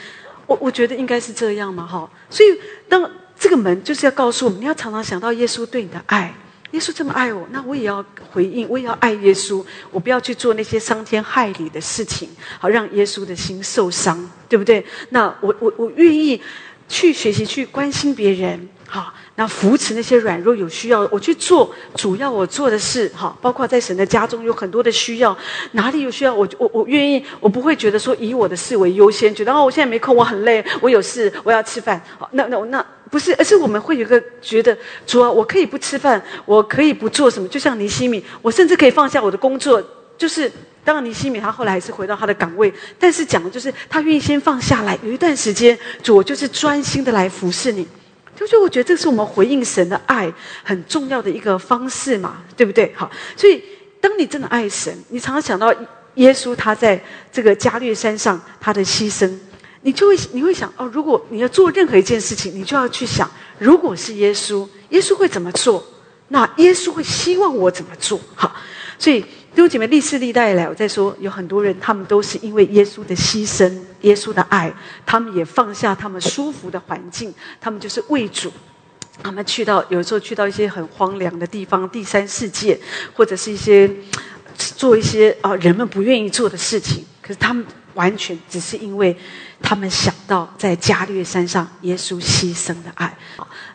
[0.46, 2.08] 我我觉得应该是这样嘛，哈。
[2.30, 2.50] 所以
[2.88, 3.10] 当
[3.44, 6.34] 这个门就是要告诉我们，你要常常想到耶稣对你的爱。
[6.72, 9.62] 耶稣这么爱我，那我也要回应，我也要爱耶稣。
[9.92, 14.18] 我不要去做那些伤天害理的事情，好让耶稣的心受伤，
[14.48, 14.86] 对不对？
[15.10, 16.42] 那我我我愿意
[16.88, 19.14] 去学习，去关心别人，好。
[19.36, 25.36] 那扶持那些软弱有需要，我去做主要我做的事，哈，包括在神的家中有很多的需要，
[25.72, 34.78] 哪里有需要，我我我愿意，我不会觉得说以我的事为优先，觉得哦，我现在没空，我很累，我有事，我要吃饭，好，那那那不是，而是我们会有个觉得，
[35.08, 39.84] 主啊，我可以不吃饭，我可以不做什么，就像尼西米，我甚至可以放下我的工作，
[40.16, 40.52] 就是
[40.84, 47.88] 当然尼西米他后来还是回到他的岗位，但是讲的就是他愿意先放下来，有一段时间，主我就是专心的来服侍你。
[48.36, 50.32] 就是我觉得这是我们回应神的爱
[50.64, 52.94] 很重要的一个方式嘛，对不对？
[52.96, 53.64] 好，所以
[54.02, 55.74] 当你真的爱神，你常常想到
[56.16, 57.02] 耶稣他在
[57.32, 59.32] 这个加略山上他的牺牲，
[59.82, 63.30] 你就会你会想哦，如果你要做任何一件事情，你就要去想，
[63.60, 65.84] 如果是耶稣，耶稣会怎么做？
[66.30, 68.20] 那耶稣会希望我怎么做？
[68.36, 68.56] 好，
[68.98, 69.24] 所以。
[69.56, 73.72] 弟兄姐妹，历世历代来，我在说，有很多人，他们都是因为耶稣的牺牲、
[74.02, 74.74] 耶稣的爱，
[75.06, 77.32] 他们也放下他们舒服的环境，
[77.62, 78.52] 他们就是为主。
[79.22, 82.80] 他们去到，有时候去到一些很荒凉的地方，第三世界，
[83.14, 83.88] 或者是一些
[84.58, 87.64] 做一些啊人们不愿意做的事情，可是他们
[87.94, 89.16] 完全只是因为。
[89.66, 93.18] 他们想到在加略山上耶稣牺牲的爱，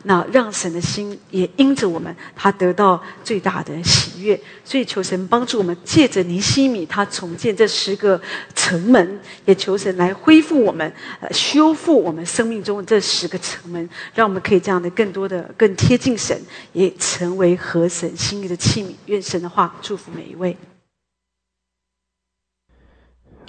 [0.04, 4.40] 那让神的心也因着我们，他得到最大的喜悦。
[4.64, 8.20] 所以求神帮助我们，借着尼西米他重建这十个
[8.54, 16.40] 城门，也求神来恢复我们，呃，修复我们生命中这十个城门，让我们可以这样的更多的更贴近神，
[16.72, 18.92] 也成为合神心意的器皿。
[19.06, 20.56] 愿神的话祝福每一位。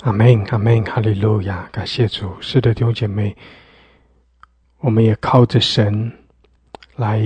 [0.03, 1.67] 阿门，阿门，哈利路亚！
[1.73, 3.35] 感谢主，是的，弟兄姐妹，
[4.79, 6.09] 我们也靠着神
[6.99, 7.25] 来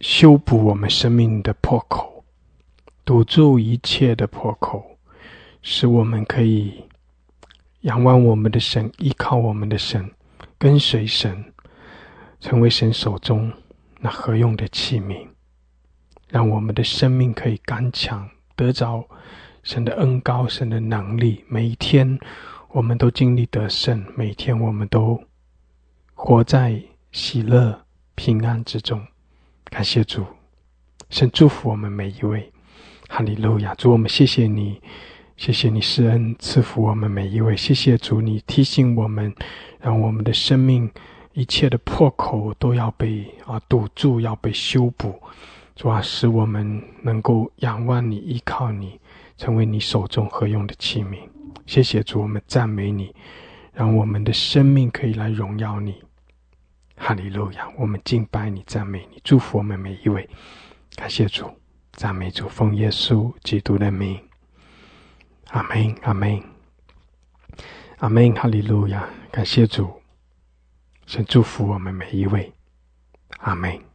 [0.00, 2.24] 修补我们生命的破口，
[3.04, 4.98] 堵住一切的破口，
[5.62, 6.84] 使我们可以
[7.82, 10.10] 仰望我们的神，依靠我们的神，
[10.58, 11.52] 跟随神，
[12.40, 13.52] 成为神手中
[14.00, 15.28] 那合用的器皿，
[16.28, 19.06] 让我们的生命可以刚强，得着。
[19.62, 22.18] 神的恩高，神的能力，每一天
[22.70, 25.22] 我们都经历得胜，每天我们都
[26.22, 26.78] 活在
[27.12, 27.80] 喜乐
[28.14, 29.02] 平安之中。
[29.64, 30.22] 感谢主，
[31.08, 32.52] 神祝福我们每一位。
[33.08, 33.74] 哈利路亚！
[33.76, 34.78] 主，我们谢谢你，
[35.38, 37.56] 谢谢你施恩赐福我们每一位。
[37.56, 39.34] 谢谢主，你提醒我们，
[39.80, 40.90] 让我们的生命
[41.32, 45.18] 一切的破口都要被啊堵住，要被修补。
[45.74, 49.00] 主啊，使我们能够仰望你，依靠你。
[49.38, 51.16] 成为你手中合用的器皿，
[51.64, 53.14] 谢谢主，我们赞美你，
[53.72, 55.94] 让我们的生命可以来荣耀你。
[57.02, 60.28] 哈利路亚，我们敬拜你，赞美你，祝福我们每一位。
[60.94, 61.50] 感谢主，
[61.92, 64.22] 赞美主，奉耶稣基督的名。
[65.48, 66.42] 阿门，阿门，
[68.00, 69.90] 阿门，哈利路亚，感谢主，
[71.06, 72.52] 神祝福我们每一位。
[73.38, 73.89] 阿门。